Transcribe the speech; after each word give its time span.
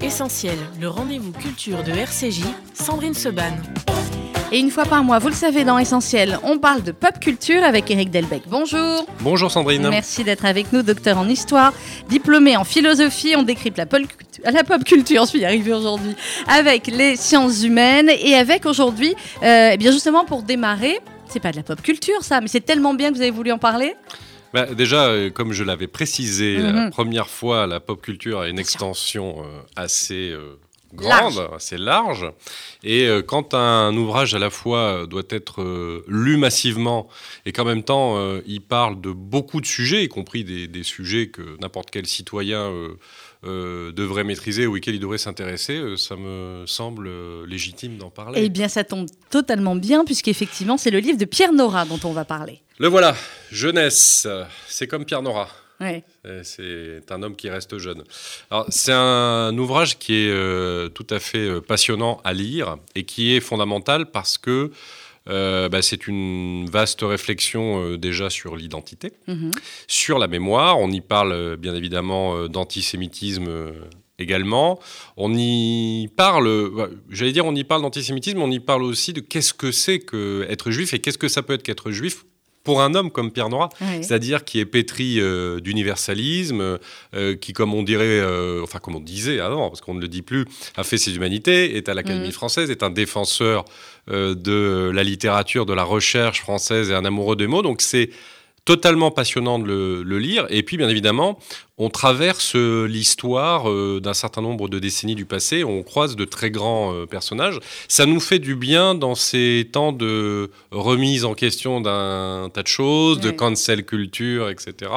Essentiel, 0.00 0.56
le 0.80 0.88
rendez-vous 0.88 1.32
culture 1.32 1.82
de 1.82 1.92
RCJ, 1.92 2.42
Sandrine 2.74 3.12
Seban. 3.12 3.52
Et 4.52 4.60
une 4.60 4.70
fois 4.70 4.84
par 4.84 5.02
mois, 5.02 5.18
vous 5.18 5.28
le 5.28 5.34
savez, 5.34 5.64
dans 5.64 5.76
Essentiel, 5.76 6.38
on 6.44 6.58
parle 6.58 6.82
de 6.82 6.92
pop 6.92 7.18
culture 7.20 7.64
avec 7.64 7.90
Eric 7.90 8.10
Delbecq. 8.10 8.44
Bonjour. 8.48 9.04
Bonjour 9.20 9.50
Sandrine. 9.50 9.88
Merci 9.88 10.22
d'être 10.22 10.44
avec 10.44 10.72
nous, 10.72 10.82
docteur 10.82 11.18
en 11.18 11.28
histoire, 11.28 11.72
diplômé 12.08 12.56
en 12.56 12.62
philosophie. 12.62 13.34
On 13.36 13.42
décrypte 13.42 13.76
la 13.76 13.86
pop, 13.86 14.02
la 14.44 14.62
pop 14.62 14.84
culture, 14.84 15.24
je 15.24 15.30
suis 15.30 15.44
arrivée 15.44 15.72
aujourd'hui, 15.72 16.14
avec 16.46 16.86
les 16.86 17.16
sciences 17.16 17.64
humaines 17.64 18.08
et 18.08 18.36
avec 18.36 18.66
aujourd'hui, 18.66 19.16
euh, 19.42 19.70
eh 19.72 19.76
bien 19.76 19.90
justement 19.90 20.24
pour 20.24 20.42
démarrer, 20.42 21.00
c'est 21.28 21.40
pas 21.40 21.50
de 21.50 21.56
la 21.56 21.62
pop 21.64 21.82
culture 21.82 22.22
ça, 22.22 22.40
mais 22.40 22.48
c'est 22.48 22.64
tellement 22.64 22.94
bien 22.94 23.10
que 23.10 23.16
vous 23.16 23.22
avez 23.22 23.32
voulu 23.32 23.50
en 23.50 23.58
parler. 23.58 23.96
Bah, 24.56 24.74
déjà, 24.74 25.08
euh, 25.08 25.28
comme 25.28 25.52
je 25.52 25.64
l'avais 25.64 25.86
précisé 25.86 26.56
la 26.56 26.72
Mhm. 26.84 26.90
première 26.90 27.28
fois, 27.28 27.66
la 27.66 27.78
pop 27.78 28.00
culture 28.00 28.40
a 28.40 28.48
une 28.48 28.58
extension 28.58 29.44
euh, 29.44 29.60
assez 29.76 30.30
euh, 30.30 30.58
grande, 30.94 31.50
assez 31.54 31.76
large. 31.76 32.24
Et 32.82 33.06
quand 33.26 33.52
un 33.52 33.94
ouvrage 33.94 34.34
à 34.34 34.38
la 34.38 34.48
fois 34.48 35.06
doit 35.06 35.24
être 35.28 36.02
lu 36.08 36.38
massivement 36.38 37.06
et 37.44 37.52
qu'en 37.52 37.64
même 37.66 37.82
temps 37.82 38.16
il 38.46 38.62
parle 38.62 38.98
de 39.02 39.10
beaucoup 39.10 39.60
de 39.60 39.66
sujets, 39.66 40.04
y 40.04 40.08
compris 40.08 40.42
des, 40.44 40.68
des 40.68 40.84
sujets 40.84 41.26
que 41.28 41.42
n'importe 41.60 41.90
quel 41.90 42.06
citoyen 42.06 42.72
euh, 43.44 43.92
devrait 43.92 44.24
maîtriser 44.24 44.66
ou 44.66 44.76
auxquels 44.76 44.94
il 44.94 45.00
devrait 45.00 45.18
s'intéresser, 45.18 45.76
euh, 45.76 45.96
ça 45.96 46.16
me 46.16 46.64
semble 46.66 47.06
euh, 47.06 47.46
légitime 47.46 47.98
d'en 47.98 48.10
parler. 48.10 48.40
Eh 48.42 48.48
bien, 48.48 48.68
ça 48.68 48.82
tombe 48.82 49.06
totalement 49.30 49.76
bien, 49.76 50.04
puisqu'effectivement, 50.04 50.76
c'est 50.78 50.90
le 50.90 50.98
livre 50.98 51.18
de 51.18 51.24
Pierre 51.24 51.52
Nora 51.52 51.84
dont 51.84 52.00
on 52.04 52.12
va 52.12 52.24
parler. 52.24 52.62
Le 52.78 52.88
voilà, 52.88 53.14
jeunesse, 53.50 54.26
c'est 54.68 54.86
comme 54.86 55.04
Pierre 55.04 55.22
Nora. 55.22 55.48
Ouais. 55.80 56.02
C'est 56.42 57.02
un 57.10 57.22
homme 57.22 57.36
qui 57.36 57.50
reste 57.50 57.76
jeune. 57.78 58.02
C'est 58.70 58.94
un 58.94 59.56
ouvrage 59.58 59.98
qui 59.98 60.14
est 60.14 60.30
euh, 60.30 60.88
tout 60.88 61.06
à 61.10 61.18
fait 61.18 61.60
passionnant 61.60 62.20
à 62.24 62.32
lire 62.32 62.78
et 62.94 63.04
qui 63.04 63.36
est 63.36 63.40
fondamental 63.40 64.06
parce 64.06 64.38
que 64.38 64.70
euh, 65.28 65.68
bah, 65.68 65.82
c'est 65.82 66.06
une 66.06 66.68
vaste 66.70 67.00
réflexion 67.02 67.82
euh, 67.82 67.98
déjà 67.98 68.30
sur 68.30 68.56
l'identité, 68.56 69.12
Mhm. 69.26 69.50
sur 69.88 70.18
la 70.18 70.26
mémoire. 70.28 70.78
On 70.78 70.90
y 70.90 71.00
parle 71.00 71.32
euh, 71.32 71.56
bien 71.56 71.74
évidemment 71.74 72.48
d'antisémitisme 72.48 73.48
également. 74.18 74.78
On 75.16 75.32
y 75.34 76.08
parle, 76.16 76.70
j'allais 77.10 77.32
dire, 77.32 77.44
on 77.46 77.54
y 77.54 77.64
parle 77.64 77.82
d'antisémitisme, 77.82 78.40
on 78.40 78.50
y 78.50 78.60
parle 78.60 78.82
aussi 78.82 79.12
de 79.12 79.20
qu'est-ce 79.20 79.52
que 79.52 79.72
c'est 79.72 79.98
que 79.98 80.46
être 80.48 80.70
juif 80.70 80.94
et 80.94 81.00
qu'est-ce 81.00 81.18
que 81.18 81.28
ça 81.28 81.42
peut 81.42 81.52
être 81.54 81.62
qu'être 81.62 81.90
juif 81.90 82.24
pour 82.66 82.82
un 82.82 82.94
homme 82.94 83.10
comme 83.10 83.30
Pierre. 83.30 83.46
Ouais. 83.48 84.02
C'est-à-dire 84.02 84.44
qui 84.44 84.58
est 84.58 84.66
pétri 84.66 85.20
euh, 85.20 85.60
d'universalisme, 85.60 86.78
euh, 87.14 87.36
qui, 87.36 87.52
comme 87.52 87.72
on 87.72 87.82
dirait, 87.84 88.04
euh, 88.20 88.60
enfin 88.62 88.80
comme 88.80 88.96
on 88.96 89.00
disait 89.00 89.38
avant, 89.40 89.70
parce 89.70 89.80
qu'on 89.80 89.94
ne 89.94 90.00
le 90.00 90.08
dit 90.08 90.22
plus, 90.22 90.44
a 90.76 90.82
fait 90.82 90.98
ses 90.98 91.14
humanités, 91.16 91.76
est 91.76 91.88
à 91.88 91.94
l'Académie 91.94 92.26
Mhm. 92.26 92.32
française, 92.32 92.70
est 92.70 92.82
un 92.82 92.90
défenseur 92.90 93.64
de 94.08 94.90
la 94.94 95.02
littérature, 95.02 95.64
de 95.66 95.72
la 95.72 95.82
recherche 95.84 96.40
française 96.40 96.90
et 96.90 96.94
un 96.94 97.04
amoureux 97.04 97.36
des 97.36 97.46
mots. 97.46 97.62
Donc 97.62 97.82
c'est 97.82 98.10
totalement 98.64 99.10
passionnant 99.12 99.58
de 99.60 99.66
le, 99.66 100.02
le 100.02 100.18
lire. 100.18 100.46
Et 100.50 100.62
puis, 100.64 100.76
bien 100.76 100.88
évidemment, 100.88 101.38
on 101.78 101.90
traverse 101.90 102.56
euh, 102.56 102.86
l'histoire 102.86 103.68
euh, 103.68 104.00
d'un 104.02 104.14
certain 104.14 104.40
nombre 104.40 104.68
de 104.68 104.78
décennies 104.78 105.14
du 105.14 105.26
passé. 105.26 105.62
On 105.62 105.82
croise 105.82 106.16
de 106.16 106.24
très 106.24 106.50
grands 106.50 106.94
euh, 106.94 107.06
personnages. 107.06 107.60
Ça 107.86 108.06
nous 108.06 108.20
fait 108.20 108.38
du 108.38 108.54
bien 108.54 108.94
dans 108.94 109.14
ces 109.14 109.68
temps 109.70 109.92
de 109.92 110.50
remise 110.70 111.26
en 111.26 111.34
question 111.34 111.82
d'un 111.82 112.50
tas 112.52 112.62
de 112.62 112.68
choses, 112.68 113.20
de 113.20 113.30
cancel 113.30 113.84
culture, 113.84 114.48
etc. 114.48 114.90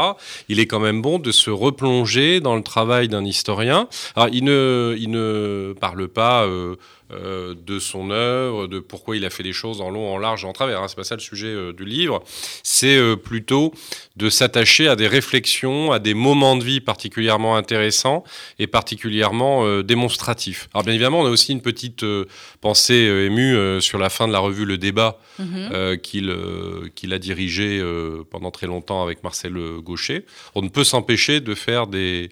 Il 0.48 0.60
est 0.60 0.68
quand 0.68 0.80
même 0.80 1.02
bon 1.02 1.20
de 1.20 1.32
se 1.32 1.50
replonger 1.50 2.40
dans 2.40 2.56
le 2.56 2.64
travail 2.64 3.10
d'un 3.10 3.26
historien. 3.26 3.90
Alors, 4.16 4.30
il 4.32 4.46
ne, 4.46 4.96
il 4.98 5.12
ne 5.12 5.74
parle 5.80 6.08
pas 6.08 6.46
euh, 6.46 6.76
euh, 7.12 7.56
de 7.66 7.80
son 7.80 8.12
œuvre, 8.12 8.68
de 8.68 8.80
pourquoi 8.80 9.18
il 9.18 9.26
a 9.26 9.32
fait 9.32 9.42
les 9.42 9.52
choses 9.52 9.82
en 9.82 9.89
long, 9.89 10.14
en 10.14 10.20
large, 10.20 10.45
en 10.45 10.54
travers. 10.54 10.84
Hein. 10.84 10.88
C'est 10.88 10.95
pas 10.95 11.04
ça 11.04 11.16
le 11.16 11.22
sujet 11.22 11.48
euh, 11.48 11.73
du 11.73 11.84
livre. 11.84 12.23
C'est 12.62 13.00
plutôt 13.18 13.73
de 14.16 14.30
s'attacher 14.30 14.88
à 14.88 14.95
des 14.95 15.08
réflexions, 15.08 15.92
à 15.92 15.98
des 15.98 16.14
moments 16.14 16.56
de 16.56 16.64
vie 16.64 16.69
particulièrement 16.80 17.56
intéressants 17.56 18.24
et 18.60 18.68
particulièrement 18.68 19.66
euh, 19.66 19.82
démonstratifs. 19.84 20.70
Alors 20.74 20.84
bien 20.84 20.94
évidemment, 20.94 21.22
on 21.22 21.26
a 21.26 21.30
aussi 21.30 21.52
une 21.52 21.62
petite 21.62 22.04
euh, 22.04 22.26
pensée 22.62 23.08
euh, 23.08 23.26
émue 23.26 23.82
sur 23.82 23.98
la 23.98 24.10
fin 24.10 24.28
de 24.28 24.34
la 24.34 24.40
revue 24.40 24.66
Le 24.66 24.78
Débat 24.78 25.18
Mhm. 25.40 25.98
qu'il 26.02 27.14
a 27.14 27.20
dirigé 27.20 27.80
euh, 27.80 28.24
pendant 28.30 28.52
très 28.52 28.68
longtemps 28.68 29.02
avec 29.02 29.24
Marcel 29.24 29.54
Gaucher. 29.82 30.26
On 30.56 30.62
ne 30.62 30.70
peut 30.70 30.84
s'empêcher 30.84 31.40
de 31.40 31.56
faire 31.56 31.88
des, 31.88 32.30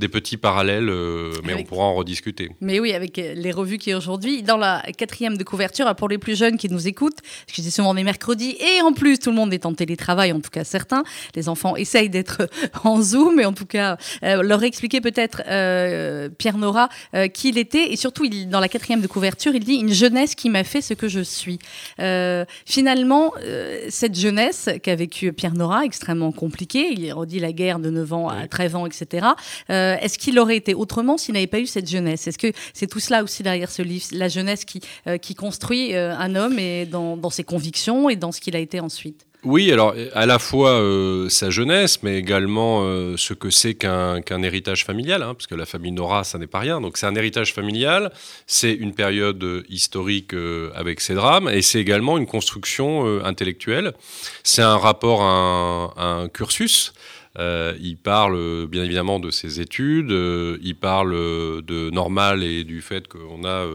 des 0.00 0.08
petits 0.08 0.36
parallèles, 0.36 0.88
euh, 0.88 1.30
mais 1.44 1.52
Avec- 1.52 1.66
on 1.66 1.68
pourra 1.68 1.84
en 1.84 1.94
rediscuter. 1.94 2.50
Mais 2.60 2.80
oui, 2.80 2.92
avec 2.92 3.16
euh, 3.18 3.34
les 3.34 3.52
revues 3.52 3.78
qui 3.78 3.90
est 3.90 3.94
aujourd'hui, 3.94 4.42
dans 4.42 4.56
la 4.56 4.82
quatrième 4.96 5.36
de 5.36 5.44
couverture, 5.44 5.86
ah, 5.88 5.94
pour 5.94 6.08
les 6.08 6.18
plus 6.18 6.36
jeunes 6.36 6.56
qui 6.56 6.68
nous 6.68 6.88
écoutent, 6.88 7.20
parce 7.46 7.56
que 7.56 7.62
c'est 7.62 7.70
souvent 7.70 7.94
des 7.94 8.02
mercredis, 8.02 8.56
et 8.58 8.82
en 8.82 8.92
plus 8.92 9.18
tout 9.18 9.30
le 9.30 9.36
monde 9.36 9.54
est 9.54 9.64
en 9.66 9.74
télétravail, 9.74 10.32
en 10.32 10.40
tout 10.40 10.50
cas 10.50 10.64
certains, 10.64 11.04
les 11.36 11.48
enfants 11.48 11.76
essayent 11.76 12.10
d'être 12.10 12.48
en 12.84 13.00
Zoom, 13.00 13.38
et 13.38 13.44
en 13.46 13.52
tout 13.52 13.66
cas 13.66 13.96
euh, 14.24 14.42
leur 14.42 14.62
expliquer 14.64 15.00
peut-être, 15.00 15.42
euh, 15.48 16.28
Pierre 16.36 16.58
Nora, 16.58 16.88
euh, 17.14 17.28
qui 17.28 17.50
il 17.50 17.58
était, 17.58 17.92
et 17.92 17.96
surtout 17.96 18.24
il, 18.24 18.48
dans 18.48 18.60
la 18.60 18.68
quatrième 18.68 19.00
de 19.00 19.06
couverture, 19.06 19.54
il 19.54 19.62
dit 19.64 19.74
une 19.74 19.92
jeunesse 19.92 20.34
qui 20.34 20.48
m'a 20.50 20.64
fait 20.64 20.80
ce 20.80 20.94
que 20.94 21.08
je 21.08 21.20
suis. 21.20 21.58
Euh, 22.00 22.44
finalement, 22.64 23.32
euh, 23.44 23.86
cette 23.90 24.18
jeunesse 24.18 24.68
qu'a 24.82 24.94
vécue 24.94 25.32
Pierre 25.32 25.54
Nora, 25.54 25.84
extrêmement 25.84 26.32
compliquée, 26.32 26.92
il 26.96 27.12
redit 27.12 27.40
la 27.40 27.52
guerre 27.52 27.78
de 27.78 27.90
9 27.90 28.12
ans 28.12 28.28
à 28.28 28.36
Oui. 28.42 28.48
13 28.48 28.74
ans, 28.76 28.86
etc. 28.86 29.26
Euh, 29.70 29.89
Est-ce 30.00 30.18
qu'il 30.18 30.38
aurait 30.38 30.56
été 30.56 30.74
autrement 30.74 31.18
s'il 31.18 31.34
n'avait 31.34 31.46
pas 31.46 31.60
eu 31.60 31.66
cette 31.66 31.88
jeunesse? 31.88 32.26
Est-ce 32.26 32.38
que 32.38 32.52
c'est 32.72 32.86
tout 32.86 33.00
cela 33.00 33.22
aussi 33.22 33.42
derrière 33.42 33.70
ce 33.70 33.82
livre, 33.82 34.06
la 34.12 34.28
jeunesse 34.28 34.64
qui, 34.64 34.80
euh, 35.06 35.18
qui 35.18 35.34
construit 35.34 35.94
euh, 35.94 36.14
un 36.16 36.34
homme 36.36 36.58
et 36.58 36.86
dans, 36.86 37.30
ses 37.30 37.44
convictions 37.44 38.08
et 38.08 38.16
dans 38.16 38.32
ce 38.32 38.40
qu'il 38.40 38.56
a 38.56 38.58
été 38.58 38.80
ensuite? 38.80 39.26
Oui, 39.42 39.72
alors 39.72 39.94
à 40.12 40.26
la 40.26 40.38
fois 40.38 40.72
euh, 40.72 41.30
sa 41.30 41.48
jeunesse, 41.48 42.02
mais 42.02 42.18
également 42.18 42.82
euh, 42.82 43.16
ce 43.16 43.32
que 43.32 43.48
c'est 43.48 43.72
qu'un 43.72 44.42
héritage 44.42 44.84
familial, 44.84 45.22
hein, 45.22 45.32
parce 45.32 45.46
que 45.46 45.54
la 45.54 45.64
famille 45.64 45.92
Nora, 45.92 46.24
ça 46.24 46.36
n'est 46.36 46.46
pas 46.46 46.58
rien. 46.58 46.82
Donc 46.82 46.98
c'est 46.98 47.06
un 47.06 47.14
héritage 47.14 47.54
familial, 47.54 48.12
c'est 48.46 48.72
une 48.72 48.92
période 48.92 49.42
euh, 49.42 49.62
historique 49.70 50.34
euh, 50.34 50.70
avec 50.74 51.00
ses 51.00 51.14
drames, 51.14 51.48
et 51.48 51.62
c'est 51.62 51.80
également 51.80 52.18
une 52.18 52.26
construction 52.26 53.06
euh, 53.06 53.22
intellectuelle. 53.24 53.94
C'est 54.42 54.62
un 54.62 54.76
rapport 54.76 55.22
à 55.22 55.94
un 55.96 56.28
cursus. 56.28 56.92
Euh, 57.38 57.74
il 57.80 57.96
parle 57.96 58.34
euh, 58.34 58.66
bien 58.66 58.82
évidemment 58.82 59.20
de 59.20 59.30
ses 59.30 59.60
études, 59.60 60.10
euh, 60.10 60.58
il 60.62 60.74
parle 60.74 61.12
de 61.12 61.90
normal 61.90 62.42
et 62.42 62.64
du 62.64 62.82
fait 62.82 63.06
qu'on 63.06 63.44
a, 63.44 63.66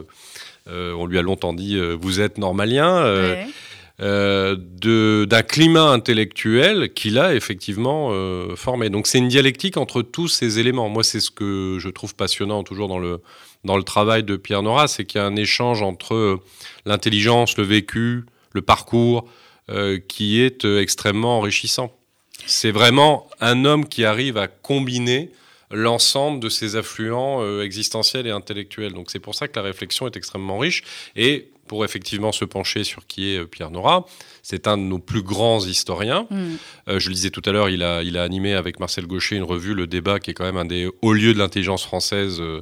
on 0.68 1.06
lui 1.06 1.18
a 1.18 1.22
longtemps 1.22 1.54
dit, 1.54 1.80
vous 2.02 2.20
êtes 2.20 2.38
normalien. 2.38 3.04
Ouais. 3.04 3.48
euh, 4.02 4.56
d'un 5.26 5.42
climat 5.42 5.90
intellectuel 5.90 6.94
qu'il 6.94 7.18
a 7.18 7.36
effectivement 7.36 8.10
euh, 8.12 8.56
formé. 8.56 8.90
Donc 8.90 9.08
c'est 9.08 9.20
une 9.20 9.28
dialectique 9.28 9.78
entre 9.78 10.02
tous 10.02 10.28
ces 10.28 10.60
éléments. 10.60 10.90
Moi, 10.90 11.04
c'est 11.04 11.20
ce 11.20 11.32
que 11.32 11.78
je 11.80 11.90
trouve 11.90 12.16
passionnant 12.16 12.64
toujours 12.64 12.88
dans 12.88 13.00
le, 13.00 13.22
dans 13.64 13.78
le 13.78 13.84
travail 13.84 14.24
de 14.24 14.36
Pierre 14.36 14.64
Nora, 14.64 14.88
c'est 14.88 15.06
qu'il 15.06 15.20
y 15.20 15.24
a 15.24 15.28
un 15.28 15.36
échange 15.36 15.82
entre 15.82 16.40
l'intelligence, 16.86 17.58
le 17.58 17.64
vécu, 17.64 18.26
le 18.54 18.62
parcours, 18.62 19.28
euh, 19.72 20.00
qui 20.08 20.42
est 20.42 20.66
extrêmement 20.66 21.38
enrichissant. 21.40 21.98
C'est 22.46 22.72
vraiment 22.72 23.28
un 23.42 23.66
homme 23.66 23.88
qui 23.88 24.06
arrive 24.06 24.38
à 24.38 24.48
combiner 24.48 25.32
l'ensemble 25.72 26.40
de 26.40 26.50
ses 26.50 26.76
affluents 26.76 27.42
euh, 27.42 27.64
existentiels 27.64 28.28
et 28.28 28.32
intellectuels. 28.32 28.94
Donc 28.94 29.10
c'est 29.10 29.20
pour 29.20 29.36
ça 29.36 29.48
que 29.48 29.58
la 29.58 29.64
réflexion 29.64 30.06
est 30.08 30.16
extrêmement 30.16 30.60
riche. 30.60 30.84
Et 31.16 31.50
pour 31.68 31.84
effectivement 31.84 32.32
se 32.32 32.46
pencher 32.46 32.84
sur 32.84 33.08
qui 33.08 33.34
est 33.34 33.40
euh, 33.40 33.46
Pierre 33.46 33.72
Nora, 33.72 34.06
c'est 34.44 34.68
un 34.68 34.78
de 34.78 34.84
nos 34.84 35.00
plus 35.00 35.24
grands 35.24 35.66
historiens. 35.66 36.28
Mm. 36.30 36.56
Euh, 36.90 37.00
je 37.00 37.10
le 37.10 37.16
disais 37.16 37.32
tout 37.32 37.42
à 37.46 37.52
l'heure, 37.52 37.70
il 37.70 37.84
a, 37.84 38.04
il 38.04 38.18
a 38.18 38.24
animé 38.24 38.54
avec 38.54 38.80
Marcel 38.80 39.08
Gaucher 39.08 39.36
une 39.36 39.44
revue, 39.44 39.74
Le 39.74 39.88
Débat, 39.88 40.20
qui 40.20 40.32
est 40.32 40.34
quand 40.34 40.46
même 40.46 40.58
un 40.58 40.66
des 40.66 40.90
hauts 41.02 41.14
lieux 41.14 41.34
de 41.34 41.40
l'intelligence 41.40 41.84
française 41.84 42.38
euh, 42.40 42.62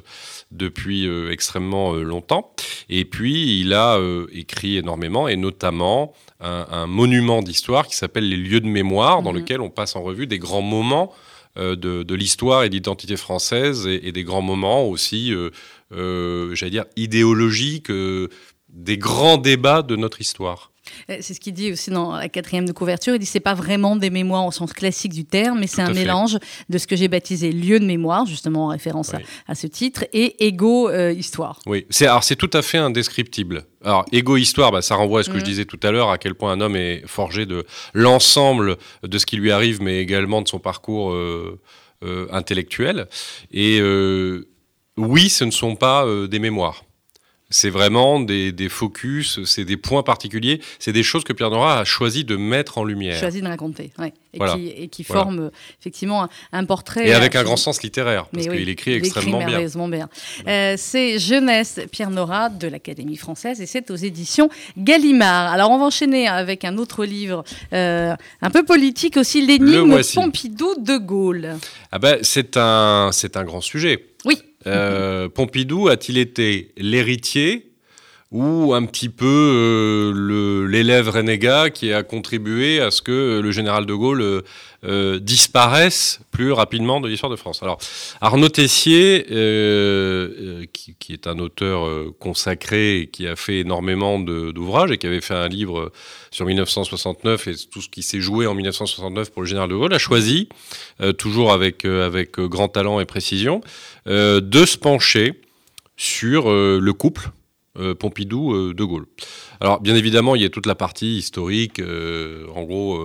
depuis 0.52 1.08
extrêmement 1.32 1.94
longtemps. 1.94 2.54
Et 2.90 3.06
puis, 3.06 3.60
il 3.60 3.74
a 3.74 4.00
écrit 4.32 4.78
énormément, 4.78 5.28
et 5.28 5.36
notamment 5.36 6.14
un, 6.44 6.68
un 6.72 6.88
monument 6.88 7.42
d'histoire 7.42 7.88
qui 7.88 7.96
s'appelle 7.96 8.28
Les 8.30 8.38
lieux 8.38 8.60
de 8.62 8.68
mémoire, 8.68 9.22
dans 9.24 9.32
Mhm. 9.34 9.40
lequel 9.40 9.62
on 9.62 9.70
passe 9.70 9.96
en 9.96 10.04
revue 10.04 10.28
des 10.28 10.40
grands 10.40 10.62
moments 10.62 11.12
euh, 11.58 11.76
de, 11.76 12.04
de 12.04 12.16
l'histoire 12.16 12.64
et 12.64 12.70
de 12.70 12.74
l'identité 12.74 13.16
française, 13.16 13.88
et, 13.88 14.08
et 14.08 14.12
des 14.12 14.24
grands 14.24 14.42
moments 14.42 14.86
aussi, 14.86 15.32
euh, 15.34 15.50
euh, 15.94 16.54
j'allais 16.56 16.72
dire, 16.72 16.86
idéologiques, 16.98 17.90
euh, 17.92 18.28
des 18.70 18.98
grands 18.98 19.38
débats 19.38 19.84
de 19.84 19.96
notre 19.96 20.20
histoire. 20.20 20.72
Euh, 21.10 21.18
C'est 21.22 21.34
ce 21.34 21.40
qu'il 21.40 21.54
dit 21.54 21.72
aussi 21.72 21.90
dans 21.90 22.14
la 22.14 22.30
quatrième 22.30 22.68
de 22.68 22.72
couverture. 22.74 23.16
Il 23.16 23.20
dit 23.20 23.26
c'est 23.26 23.40
pas 23.40 23.54
vraiment 23.54 23.96
des 23.96 24.10
mémoires 24.10 24.46
au 24.46 24.52
sens 24.52 24.74
classique 24.74 25.14
du 25.14 25.26
terme, 25.26 25.60
mais 25.60 25.68
c'est 25.68 25.82
un 25.82 25.88
fait. 25.88 25.94
mélange 25.94 26.38
de 26.70 26.78
ce 26.78 26.88
que 26.88 26.96
j'ai 26.96 27.08
baptisé 27.08 27.52
lieu 27.52 27.80
de 27.80 27.86
mémoire, 27.86 28.26
justement 28.26 28.66
en 28.66 28.68
référence 28.68 29.14
à- 29.14 29.18
Oui. 29.18 29.24
à, 29.48 29.56
ce 29.56 29.68
titre, 29.68 30.06
et 30.14 30.46
égo 30.46 30.90
euh, 30.90 31.12
histoire. 31.12 31.60
Oui, 31.66 31.86
c'est 31.90 32.08
alors 32.08 32.24
c'est 32.24 32.36
tout 32.36 32.50
à 32.54 32.62
fait 32.62 32.78
indescriptible. 32.78 33.66
Alors 33.84 34.06
égo-histoire, 34.12 34.72
bah, 34.72 34.82
ça 34.82 34.96
renvoie 34.96 35.20
à 35.22 35.24
ce 35.24 35.30
que 35.30 35.40
je 35.40 35.44
disais 35.44 35.66
tout 35.66 35.80
à 35.84 35.92
l'heure, 35.92 36.10
à 36.10 36.18
quel 36.18 36.36
point 36.36 36.52
un 36.54 36.62
homme 36.62 36.76
est 36.76 37.04
forgé 37.06 37.46
de 37.46 37.66
l'ensemble 37.94 38.78
de 39.04 39.18
ce 39.18 39.26
qui 39.26 39.36
lui 39.36 39.52
arrive, 39.52 39.82
mais 39.82 40.00
également 40.00 40.42
de 40.42 40.48
son 40.48 40.60
parcours 40.60 41.12
euh, 41.12 41.60
intellectuelle. 42.32 43.08
Et 43.52 43.82
oui, 44.98 45.30
ce 45.30 45.44
ne 45.44 45.52
sont 45.52 45.76
pas 45.76 46.06
des 46.30 46.40
mémoires. 46.40 46.84
C'est 47.54 47.70
vraiment 47.70 48.20
des, 48.20 48.68
focus, 48.68 49.44
c'est 49.46 49.64
des 49.64 49.78
points 49.78 50.02
particuliers, 50.02 50.60
c'est 50.80 50.92
des 50.92 51.04
choses 51.04 51.24
que 51.24 51.34
Pierre 51.34 51.52
Nora 51.52 51.80
a 51.80 51.86
choisi 51.86 52.24
de 52.24 52.36
mettre 52.36 52.80
en 52.80 52.84
lumière. 52.84 53.20
Choisi 53.20 53.42
de 53.42 53.48
raconter, 53.48 53.92
oui. 54.00 54.12
Et, 54.36 54.88
qui, 54.88 55.04
forment 55.04 55.52
effectivement 55.80 56.28
un, 56.52 56.66
portrait. 56.66 57.08
Et 57.08 57.14
avec 57.14 57.36
un 57.36 57.44
grand 57.44 57.56
sens 57.56 57.84
littéraire, 57.84 58.26
parce 58.34 58.48
qu'il 58.48 58.68
écrit 58.68 58.94
extrêmement 58.94 59.46
bien. 59.46 59.60
bien. 59.88 60.10
Euh, 60.48 60.74
c'est 60.76 61.20
Jeunesse 61.20 61.80
Pierre 61.92 62.10
Nora 62.10 62.50
de 62.50 62.68
l'Académie 62.68 63.18
française 63.18 63.62
et 63.62 63.68
c'est 63.68 63.92
aux 63.92 63.96
éditions 63.96 64.50
Gallimard. 64.76 65.54
Alors 65.54 65.70
on 65.70 65.78
va 65.78 65.86
enchaîner 65.86 66.28
avec 66.28 66.66
un 66.66 66.80
autre 66.80 67.06
livre 67.06 67.44
euh, 67.74 68.16
un 68.42 68.50
peu 68.50 68.64
politique 68.64 69.18
aussi, 69.18 69.46
L'énigme 69.46 70.02
Pompidou-De 70.16 70.98
Gaulle. 70.98 71.58
Ah 71.92 72.00
ben, 72.00 72.18
c'est 72.24 72.58
un, 72.58 73.12
un 73.12 73.44
grand 73.44 73.62
sujet. 73.62 74.08
Oui. 74.26 74.42
Euh, 74.68 75.30
Pompidou 75.30 75.88
a-t-il 75.88 76.18
été 76.18 76.72
l'héritier 76.78 77.70
ou 78.32 78.74
un 78.74 78.86
petit 78.86 79.10
peu 79.10 79.26
euh, 79.26 80.68
l'élève 80.68 81.10
renégat 81.10 81.70
qui 81.70 81.94
a 81.94 82.02
contribué 82.02 82.80
à 82.80 82.90
ce 82.90 83.02
que 83.02 83.40
le 83.40 83.52
général 83.52 83.86
de 83.86 83.94
Gaulle 83.94 84.44
euh, 84.84 85.20
disparaisse 85.20 86.20
plus 86.32 86.52
rapidement 86.52 87.02
de 87.02 87.08
l'histoire 87.08 87.32
de 87.32 87.36
France. 87.36 87.64
Alors, 87.64 87.78
Arnaud 88.22 88.50
Tessier, 88.50 89.24
qui, 90.74 91.14
est 91.14 91.28
un 91.28 91.40
auteur 91.40 91.88
consacré 92.20 93.00
et 93.00 93.08
qui 93.08 93.28
a 93.28 93.36
fait 93.36 93.60
énormément 93.60 94.20
d'ouvrages 94.20 94.92
et 94.92 94.98
qui 94.98 95.08
avait 95.08 95.22
fait 95.22 95.36
un 95.36 95.48
livre 95.48 95.92
sur 96.32 96.46
1969 96.46 97.48
et 97.48 97.54
tout 97.72 97.82
ce 97.82 97.90
qui 97.90 98.02
s'est 98.02 98.20
joué 98.20 98.48
en 98.48 98.56
1969 98.56 99.32
pour 99.32 99.44
le 99.44 99.48
général 99.48 99.70
de 99.70 99.76
Gaulle, 99.76 99.94
a 99.94 100.00
choisi, 100.00 100.50
toujours 101.18 101.52
avec, 101.52 101.86
avec 101.86 102.40
grand 102.40 102.68
talent 102.68 103.00
et 103.00 103.06
précision, 103.06 103.62
euh, 104.08 104.42
de 104.42 104.66
se 104.66 104.78
pencher 104.78 105.42
sur 105.96 106.50
euh, 106.50 106.80
le 106.82 106.94
couple 106.94 107.30
euh, 107.80 107.96
Pompidou-De 107.96 108.84
Gaulle. 108.84 109.06
Alors, 109.62 109.80
bien 109.80 109.96
évidemment, 109.96 110.36
il 110.36 110.42
y 110.42 110.46
a 110.46 110.50
toute 110.50 110.66
la 110.66 110.76
partie 110.76 111.18
historique, 111.18 111.82
en 111.82 112.64
gros. 112.64 113.02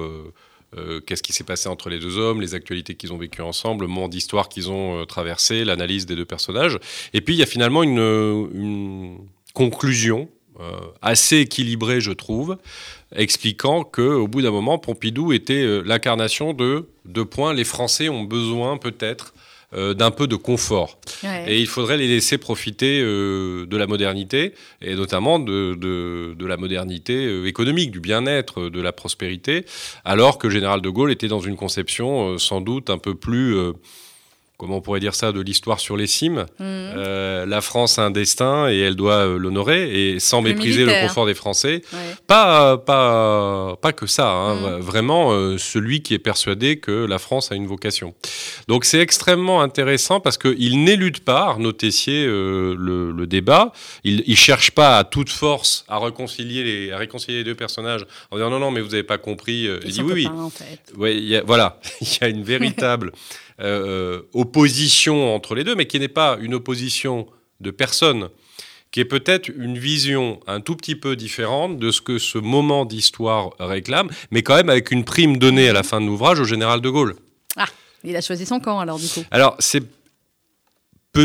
Qu'est-ce 1.06 1.22
qui 1.22 1.32
s'est 1.32 1.44
passé 1.44 1.68
entre 1.68 1.88
les 1.88 1.98
deux 1.98 2.18
hommes, 2.18 2.40
les 2.40 2.54
actualités 2.54 2.94
qu'ils 2.94 3.12
ont 3.12 3.18
vécues 3.18 3.42
ensemble, 3.42 3.84
le 3.84 3.88
moment 3.88 4.08
d'histoire 4.08 4.48
qu'ils 4.48 4.70
ont 4.70 5.06
traversé, 5.06 5.64
l'analyse 5.64 6.06
des 6.06 6.14
deux 6.14 6.26
personnages. 6.26 6.78
Et 7.14 7.20
puis 7.20 7.34
il 7.34 7.38
y 7.38 7.42
a 7.42 7.46
finalement 7.46 7.82
une, 7.82 9.18
conclusion 9.54 10.28
assez 11.00 11.38
équilibrée, 11.38 12.00
je 12.00 12.12
trouve, 12.12 12.58
expliquant 13.14 13.82
qu'au 13.82 14.28
bout 14.28 14.42
d'un 14.42 14.50
moment, 14.50 14.78
Pompidou 14.78 15.32
était 15.32 15.82
l'incarnation 15.84 16.52
de 16.52 16.88
deux 17.06 17.24
points. 17.24 17.54
Les 17.54 17.64
Français 17.64 18.08
ont 18.08 18.24
besoin 18.24 18.76
peut-être 18.76 19.32
euh, 19.74 19.92
d'un 19.92 20.10
peu 20.10 20.26
de 20.26 20.34
confort. 20.34 20.98
Et 21.46 21.60
il 21.60 21.66
faudrait 21.66 21.98
les 21.98 22.08
laisser 22.08 22.38
profiter 22.38 23.02
euh, 23.02 23.66
de 23.66 23.76
la 23.76 23.86
modernité, 23.86 24.54
et 24.80 24.94
notamment 24.94 25.38
de, 25.38 25.74
de, 25.74 26.46
la 26.46 26.56
modernité 26.56 27.26
euh, 27.26 27.46
économique, 27.46 27.90
du 27.90 28.00
bien-être, 28.00 28.70
de 28.70 28.80
la 28.80 28.92
prospérité, 28.92 29.66
alors 30.06 30.38
que 30.38 30.48
général 30.48 30.80
de 30.80 30.88
Gaulle 30.88 31.12
était 31.12 31.28
dans 31.28 31.40
une 31.40 31.56
conception 31.56 32.38
sans 32.38 32.62
doute 32.62 32.88
un 32.88 32.96
peu 32.96 33.14
plus 33.14 33.58
comment 34.58 34.78
on 34.78 34.80
pourrait 34.80 35.00
dire 35.00 35.14
ça, 35.14 35.30
de 35.30 35.40
l'histoire 35.40 35.78
sur 35.78 35.96
les 35.96 36.08
cimes. 36.08 36.44
Mhm. 36.58 36.66
Euh, 36.98 37.46
la 37.46 37.60
France 37.60 37.98
a 37.98 38.02
un 38.02 38.10
destin 38.10 38.68
et 38.68 38.78
elle 38.80 38.96
doit 38.96 39.26
euh, 39.26 39.38
l'honorer, 39.38 40.10
et 40.14 40.18
sans 40.18 40.42
mépriser 40.42 40.84
le 40.84 41.00
confort 41.00 41.26
des 41.26 41.34
Français. 41.34 41.82
Pas, 42.26 42.76
pas, 42.76 43.76
pas 43.80 43.92
que 43.92 44.06
ça, 44.06 44.30
hein. 44.30 44.54
mhm. 44.56 44.80
vraiment 44.80 45.30
euh, 45.30 45.56
celui 45.58 46.02
qui 46.02 46.12
est 46.12 46.18
persuadé 46.18 46.78
que 46.78 47.06
la 47.06 47.18
France 47.18 47.52
a 47.52 47.54
une 47.54 47.68
vocation. 47.68 48.14
Donc 48.66 48.84
c'est 48.84 48.98
extrêmement 48.98 49.62
intéressant 49.62 50.18
parce 50.18 50.36
qu'il 50.36 50.82
n'élude 50.82 51.20
pas, 51.20 51.42
Arnaud 51.42 51.72
Tessier, 51.72 52.26
le, 52.26 53.26
débat. 53.28 53.72
Il 54.04 54.24
ne 54.26 54.34
cherche 54.34 54.70
pas 54.70 54.98
à 54.98 55.04
toute 55.04 55.28
force 55.28 55.84
à 55.86 55.98
réconcilier 55.98 56.64
les, 56.64 56.92
à 56.92 56.96
réconcilier 56.96 57.38
les 57.38 57.44
deux 57.44 57.54
personnages 57.54 58.06
en 58.30 58.36
disant 58.36 58.50
non, 58.50 58.58
non, 58.58 58.70
mais 58.70 58.80
vous 58.80 58.88
n'avez 58.88 59.02
pas 59.02 59.18
compris. 59.18 59.68
il 59.84 59.92
dit 59.92 60.02
oui, 60.02 60.28
oui. 60.96 61.40
voilà, 61.46 61.78
il 62.00 62.08
y 62.20 62.24
a 62.24 62.28
une 62.28 62.42
véritable... 62.42 63.12
Euh, 63.60 64.22
opposition 64.34 65.34
entre 65.34 65.56
les 65.56 65.64
deux, 65.64 65.74
mais 65.74 65.86
qui 65.86 65.98
n'est 65.98 66.06
pas 66.06 66.38
une 66.40 66.54
opposition 66.54 67.26
de 67.60 67.72
personne, 67.72 68.28
qui 68.92 69.00
est 69.00 69.04
peut-être 69.04 69.48
une 69.48 69.76
vision 69.76 70.38
un 70.46 70.60
tout 70.60 70.76
petit 70.76 70.94
peu 70.94 71.16
différente 71.16 71.76
de 71.76 71.90
ce 71.90 72.00
que 72.00 72.18
ce 72.18 72.38
moment 72.38 72.84
d'histoire 72.84 73.50
réclame, 73.58 74.10
mais 74.30 74.42
quand 74.42 74.54
même 74.54 74.70
avec 74.70 74.92
une 74.92 75.04
prime 75.04 75.38
donnée 75.38 75.68
à 75.68 75.72
la 75.72 75.82
fin 75.82 76.00
de 76.00 76.06
l'ouvrage 76.06 76.38
au 76.38 76.44
général 76.44 76.80
de 76.80 76.88
Gaulle. 76.88 77.16
Ah, 77.56 77.66
il 78.04 78.14
a 78.14 78.20
choisi 78.20 78.46
son 78.46 78.60
camp 78.60 78.78
alors 78.78 79.00
du 79.00 79.08
coup. 79.08 79.24
Alors 79.32 79.56
c'est 79.58 79.82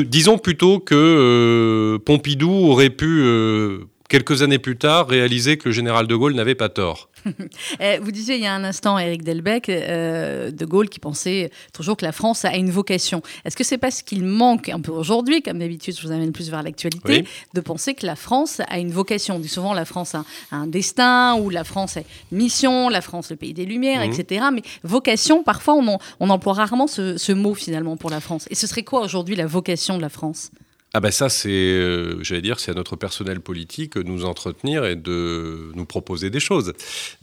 disons 0.01 0.39
plutôt 0.39 0.79
que 0.79 0.95
euh, 0.95 1.99
Pompidou 1.99 2.49
aurait 2.49 2.89
pu 2.89 3.21
euh, 3.21 3.85
quelques 4.13 4.43
années 4.43 4.59
plus 4.59 4.77
tard 4.77 5.07
réaliser 5.07 5.57
que 5.57 5.69
le 5.69 5.71
général 5.71 6.05
de 6.05 6.15
Gaulle 6.15 6.35
n'avait 6.35 6.53
pas 6.53 6.69
tort. 6.69 7.09
Eh, 7.79 7.99
vous 7.99 8.11
disiez 8.11 8.35
il 8.35 8.43
y 8.43 8.45
a 8.45 8.53
un 8.53 8.63
instant, 8.63 8.99
Éric 8.99 9.23
Delbecq, 9.23 9.69
euh, 9.69 10.51
de 10.51 10.65
Gaulle 10.65 10.89
qui 10.89 10.99
pensait 10.99 11.51
toujours 11.71 11.95
que 11.97 12.05
la 12.05 12.11
France 12.11 12.45
a 12.45 12.55
une 12.55 12.69
vocation. 12.69 13.23
Est-ce 13.45 13.55
que 13.55 13.63
c'est 13.63 13.77
parce 13.77 14.01
qu'il 14.01 14.23
manque 14.25 14.69
un 14.69 14.81
peu 14.81 14.91
aujourd'hui, 14.91 15.41
comme 15.41 15.57
d'habitude, 15.59 15.95
je 15.97 16.05
vous 16.05 16.11
amène 16.11 16.31
plus 16.33 16.51
vers 16.51 16.61
l'actualité, 16.61 17.25
de 17.53 17.61
penser 17.61 17.93
que 17.93 18.05
la 18.05 18.15
France 18.15 18.61
a 18.67 18.77
une 18.77 18.91
vocation? 18.91 19.37
On 19.37 19.39
dit 19.39 19.47
souvent 19.47 19.73
la 19.73 19.85
France 19.85 20.15
a 20.15 20.25
un 20.51 20.67
destin, 20.67 21.35
ou 21.39 21.49
la 21.49 21.63
France 21.63 21.97
a 21.97 22.01
une 22.01 22.37
mission, 22.37 22.89
la 22.89 23.01
France 23.01 23.31
le 23.31 23.37
pays 23.37 23.53
des 23.53 23.65
Lumières, 23.65 24.05
mhm. 24.05 24.11
etc. 24.11 24.45
Mais 24.53 24.61
vocation, 24.83 25.43
parfois 25.43 25.75
on, 25.75 25.97
on 26.19 26.29
emploie 26.29 26.53
rarement 26.53 26.87
ce, 26.87 27.17
ce 27.17 27.31
mot 27.31 27.55
finalement 27.55 27.95
pour 27.97 28.09
la 28.09 28.19
France. 28.19 28.47
Et 28.51 28.55
ce 28.55 28.67
serait 28.67 28.83
quoi 28.83 29.01
aujourd'hui 29.01 29.35
la 29.35 29.47
vocation 29.47 29.95
de 29.97 30.01
la 30.01 30.09
France? 30.09 30.51
Ah 30.95 30.99
ben 30.99 31.09
ça, 31.09 31.27
c'est, 31.27 31.49
euh, 31.49 32.23
j'allais 32.23 32.43
dire, 32.43 32.59
c'est 32.59 32.69
à 32.69 32.75
notre 32.75 32.95
personnel 32.95 33.39
politique 33.39 33.97
de 33.97 34.03
nous 34.03 34.25
entretenir 34.25 34.85
et 34.85 34.95
de 34.95 35.71
nous 35.73 35.85
proposer 35.85 36.29
des 36.29 36.39
choses. 36.39 36.73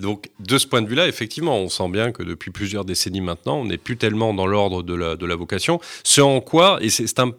Donc, 0.01 0.29
de 0.41 0.59
ce 0.59 0.67
point 0.67 0.83
de 0.83 0.89
vue-là, 0.89 1.07
effectivement, 1.07 1.57
on 1.57 1.69
sent 1.69 1.89
bien 1.89 2.11
que 2.11 2.25
depuis 2.25 2.51
plusieurs 2.51 2.85
décennies 2.85 3.21
maintenant, 3.21 3.59
on 3.59 3.67
n'est 3.67 3.79
plus 3.79 3.97
tellement 3.97 4.35
dans 4.35 4.47
l'ordre 4.47 4.83
de 4.83 4.95
la, 4.95 5.15
de 5.15 5.25
la 5.25 5.37
vocation. 5.37 5.81
Ce 6.03 6.21
en 6.21 6.41
quoi, 6.41 6.79
et 6.81 6.91
c'est 6.91 7.21
un, 7.21 7.33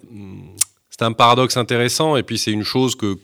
un 1.02 1.12
paradoxe 1.12 1.58
intéressant, 1.58 2.16
et 2.16 2.24
puis 2.24 2.38
c'est 2.38 2.52
une 2.52 2.64
chose 2.64 2.96
que 2.96 3.18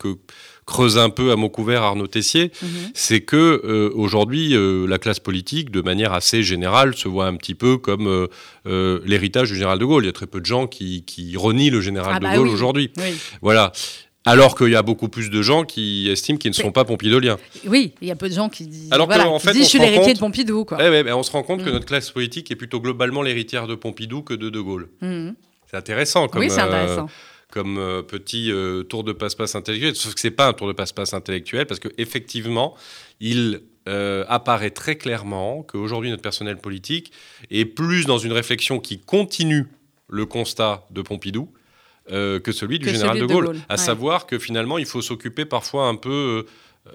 creuse 0.67 0.97
un 0.99 1.09
peu 1.09 1.31
à 1.31 1.35
mot 1.35 1.49
couvert 1.49 1.81
Arnaud 1.81 2.05
Tessier, 2.05 2.51
mhm. 2.61 2.69
c'est 2.93 3.21
que 3.21 3.61
euh, 3.63 3.89
aujourd'hui 3.95 4.53
euh, 4.53 4.85
la 4.85 4.99
classe 4.99 5.19
politique, 5.19 5.71
de 5.71 5.81
manière 5.81 6.13
assez 6.13 6.43
générale, 6.43 6.95
se 6.95 7.07
voit 7.07 7.25
un 7.25 7.35
petit 7.35 7.55
peu 7.55 7.77
comme 7.77 8.27
euh, 8.67 9.01
l'héritage 9.05 9.49
du 9.49 9.55
général 9.55 9.79
de 9.79 9.85
Gaulle. 9.85 10.03
Il 10.03 10.07
y 10.07 10.09
a 10.09 10.13
très 10.13 10.27
peu 10.27 10.41
de 10.41 10.45
gens 10.45 10.67
qui, 10.67 11.03
qui 11.03 11.35
renient 11.37 11.71
le 11.71 11.81
général 11.81 12.13
ah 12.17 12.19
de 12.19 12.25
bah 12.25 12.35
Gaulle 12.35 12.49
aujourd'hui. 12.49 12.91
Voilà. 13.41 13.71
Alors 14.25 14.57
qu'il 14.57 14.67
y 14.67 14.75
a 14.75 14.81
beaucoup 14.81 15.07
plus 15.07 15.29
de 15.29 15.41
gens 15.41 15.63
qui 15.63 16.09
estiment 16.09 16.37
qu'ils 16.37 16.51
ne 16.51 16.55
sont 16.55 16.73
pas 16.73 16.83
pompidoliens. 16.83 17.37
Oui, 17.65 17.93
il 18.01 18.09
y 18.09 18.11
a 18.11 18.15
peu 18.17 18.27
de 18.27 18.33
gens 18.33 18.49
qui 18.49 18.67
disent, 18.67 18.91
Alors 18.91 19.09
en 19.09 19.39
fait, 19.39 19.53
je 19.53 19.63
suis 19.63 19.79
l'héritier 19.79 20.13
de 20.13 20.19
Pompidou. 20.19 20.65
Quoi. 20.65 20.79
Eh 20.81 21.13
on 21.13 21.23
se 21.23 21.31
rend 21.31 21.43
compte 21.43 21.63
que 21.63 21.69
mm. 21.69 21.73
notre 21.73 21.85
classe 21.85 22.11
politique 22.11 22.51
est 22.51 22.57
plutôt 22.57 22.81
globalement 22.81 23.21
l'héritière 23.21 23.67
de 23.67 23.75
Pompidou 23.75 24.21
que 24.21 24.33
de 24.33 24.49
De 24.49 24.59
Gaulle. 24.59 24.89
Mm. 24.99 25.29
C'est 25.71 25.77
intéressant. 25.77 26.27
Comme, 26.27 26.41
oui, 26.41 26.49
c'est 26.49 26.59
intéressant 26.59 27.07
comme 27.57 27.79
euh, 27.79 28.03
petit 28.03 28.51
euh, 28.51 28.83
tour 28.83 29.03
de 29.03 29.13
passe-passe 29.13 29.55
intellectuel, 29.55 29.95
sauf 29.95 30.13
que 30.13 30.19
c'est 30.19 30.29
pas 30.29 30.47
un 30.47 30.53
tour 30.53 30.67
de 30.67 30.73
passe-passe 30.73 31.15
intellectuel 31.15 31.65
parce 31.65 31.79
que 31.79 31.87
effectivement, 31.97 32.75
il 33.19 33.61
euh, 33.89 34.23
apparaît 34.27 34.69
très 34.69 34.95
clairement 34.95 35.63
qu'aujourd'hui 35.63 36.11
notre 36.11 36.21
personnel 36.21 36.57
politique 36.57 37.11
est 37.49 37.65
plus 37.65 38.05
dans 38.05 38.19
une 38.19 38.31
réflexion 38.31 38.79
qui 38.79 38.99
continue 38.99 39.65
le 40.07 40.27
constat 40.27 40.85
de 40.91 41.01
Pompidou 41.01 41.49
que 42.09 42.51
celui 42.53 42.79
du 42.79 42.87
général 42.87 43.19
de 43.19 43.25
Gaulle, 43.25 43.57
à 43.67 43.75
savoir 43.75 44.27
que 44.27 44.39
finalement 44.39 44.77
il 44.77 44.85
faut 44.85 45.01
s'occuper 45.01 45.43
parfois 45.43 45.87
un 45.87 45.95
peu 45.95 46.45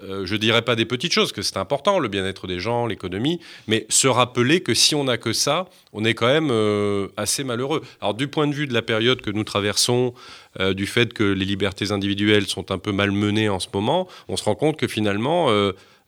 euh, 0.03 0.25
je 0.25 0.35
dirais 0.35 0.61
pas 0.61 0.75
des 0.75 0.85
petites 0.85 1.13
choses, 1.13 1.31
que 1.31 1.41
c'est 1.41 1.57
important, 1.57 1.99
le 1.99 2.07
bien-être 2.07 2.47
des 2.47 2.59
gens, 2.59 2.85
l'économie, 2.85 3.39
mais 3.67 3.85
se 3.89 4.07
rappeler 4.07 4.61
que 4.61 4.73
si 4.73 4.95
on 4.95 5.05
n'a 5.05 5.17
que 5.17 5.33
ça, 5.33 5.67
on 5.91 6.03
est 6.05 6.13
quand 6.13 6.27
même 6.27 6.49
euh, 6.51 7.07
assez 7.17 7.43
malheureux. 7.43 7.81
Alors 8.01 8.13
du 8.13 8.27
point 8.27 8.47
de 8.47 8.53
vue 8.53 8.67
de 8.67 8.73
la 8.73 8.81
période 8.81 9.21
que 9.21 9.31
nous 9.31 9.43
traversons, 9.43 10.13
euh, 10.59 10.73
du 10.73 10.85
fait 10.85 11.13
que 11.13 11.23
les 11.23 11.45
libertés 11.45 11.91
individuelles 11.91 12.47
sont 12.47 12.71
un 12.71 12.77
peu 12.77 12.91
malmenées 12.91 13.49
en 13.49 13.59
ce 13.59 13.67
moment, 13.73 14.07
on 14.27 14.37
se 14.37 14.43
rend 14.43 14.55
compte 14.55 14.77
que 14.77 14.87
finalement, 14.87 15.49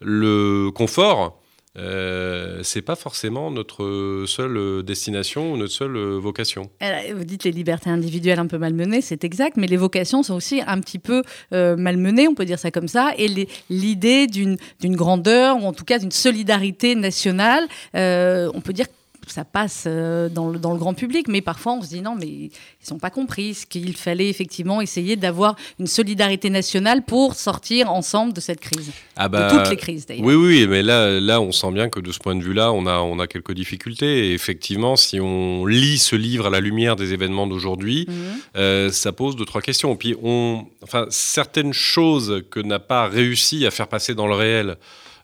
le 0.01 0.69
confort, 0.71 1.39
euh, 1.77 2.61
c'est 2.63 2.81
pas 2.81 2.95
forcément 2.95 3.51
notre 3.51 4.25
seule 4.27 4.83
destination 4.83 5.53
ou 5.53 5.57
notre 5.57 5.73
seule 5.73 5.97
vocation. 5.97 6.69
vous 7.13 7.23
dites 7.23 7.43
les 7.43 7.51
libertés 7.51 7.89
individuelles 7.89 8.39
un 8.39 8.47
peu 8.47 8.57
malmenées, 8.57 9.01
c'est 9.01 9.23
exact, 9.23 9.57
mais 9.57 9.67
les 9.67 9.77
vocations 9.77 10.23
sont 10.23 10.35
aussi 10.35 10.61
un 10.65 10.79
petit 10.79 10.99
peu 10.99 11.23
euh, 11.53 11.75
malmenées, 11.75 12.27
on 12.27 12.33
peut 12.33 12.45
dire 12.45 12.59
ça 12.59 12.71
comme 12.71 12.87
ça, 12.87 13.11
et 13.17 13.27
l'idée 13.69 14.27
d'une 14.27 14.57
grandeur, 14.83 15.57
ou 15.57 15.65
en 15.65 15.73
tout 15.73 15.85
cas 15.85 15.99
d'une 15.99 16.11
solidarité 16.11 16.95
nationale, 16.95 17.65
euh, 17.95 18.49
on 18.53 18.61
peut 18.61 18.73
dire 18.73 18.87
ça 19.31 19.45
passe 19.45 19.83
euh, 19.87 20.29
dans 20.29 20.49
le, 20.49 20.59
dans 20.59 20.71
le 20.73 20.77
grand 20.79 20.93
public, 20.93 21.27
mais 21.27 21.41
parfois 21.41 21.73
on 21.73 21.81
se 21.81 21.89
dit 21.89 22.01
non, 22.01 22.15
mais 22.15 22.27
ils 22.27 22.51
n'ont 22.91 22.99
pas 22.99 23.09
compris 23.09 23.53
ce 23.53 23.65
qu'il 23.65 23.95
fallait 23.95 24.29
effectivement 24.29 24.81
essayer 24.81 25.15
d'avoir 25.15 25.55
une 25.79 25.87
solidarité 25.87 26.49
nationale 26.49 27.03
pour 27.03 27.35
sortir 27.35 27.91
ensemble 27.91 28.33
de 28.33 28.39
cette 28.41 28.59
crise. 28.59 28.91
Ah 29.15 29.29
bah, 29.29 29.49
de 29.51 29.57
toutes 29.57 29.69
les 29.69 29.77
crises 29.77 30.05
d'ailleurs. 30.05 30.25
Oui, 30.25 30.35
oui, 30.35 30.67
mais 30.67 30.81
là, 30.83 31.19
là, 31.19 31.39
on 31.41 31.51
sent 31.51 31.71
bien 31.71 31.89
que 31.89 31.99
de 31.99 32.11
ce 32.11 32.19
point 32.19 32.35
de 32.35 32.43
vue-là, 32.43 32.71
on 32.71 32.85
a, 32.85 32.99
on 32.99 33.19
a 33.19 33.27
quelques 33.27 33.53
difficultés. 33.53 34.27
Et 34.29 34.33
effectivement, 34.33 34.95
si 34.95 35.19
on 35.19 35.65
lit 35.65 35.97
ce 35.97 36.15
livre 36.15 36.47
à 36.47 36.49
la 36.49 36.59
lumière 36.59 36.95
des 36.95 37.13
événements 37.13 37.47
d'aujourd'hui, 37.47 38.05
Mhm. 38.07 38.15
euh, 38.57 38.89
ça 38.91 39.11
pose 39.11 39.35
deux, 39.35 39.45
trois 39.45 39.61
questions. 39.61 39.95
Puis, 39.95 40.15
on, 40.21 40.65
enfin, 40.83 41.05
certaines 41.09 41.73
choses 41.73 42.43
que 42.51 42.59
n'a 42.59 42.79
pas 42.79 43.07
réussi 43.07 43.65
à 43.65 43.71
faire 43.71 43.87
passer 43.87 44.13
dans 44.15 44.27
le 44.27 44.35
réel 44.35 44.75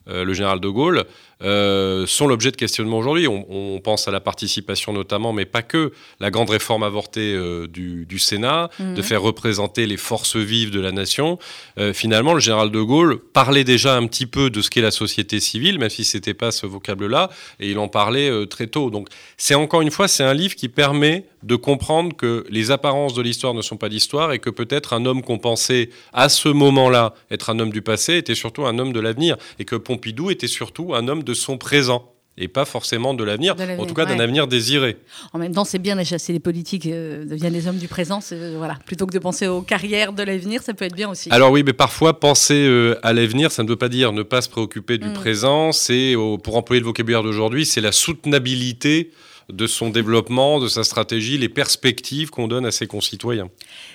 euh, 0.08 0.24
le 0.26 0.34
général 0.34 0.60
de 0.60 0.68
Gaulle 0.68 1.04
euh, 1.44 2.06
sont 2.08 2.28
l'objet 2.28 2.52
de 2.52 2.56
questionnement 2.58 2.98
aujourd'hui. 2.98 3.28
On, 3.28 3.46
on 3.50 3.80
pense 3.80 4.08
à 4.08 4.12
la 4.12 4.20
participation 4.20 4.94
notamment, 4.94 5.34
mais 5.34 5.46
pas 5.46 5.62
que, 5.62 5.92
la 6.20 6.30
grande 6.32 6.50
réforme 6.50 6.84
avortée 6.84 7.34
euh, 7.34 7.68
du, 7.68 8.06
du 8.06 8.20
Sénat, 8.20 8.70
Mhm. 8.80 8.96
de 8.96 9.02
faire 9.02 9.22
représenter 9.22 9.86
les 9.88 9.98
forces 9.98 10.36
vives 10.36 10.72
de 10.72 10.80
la 10.80 10.92
nation. 10.92 11.38
Euh, 11.78 11.94
finalement, 11.94 12.34
le 12.34 12.40
général 12.40 12.72
de 12.72 12.82
Gaulle 12.82 13.20
parlait 13.20 13.64
déjà 13.64 13.96
un 13.96 14.08
petit 14.08 14.26
peu 14.26 14.50
de 14.50 14.62
ce 14.62 14.70
qu'est 14.70 14.82
la 14.82 14.92
société 14.92 15.40
civile, 15.40 15.80
même 15.80 15.90
si 15.90 16.04
c'était 16.06 16.34
pas 16.34 16.52
ce 16.52 16.66
vocable-là, 16.66 17.30
et 17.60 17.72
il 17.72 17.80
en 17.80 17.88
parlait 17.88 18.30
très 18.48 18.68
tôt. 18.68 18.90
Donc, 18.90 19.08
c'est 19.38 19.56
encore 19.56 19.82
une 19.82 19.92
fois, 19.92 20.08
c'est 20.08 20.24
un 20.24 20.34
livre 20.34 20.56
qui 20.56 20.70
permet 20.70 21.26
de 21.44 21.56
comprendre 21.56 22.16
que 22.16 22.46
les 22.50 22.72
apparences 22.72 23.14
de 23.14 23.22
l'histoire 23.22 23.54
ne 23.54 23.62
sont 23.62 23.78
pas 23.78 23.90
d'histoire 23.90 24.32
et 24.32 24.40
que 24.40 24.50
peut-être 24.50 24.94
un 24.94 25.06
homme 25.06 25.22
qu'on 25.24 25.40
pensait 25.40 25.90
à 26.14 26.30
ce 26.30 26.50
moment-là 26.50 27.14
être 27.32 27.50
un 27.50 27.60
homme 27.60 27.72
du 27.72 27.82
passé 27.82 28.18
était 28.18 28.36
surtout 28.36 28.66
un 28.66 28.78
homme 28.78 28.94
de 28.94 29.00
l'avenir 29.00 29.38
et 29.58 29.66
que 29.66 29.76
Pompidou 29.76 30.30
était 30.30 30.48
surtout 30.48 30.94
un 30.94 31.08
homme 31.08 31.24
de 31.24 31.31
son 31.34 31.58
présent 31.58 32.08
et 32.38 32.48
pas 32.48 32.64
forcément 32.66 33.14
de 33.14 33.24
l'avenir, 33.24 33.56
en 33.78 33.86
tout 33.86 33.94
cas 33.94 34.06
d'un 34.06 34.16
ouais. 34.16 34.22
avenir 34.24 34.48
désiré. 34.48 34.98
En 35.34 35.38
même 35.38 35.54
temps, 35.54 35.66
c'est 35.66 35.80
bien 35.80 35.96
de 35.98 36.04
chasser 36.04 36.32
les 36.32 36.40
politiques 36.40 36.86
euh, 36.88 37.26
deviennent 37.26 37.54
des 37.54 37.68
hommes 37.68 37.78
du 37.78 37.90
présent. 37.90 38.20
euh, 38.32 38.56
voilà, 38.58 38.80
plutôt 38.86 39.06
que 39.06 39.12
de 39.14 39.20
penser 39.20 39.48
aux 39.48 39.62
carrières 39.62 40.14
de 40.14 40.24
l'avenir, 40.24 40.64
ça 40.64 40.74
peut 40.74 40.86
être 40.86 40.96
bien 40.96 41.10
aussi. 41.10 41.30
Alors 41.30 41.52
oui, 41.52 41.62
mais 41.64 41.74
parfois 41.74 42.20
penser 42.20 42.66
euh, 42.66 42.98
à 43.04 43.12
l'avenir, 43.14 43.52
ça 43.52 43.64
ne 43.64 43.68
veut 43.70 43.76
pas 43.76 43.90
dire 43.90 44.14
ne 44.14 44.24
pas 44.24 44.42
se 44.42 44.50
préoccuper 44.50 44.98
du 44.98 45.10
Mm. 45.10 45.14
présent. 45.14 45.72
C'est, 45.74 46.16
pour 46.44 46.56
employer 46.56 46.80
le 46.80 46.86
vocabulaire 46.86 47.22
d'aujourd'hui, 47.22 47.66
c'est 47.66 47.82
la 47.82 47.92
soutenabilité 47.92 49.12
de 49.52 49.68
son 49.68 49.90
développement, 49.90 50.60
de 50.60 50.68
sa 50.68 50.84
stratégie, 50.84 51.38
les 51.38 51.50
perspectives 51.50 52.30
qu'on 52.30 52.48
donne 52.48 52.66
à 52.66 52.72
ses 52.72 52.88
concitoyens. 52.88 53.50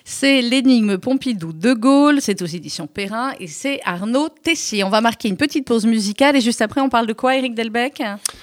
C'est 0.05 0.41
l'énigme 0.43 0.99
Pompidou 0.99 1.53
de 1.53 1.73
Gaulle, 1.73 2.21
c'est 2.21 2.43
aux 2.43 2.47
éditions 2.47 2.87
Perrin 2.87 3.33
et 3.41 3.47
c'est 3.47 3.81
Arnaud 3.85 4.29
Tessier. 4.29 4.85
On 4.85 4.91
va 4.91 5.01
marquer 5.01 5.29
une 5.29 5.37
petite 5.37 5.65
pause 5.67 5.87
musicale 5.87 6.37
et 6.37 6.41
juste 6.41 6.63
après, 6.63 6.81
on 6.81 6.89
parle 6.89 7.07
de 7.07 7.13
quoi, 7.13 7.37
Eric 7.37 7.55
Delbecq? 7.55 8.03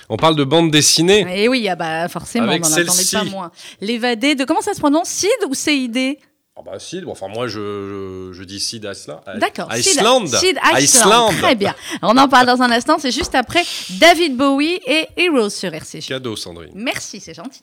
On 0.10 0.18
parle 0.18 0.36
de 0.36 0.44
bande 0.44 0.72
dessinée. 0.72 1.26
Eh 1.36 1.48
oui, 1.48 1.68
ah 1.70 1.76
bah 1.76 2.08
forcément, 2.08 2.48
on 2.48 2.60
n'en 2.60 2.72
attendait 2.72 3.04
pas 3.12 3.24
moins. 3.24 3.52
L'évadé 3.82 4.36
de 4.36 4.44
comment 4.44 4.62
ça 4.62 4.74
se 4.74 4.80
prononce? 4.80 5.10
Cid 5.10 5.30
ou 5.48 5.54
CID 5.54 6.18
Ah 6.56 6.62
bah 6.64 6.78
Sid, 6.78 7.04
bon, 7.04 7.14
enfin 7.14 7.28
moi 7.30 7.48
je, 7.48 7.54
je, 7.60 8.34
je 8.34 8.44
dis 8.44 8.60
Sid 8.60 8.88
Iceland. 8.90 9.22
D'accord. 9.38 9.74
Iceland. 9.76 10.28
Sid 10.28 10.60
Iceland. 10.76 11.30
Très 11.42 11.56
bien. 11.56 11.74
On 12.04 12.16
en 12.16 12.28
parle 12.28 12.46
dans 12.46 12.62
un 12.62 12.70
instant. 12.72 12.98
C'est 13.00 13.12
juste 13.12 13.34
après 13.34 13.64
David 14.00 14.38
Bowie 14.38 14.80
et 14.86 15.08
Heroes 15.18 15.50
sur 15.50 15.74
RCJ. 15.74 16.08
Cadeau 16.10 16.36
Sandrine. 16.36 16.70
Merci, 16.76 17.20
c'est 17.20 17.34
gentil. 17.34 17.62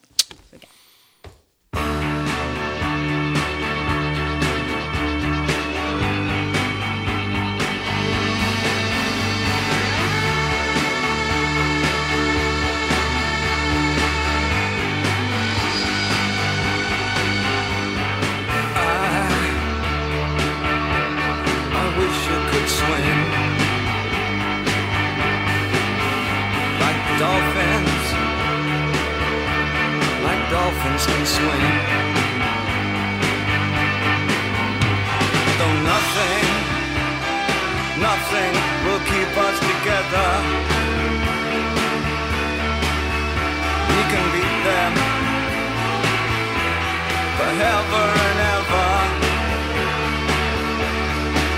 Forever 47.51 48.05
and 48.27 48.39
ever. 48.55 48.91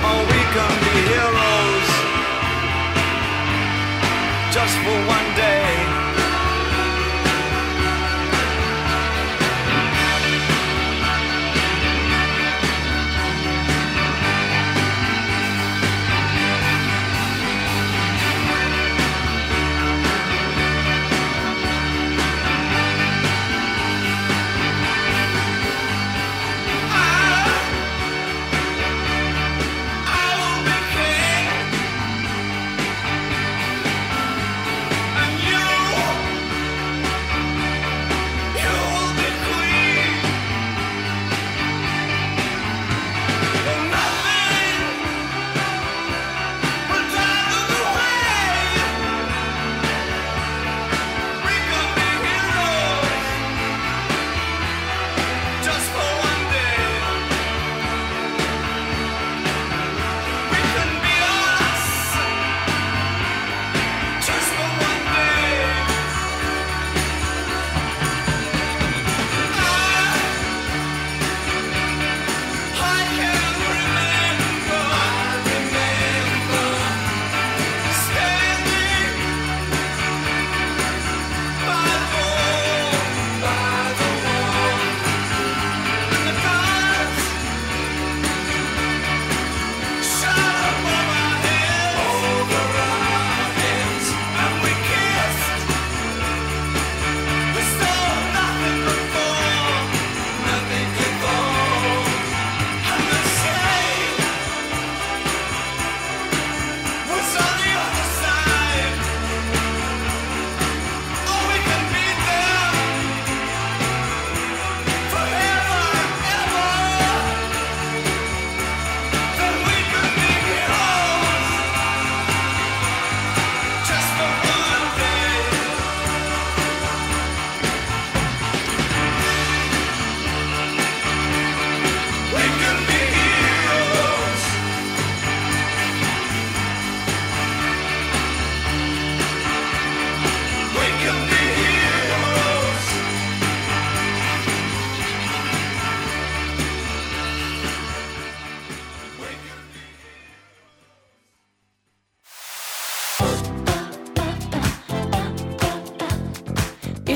Oh, 0.09 0.21
we 0.31 0.41
can 0.55 0.73
be 0.85 0.95
heroes 1.11 1.89
just 4.51 4.75
for 4.83 4.97
one 5.07 5.29
day. 5.35 5.62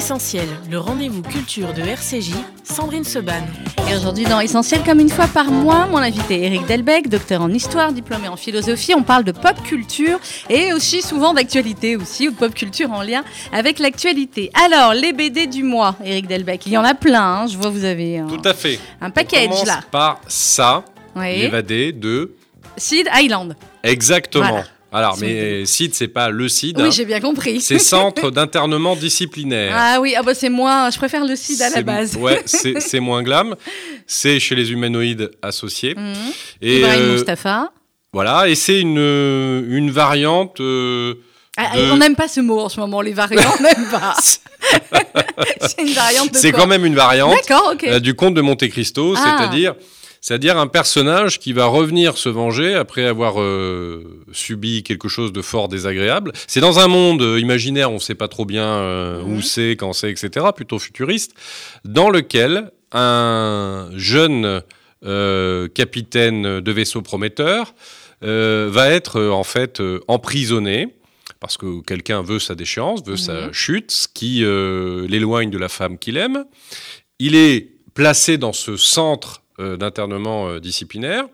Essentiel, 0.07 0.47
le 0.71 0.79
rendez-vous 0.79 1.21
culture 1.21 1.73
de 1.73 1.81
RCJ, 1.81 2.31
Sandrine 2.63 3.03
Seban. 3.03 3.43
Et 3.91 3.93
aujourd'hui 3.97 4.23
dans 4.23 4.39
Essentiel, 4.39 4.81
comme 4.85 5.01
une 5.01 5.09
fois 5.09 5.27
par 5.27 5.51
mois, 5.51 5.85
mon 5.87 5.97
invité 5.97 6.45
Eric 6.45 6.65
Delbecq, 6.65 7.09
docteur 7.09 7.41
en 7.41 7.49
histoire, 7.49 7.91
diplômé 7.91 8.29
en 8.29 8.37
philosophie. 8.37 8.93
On 8.95 9.03
parle 9.03 9.25
de 9.25 9.33
pop 9.33 9.61
culture 9.65 10.17
et 10.49 10.71
aussi 10.71 11.01
souvent 11.01 11.33
d'actualité 11.33 11.97
aussi, 11.97 12.29
ou 12.29 12.31
de 12.31 12.37
pop 12.37 12.53
culture 12.53 12.89
en 12.93 13.01
lien 13.01 13.25
avec 13.51 13.79
l'actualité. 13.79 14.49
Alors, 14.65 14.93
les 14.93 15.11
BD 15.11 15.45
du 15.45 15.63
mois, 15.63 15.97
Eric 16.01 16.27
Delbecq, 16.27 16.67
il 16.67 16.71
y 16.71 16.77
en 16.77 16.85
a 16.85 16.93
plein, 16.93 17.41
hein. 17.41 17.47
je 17.47 17.57
vois 17.57 17.69
vous 17.69 17.83
avez 17.83 18.19
un, 18.19 18.27
Tout 18.27 18.41
à 18.47 18.53
fait. 18.53 18.79
un 19.01 19.07
On 19.09 19.11
package 19.11 19.49
commence 19.49 19.65
là. 19.65 19.81
par 19.91 20.21
ça, 20.29 20.85
Oui. 21.17 21.37
l'évadé 21.41 21.91
de... 21.91 22.33
Sid 22.77 23.09
Island. 23.13 23.57
Exactement. 23.83 24.47
Voilà. 24.47 24.63
Alors, 24.97 25.17
mais 25.19 25.65
CID, 25.65 25.93
c'est 25.93 26.07
pas 26.07 26.29
le 26.29 26.49
CID. 26.49 26.77
Oui, 26.77 26.83
hein. 26.85 26.89
j'ai 26.91 27.05
bien 27.05 27.19
compris. 27.19 27.61
C'est 27.61 27.79
Centre 27.93 28.31
d'internement 28.31 28.95
disciplinaire. 28.95 29.73
Ah 29.75 29.99
oui, 30.01 30.15
ah 30.17 30.23
bah 30.23 30.33
c'est 30.33 30.49
moi, 30.49 30.89
je 30.91 30.97
préfère 30.97 31.23
le 31.25 31.35
Sid 31.35 31.61
à 31.61 31.69
la 31.69 31.81
base. 31.83 32.15
Ouais, 32.15 32.41
c'est 32.45 32.99
moins 32.99 33.21
glam. 33.23 33.55
C'est 34.07 34.39
chez 34.39 34.55
les 34.55 34.71
humanoïdes 34.71 35.29
associés. 35.41 35.93
Mhm. 35.95 36.13
Et 36.61 36.77
Ibrahim 36.79 37.01
euh, 37.03 37.13
Mustapha. 37.13 37.71
voilà, 38.11 38.47
et 38.49 38.55
c'est 38.55 38.79
une, 38.81 38.97
une 38.97 39.91
variante. 39.91 40.59
euh, 40.61 41.13
Ah, 41.57 41.77
de- 41.77 41.91
On 41.91 41.97
n'aime 41.97 42.15
pas 42.15 42.27
ce 42.27 42.39
mot 42.41 42.59
en 42.59 42.69
ce 42.69 42.79
moment, 42.79 43.01
les 43.01 43.13
variants, 43.13 43.41
on 43.59 43.63
n'aime 43.63 43.89
pas. 43.91 44.15
c'est 45.61 45.81
une 45.81 45.93
variante 45.93 46.33
de 46.33 46.37
c'est 46.37 46.51
quand 46.51 46.67
même 46.67 46.85
une 46.85 46.95
variante 46.95 47.35
euh, 47.83 47.99
du 47.99 48.15
conte 48.15 48.33
de 48.33 48.41
Monte 48.41 48.67
Cristo, 48.69 49.13
Ah. 49.17 49.37
c'est-à-dire. 49.37 49.75
C'est-à-dire 50.21 50.57
un 50.57 50.67
personnage 50.67 51.39
qui 51.39 51.53
va 51.53 51.65
revenir 51.65 52.17
se 52.17 52.29
venger 52.29 52.75
après 52.75 53.05
avoir 53.05 53.41
euh, 53.41 54.21
subi 54.31 54.83
quelque 54.83 55.07
chose 55.07 55.31
de 55.31 55.41
fort 55.41 55.67
désagréable. 55.67 56.31
C'est 56.47 56.59
dans 56.59 56.79
un 56.79 56.87
monde 56.87 57.21
euh, 57.21 57.39
imaginaire, 57.39 57.91
on 57.91 57.95
ne 57.95 57.99
sait 57.99 58.15
pas 58.15 58.27
trop 58.27 58.45
bien 58.45 58.65
euh, 58.65 59.21
où 59.23 59.41
c'est, 59.41 59.71
quand 59.71 59.93
c'est, 59.93 60.11
etc., 60.11 60.45
plutôt 60.55 60.79
futuriste, 60.79 61.33
dans 61.85 62.09
lequel 62.09 62.71
un 62.91 63.89
jeune 63.95 64.61
capitaine 65.73 66.59
de 66.61 66.71
vaisseau 66.71 67.01
prometteur 67.01 67.75
va 68.21 68.89
être 68.89 69.21
en 69.21 69.43
fait 69.43 69.81
emprisonné 70.07 70.97
parce 71.39 71.57
que 71.57 71.81
quelqu'un 71.81 72.21
veut 72.21 72.39
sa 72.39 72.55
déchéance, 72.55 73.03
veut 73.05 73.17
sa 73.17 73.51
chute, 73.51 73.91
ce 73.91 74.07
qui 74.07 74.43
euh, 74.43 75.07
l'éloigne 75.07 75.49
de 75.49 75.57
la 75.57 75.69
femme 75.69 75.97
qu'il 75.97 76.17
aime. 76.17 76.45
Il 77.19 77.35
est 77.35 77.71
placé 77.93 78.37
dans 78.37 78.53
ce 78.53 78.77
centre 78.77 79.41
d'internement 79.59 80.49
euh, 80.49 80.59
disciplinaire. 80.59 81.25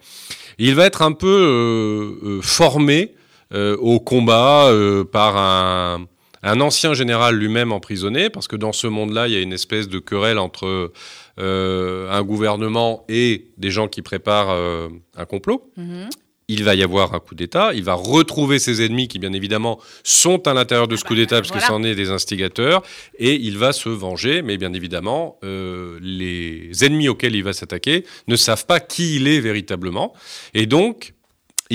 Il 0.57 0.75
va 0.75 0.85
être 0.85 1.01
un 1.01 1.11
peu 1.11 1.27
euh, 1.27 2.27
euh, 2.37 2.41
formé 2.41 3.13
euh, 3.53 3.75
au 3.77 3.99
combat 3.99 4.67
euh, 4.67 5.03
par 5.03 5.37
un, 5.37 6.07
ancien 6.43 6.93
général 6.93 7.35
lui-même 7.35 7.71
emprisonné, 7.71 8.29
parce 8.29 8.47
que 8.47 8.55
dans 8.55 8.73
ce 8.73 8.87
monde-là, 8.87 9.27
il 9.27 9.33
y 9.33 9.37
a 9.37 9.41
une 9.41 9.53
espèce 9.53 9.87
de 9.87 9.99
querelle 9.99 10.39
entre 10.39 10.91
euh, 11.39 12.11
un 12.11 12.23
gouvernement 12.23 13.05
et 13.09 13.47
des 13.57 13.71
gens 13.71 13.87
qui 13.87 14.01
préparent 14.01 14.51
euh, 14.51 14.89
un 15.15 15.25
complot. 15.25 15.71
Mhm. 15.77 16.09
Il 16.53 16.63
va 16.63 16.75
y 16.75 16.83
avoir 16.83 17.15
un 17.15 17.19
coup 17.19 17.33
d'État, 17.33 17.71
il 17.73 17.83
va 17.83 17.95
retrouver 17.95 18.59
ses 18.59 18.85
ennemis 18.85 19.07
qui, 19.07 19.17
bien 19.17 19.33
évidemment, 19.33 19.79
sont 20.03 20.47
à 20.47 20.53
l'intérieur 20.53 20.87
de 20.87 20.95
ce 20.95 21.01
Ah 21.03 21.07
coup 21.07 21.15
bah, 21.15 21.21
d'État, 21.21 21.37
parce 21.37 21.47
voilà. 21.47 21.65
que 21.65 21.67
c'en 21.67 21.83
est 21.83 21.95
des 21.95 22.11
instigateurs, 22.11 22.83
et 23.17 23.33
il 23.33 23.57
va 23.57 23.73
se 23.73 23.89
venger, 23.89 24.43
mais 24.43 24.57
bien 24.57 24.71
évidemment, 24.73 25.39
euh, 25.43 25.97
les 26.01 26.85
ennemis 26.85 27.09
auxquels 27.09 27.35
il 27.35 27.43
va 27.43 27.53
s'attaquer 27.53 28.05
ne 28.27 28.35
savent 28.35 28.67
pas 28.67 28.79
qui 28.79 29.15
il 29.15 29.27
est 29.27 29.39
véritablement, 29.39 30.13
et 30.53 30.67
donc, 30.67 31.13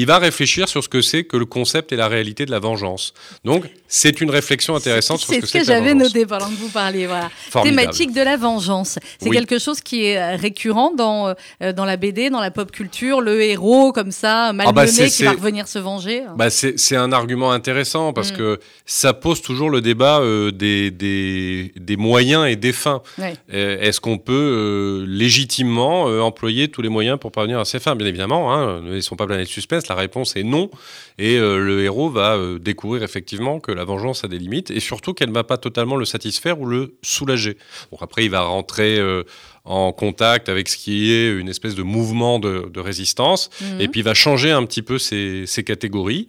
il 0.00 0.06
va 0.06 0.18
réfléchir 0.18 0.68
sur 0.68 0.82
ce 0.84 0.88
que 0.88 1.02
c'est 1.02 1.24
que 1.24 1.36
le 1.36 1.44
concept 1.46 1.92
et 1.92 1.96
la 1.96 2.08
réalité 2.08 2.46
de 2.46 2.50
la 2.50 2.58
vengeance. 2.58 3.14
Donc, 3.44 3.64
c'est 3.86 4.20
une 4.20 4.30
réflexion 4.30 4.74
intéressante 4.76 5.20
sur 5.20 5.28
ce 5.32 5.40
C'est 5.40 5.46
ce 5.46 5.52
que 5.58 5.64
j'avais 5.64 5.94
noté 5.94 6.26
pendant 6.26 6.46
que 6.46 6.54
vous 6.54 6.68
parliez. 6.68 7.06
Voilà. 7.06 7.30
Formidable. 7.50 7.80
Thématique 7.80 8.12
de 8.12 8.20
la 8.20 8.36
vengeance. 8.36 8.98
C'est 9.20 9.28
Oui. 9.28 9.36
quelque 9.36 9.58
chose 9.58 9.80
qui 9.80 10.04
est 10.06 10.18
euh, 10.18 10.36
récurrent 10.36 10.92
dans, 10.94 11.34
euh, 11.62 11.72
dans 11.72 11.84
la 11.84 11.96
BD, 11.96 12.30
dans 12.30 12.40
la 12.40 12.50
pop 12.50 12.70
culture. 12.70 13.20
Le 13.20 13.40
héros, 13.42 13.92
comme 13.92 14.12
ça, 14.12 14.52
malmené, 14.52 14.72
bah, 14.74 14.86
c'est- 14.86 15.08
qui 15.08 15.22
va 15.24 15.32
revenir 15.32 15.66
se 15.68 15.78
venger. 15.78 16.22
Bah, 16.36 16.50
c'est 16.50 16.96
un 16.96 17.12
argument 17.12 17.50
intéressant 17.52 18.12
parce 18.12 18.32
Mm. 18.32 18.36
que 18.36 18.60
ça 18.86 19.14
pose 19.14 19.40
toujours 19.42 19.70
le 19.70 19.80
débat 19.80 20.20
euh, 20.20 20.50
des, 20.52 20.90
des, 20.90 21.72
des 21.76 21.96
moyens 21.96 22.46
et 22.46 22.56
des 22.56 22.72
fins. 22.72 23.02
Ouais. 23.18 23.34
Euh, 23.54 23.78
Est-ce 23.80 24.00
qu'on 24.00 24.18
peut 24.18 25.04
légitimement 25.08 26.04
employer 26.24 26.68
tous 26.68 26.82
les 26.82 26.88
moyens 26.88 27.18
pour 27.18 27.32
parvenir 27.32 27.58
à 27.58 27.64
ses 27.64 27.78
fins? 27.80 27.96
Bien 27.96 28.06
évidemment, 28.06 28.52
hein, 28.54 28.80
ne 28.82 28.92
laissons 28.94 29.16
pas 29.16 29.26
planer 29.26 29.44
de 29.44 29.48
suspense, 29.48 29.87
la 29.88 29.94
réponse 29.94 30.36
est 30.36 30.42
non. 30.42 30.70
Et 31.18 31.36
euh, 31.36 31.58
le 31.58 31.82
héros 31.84 32.10
va 32.10 32.36
euh, 32.36 32.58
découvrir 32.58 33.02
effectivement 33.02 33.60
que 33.60 33.72
la 33.72 33.84
vengeance 33.84 34.24
a 34.24 34.28
des 34.28 34.38
limites 34.38 34.70
et 34.70 34.80
surtout 34.80 35.14
qu'elle 35.14 35.28
ne 35.30 35.34
va 35.34 35.44
pas 35.44 35.56
totalement 35.58 35.96
le 35.96 36.04
satisfaire 36.04 36.60
ou 36.60 36.66
le 36.66 36.94
soulager. 37.02 37.56
Bon, 37.90 37.98
après, 38.00 38.24
il 38.24 38.30
va 38.30 38.42
rentrer 38.42 38.98
euh, 38.98 39.24
en 39.64 39.92
contact 39.92 40.48
avec 40.48 40.68
ce 40.68 40.76
qui 40.76 41.12
est 41.12 41.30
une 41.30 41.48
espèce 41.48 41.74
de 41.74 41.82
mouvement 41.82 42.38
de, 42.38 42.70
de 42.72 42.80
résistance 42.80 43.50
Mhm. 43.60 43.80
et 43.80 43.88
puis 43.88 44.00
il 44.00 44.04
va 44.04 44.14
changer 44.14 44.50
un 44.50 44.64
petit 44.64 44.82
peu 44.82 44.98
ses, 44.98 45.44
ses 45.46 45.64
catégories 45.64 46.28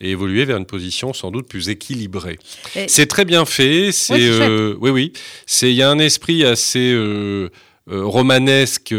et 0.00 0.10
évoluer 0.10 0.44
vers 0.44 0.58
une 0.58 0.66
position 0.66 1.12
sans 1.14 1.30
doute 1.30 1.48
plus 1.48 1.68
équilibrée. 1.70 2.38
Et- 2.76 2.86
C'est 2.86 3.06
très 3.06 3.24
bien 3.24 3.44
fait. 3.46 3.90
C'est 3.92 4.14
euh, 4.20 4.76
oui 4.80 4.90
oui. 4.90 5.12
C'est 5.46 5.70
il 5.70 5.74
y 5.76 5.82
a 5.82 5.90
un 5.90 5.98
esprit 5.98 6.44
assez 6.44 6.92
euh, 6.92 7.48
euh, 7.90 8.04
romanesque 8.04 8.92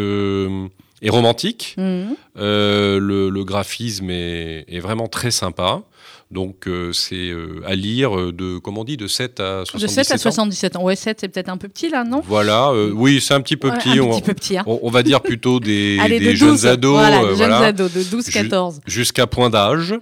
et 1.02 1.10
romantique. 1.10 1.76
Mhm. 1.78 2.16
Euh, 2.38 3.00
le, 3.00 3.30
le 3.30 3.44
graphisme 3.44 4.10
est, 4.10 4.66
est 4.68 4.80
vraiment 4.80 5.08
très 5.08 5.32
sympa. 5.32 5.82
Donc 6.30 6.68
euh, 6.68 6.92
c'est 6.92 7.30
euh, 7.30 7.62
à 7.66 7.74
lire 7.74 8.34
de 8.34 8.58
comment 8.58 8.82
on 8.82 8.84
dit 8.84 8.98
de 8.98 9.08
7 9.08 9.40
à 9.40 9.60
De 9.62 9.66
77 9.66 10.06
7 10.08 10.12
à 10.12 10.16
ans. 10.16 10.18
77 10.32 10.76
ans. 10.76 10.84
Ouais, 10.84 10.98
7, 10.98 11.20
c'est 11.22 11.28
peut-être 11.30 11.48
un 11.48 11.56
peu 11.56 11.70
petit 11.70 11.88
là, 11.88 12.04
non? 12.04 12.22
Voilà. 12.26 12.70
euh, 12.72 12.92
oui, 12.94 13.22
c'est 13.22 13.34
un 13.34 13.40
petit 13.40 13.56
peu 13.56 13.70
Ouais, 13.70 13.78
petit. 13.78 13.92
Un 14.00 14.02
on, 14.02 14.10
petit 14.10 14.22
peu 14.24 14.34
petit. 14.34 14.58
hein. 14.58 14.64
on- 14.68 14.80
on 14.84 14.90
va 14.90 15.04
dire 15.04 15.22
plutôt 15.22 15.62
des, 15.62 15.98
Allez, 16.02 16.20
des 16.20 16.32
de 16.32 16.36
jeunes 16.36 16.50
12, 16.50 16.66
ados. 16.68 16.92
Voilà, 17.00 17.22
euh, 17.24 17.32
des 17.32 17.38
jeunes 17.38 17.54
ados 17.54 17.94
de 17.94 18.02
12-14. 18.04 18.80
jusqu'à 18.86 19.26
point 19.26 19.50
d'âge. 19.50 19.96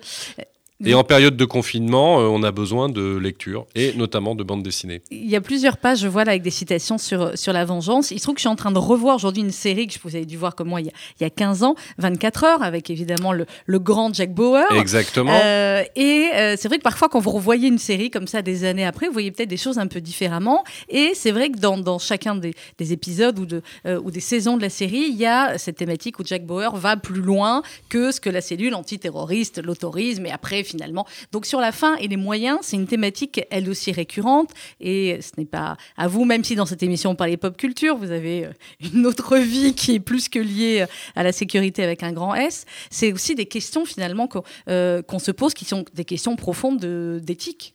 Et 0.84 0.94
en 0.94 1.06
période 1.06 1.38
de 1.38 1.46
confinement, 1.46 2.20
euh, 2.20 2.24
on 2.24 2.44
a 2.44 2.52
besoin 2.52 2.90
de 2.90 3.16
lecture, 3.16 3.66
et 3.76 3.94
notamment 3.94 4.36
de 4.36 4.44
bande 4.44 4.62
dessinée. 4.62 5.02
Il 5.10 5.30
y 5.30 5.38
a 5.38 5.42
plusieurs 5.42 5.78
pages, 5.78 6.00
je 6.00 6.08
vois 6.08 6.26
là, 6.26 6.32
avec 6.32 6.44
des 6.44 6.50
citations 6.50 6.98
sur, 6.98 7.38
sur 7.38 7.54
la 7.54 7.64
vengeance. 7.64 8.12
Il 8.12 8.20
se 8.20 8.24
trouve 8.24 8.36
que 8.36 8.40
je 8.40 8.44
suis 8.44 8.50
en 8.50 8.58
train 8.58 8.72
de 8.72 8.78
revoir 8.78 9.16
aujourd'hui 9.16 9.42
une 9.42 9.52
série 9.54 9.88
que 9.88 9.98
vous 10.04 10.18
avez 10.18 10.26
dû 10.26 10.36
voir 10.36 10.54
comme 10.54 10.68
moi 10.68 10.82
il 10.82 10.88
y 10.88 10.90
a, 10.90 10.94
il 11.20 11.24
y 11.24 11.26
a 11.26 11.30
15 11.30 11.64
ans, 11.64 11.76
24 12.00 12.44
heures, 12.44 12.64
avec 12.64 12.90
évidemment 12.90 13.32
le, 13.32 13.46
le 13.66 13.80
grand 13.80 14.14
Jack 14.14 14.34
Bauer. 14.34 14.66
Exactement. 14.78 15.32
Euh, 15.34 15.84
et 15.96 16.30
euh, 16.34 16.56
c'est 16.58 16.68
vrai 16.68 16.78
que 16.78 16.84
parfois, 16.84 17.08
quand 17.08 17.20
vous 17.20 17.32
revoyez 17.32 17.70
une 17.70 17.78
série 17.78 18.12
comme 18.12 18.28
ça 18.28 18.42
des 18.42 18.66
années 18.66 18.86
après, 18.86 19.08
vous 19.08 19.14
voyez 19.14 19.32
peut-être 19.32 19.50
des 19.50 19.58
choses 19.58 19.80
un 19.80 19.88
peu 19.88 20.02
différemment. 20.02 20.66
Et 20.90 21.12
c'est 21.14 21.32
vrai 21.32 21.52
que 21.52 21.58
dans, 21.58 21.78
dans 21.78 22.00
chacun 22.00 22.36
des, 22.36 22.54
des 22.78 22.92
épisodes 22.92 23.40
ou, 23.40 23.46
de, 23.46 23.62
euh, 23.86 24.02
ou 24.04 24.12
des 24.12 24.20
saisons 24.20 24.58
de 24.58 24.62
la 24.62 24.70
série, 24.70 25.06
il 25.08 25.16
y 25.16 25.26
a 25.26 25.58
cette 25.58 25.78
thématique 25.78 26.20
où 26.20 26.26
Jack 26.26 26.46
Bauer 26.46 26.76
va 26.76 26.98
plus 26.98 27.22
loin 27.22 27.62
que 27.88 28.12
ce 28.12 28.20
que 28.20 28.30
la 28.30 28.42
cellule 28.42 28.76
antiterroriste 28.76 29.64
l'autorise. 29.64 30.20
Mais 30.20 30.32
après, 30.32 30.65
finalement, 30.66 31.06
donc 31.32 31.46
sur 31.46 31.60
la 31.62 31.72
fin 31.72 31.96
et 31.98 32.08
les 32.08 32.18
moyens, 32.18 32.60
c'est 32.64 32.76
une 32.76 32.88
thématique 32.88 33.42
elle 33.50 33.70
aussi 33.70 33.92
récurrente. 33.92 34.50
Et 34.82 35.20
ce 35.22 35.32
n'est 35.38 35.46
pas 35.46 35.78
à 35.96 36.08
vous, 36.08 36.26
même 36.26 36.44
si 36.44 36.56
dans 36.56 36.66
cette 36.66 36.84
émission 36.84 37.12
on 37.12 37.16
parlait 37.16 37.38
pop 37.38 37.56
culture, 37.56 37.96
vous 37.96 38.12
avez 38.12 38.46
euh, 38.46 38.50
une 38.94 39.06
autre 39.06 39.38
vie 39.54 39.74
qui 39.74 39.96
est 39.96 40.00
plus 40.00 40.28
que 40.30 40.40
liée 40.40 40.82
euh, 40.82 40.86
à 41.16 41.24
la 41.24 41.32
sécurité 41.32 41.84
avec 41.84 42.04
un 42.04 42.12
grand 42.12 42.36
S. 42.36 42.66
C'est 42.90 43.14
aussi 43.14 43.36
des 43.36 43.46
questions 43.46 43.86
finalement 43.86 44.28
qu'on 44.28 44.44
euh, 44.70 45.02
se 45.20 45.32
pose 45.32 45.54
qui 45.54 45.66
sont 45.66 45.86
des 45.94 46.06
questions 46.06 46.36
profondes 46.36 46.80
de- 46.80 47.20
d'éthique. 47.24 47.75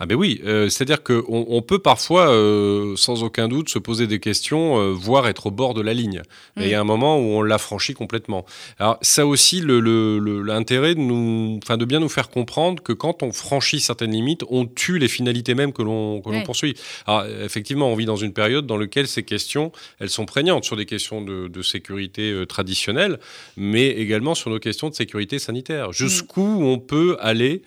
Ah 0.00 0.06
ben 0.06 0.14
oui, 0.14 0.40
euh, 0.44 0.68
c'est-à-dire 0.68 1.02
qu'on 1.02 1.24
on 1.28 1.60
peut 1.60 1.80
parfois, 1.80 2.30
euh, 2.30 2.94
sans 2.94 3.24
aucun 3.24 3.48
doute, 3.48 3.68
se 3.68 3.80
poser 3.80 4.06
des 4.06 4.20
questions, 4.20 4.78
euh, 4.78 4.92
voire 4.92 5.26
être 5.26 5.46
au 5.46 5.50
bord 5.50 5.74
de 5.74 5.80
la 5.80 5.92
ligne. 5.92 6.22
Mais 6.56 6.66
il 6.66 6.70
y 6.70 6.74
a 6.74 6.80
un 6.80 6.84
moment 6.84 7.18
où 7.18 7.22
on 7.22 7.42
l'a 7.42 7.58
franchi 7.58 7.94
complètement. 7.94 8.46
Alors 8.78 8.98
ça 9.02 9.26
aussi, 9.26 9.60
le- 9.60 9.80
le- 9.80 10.20
le- 10.20 10.42
l'intérêt 10.42 10.94
de, 10.94 11.00
nous, 11.00 11.58
de 11.68 11.84
bien 11.84 11.98
nous 11.98 12.08
faire 12.08 12.28
comprendre 12.30 12.80
que 12.80 12.92
quand 12.92 13.24
on 13.24 13.32
franchit 13.32 13.80
certaines 13.80 14.12
limites, 14.12 14.44
on 14.50 14.66
tue 14.66 14.98
les 14.98 15.08
finalités 15.08 15.54
mêmes 15.56 15.72
que 15.72 15.82
l'on 15.82 16.22
Ouais. 16.24 16.44
poursuit. 16.44 16.76
Alors 17.08 17.24
effectivement, 17.44 17.90
on 17.92 17.96
vit 17.96 18.06
dans 18.06 18.16
une 18.16 18.32
période 18.32 18.66
dans 18.66 18.76
laquelle 18.76 19.08
ces 19.08 19.24
questions, 19.24 19.72
elles 19.98 20.10
sont 20.10 20.26
prégnantes 20.26 20.64
sur 20.64 20.76
des 20.76 20.86
questions 20.86 21.22
de, 21.22 21.48
de 21.48 21.62
sécurité 21.62 22.30
euh, 22.30 22.46
traditionnelle, 22.46 23.18
mais 23.56 23.88
également 23.88 24.36
sur 24.36 24.50
nos 24.50 24.60
questions 24.60 24.88
de 24.90 24.94
sécurité 24.94 25.40
sanitaire. 25.40 25.92
Jusqu'où 25.92 26.42
on 26.62 26.78
peut 26.78 27.16
aller 27.20 27.62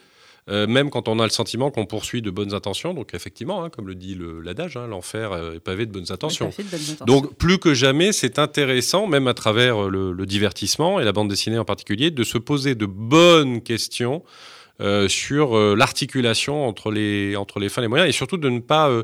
euh, 0.49 0.65
même 0.67 0.89
quand 0.89 1.07
on 1.07 1.19
a 1.19 1.23
le 1.23 1.29
sentiment 1.29 1.69
qu'on 1.71 1.85
poursuit 1.85 2.21
de 2.21 2.31
bonnes 2.31 2.53
intentions. 2.53 2.93
Donc 2.93 3.13
effectivement, 3.13 3.63
hein, 3.63 3.69
comme 3.69 3.87
le 3.87 3.95
dit 3.95 4.15
le- 4.15 4.41
l'adage, 4.41 4.75
hein, 4.77 4.87
l'enfer 4.87 5.31
euh, 5.31 5.53
est 5.55 5.59
pavé 5.59 5.85
de 5.85 5.91
bonnes 5.91 6.11
intentions. 6.11 6.49
De 6.49 6.63
bonnes. 6.63 7.05
Donc 7.05 7.35
plus 7.35 7.59
que 7.59 7.73
jamais, 7.73 8.11
c'est 8.11 8.39
intéressant, 8.39 9.07
même 9.07 9.27
à 9.27 9.33
travers 9.33 9.89
le, 9.89 10.11
le 10.13 10.25
divertissement 10.25 10.99
et 10.99 11.03
la 11.03 11.11
bande 11.11 11.29
dessinée 11.29 11.59
en 11.59 11.65
particulier, 11.65 12.11
de 12.11 12.23
se 12.23 12.37
poser 12.37 12.73
de 12.75 12.85
bonnes 12.85 13.61
questions 13.61 14.23
euh, 14.79 15.07
sur 15.07 15.55
euh, 15.55 15.75
l'articulation 15.75 16.67
entre 16.67 16.91
les, 16.91 17.35
entre 17.35 17.59
les 17.59 17.69
fins 17.69 17.81
et 17.81 17.85
les 17.85 17.87
moyens, 17.89 18.09
et 18.09 18.11
surtout 18.11 18.37
de 18.37 18.49
ne 18.49 18.59
pas 18.59 18.89
euh, 18.89 19.03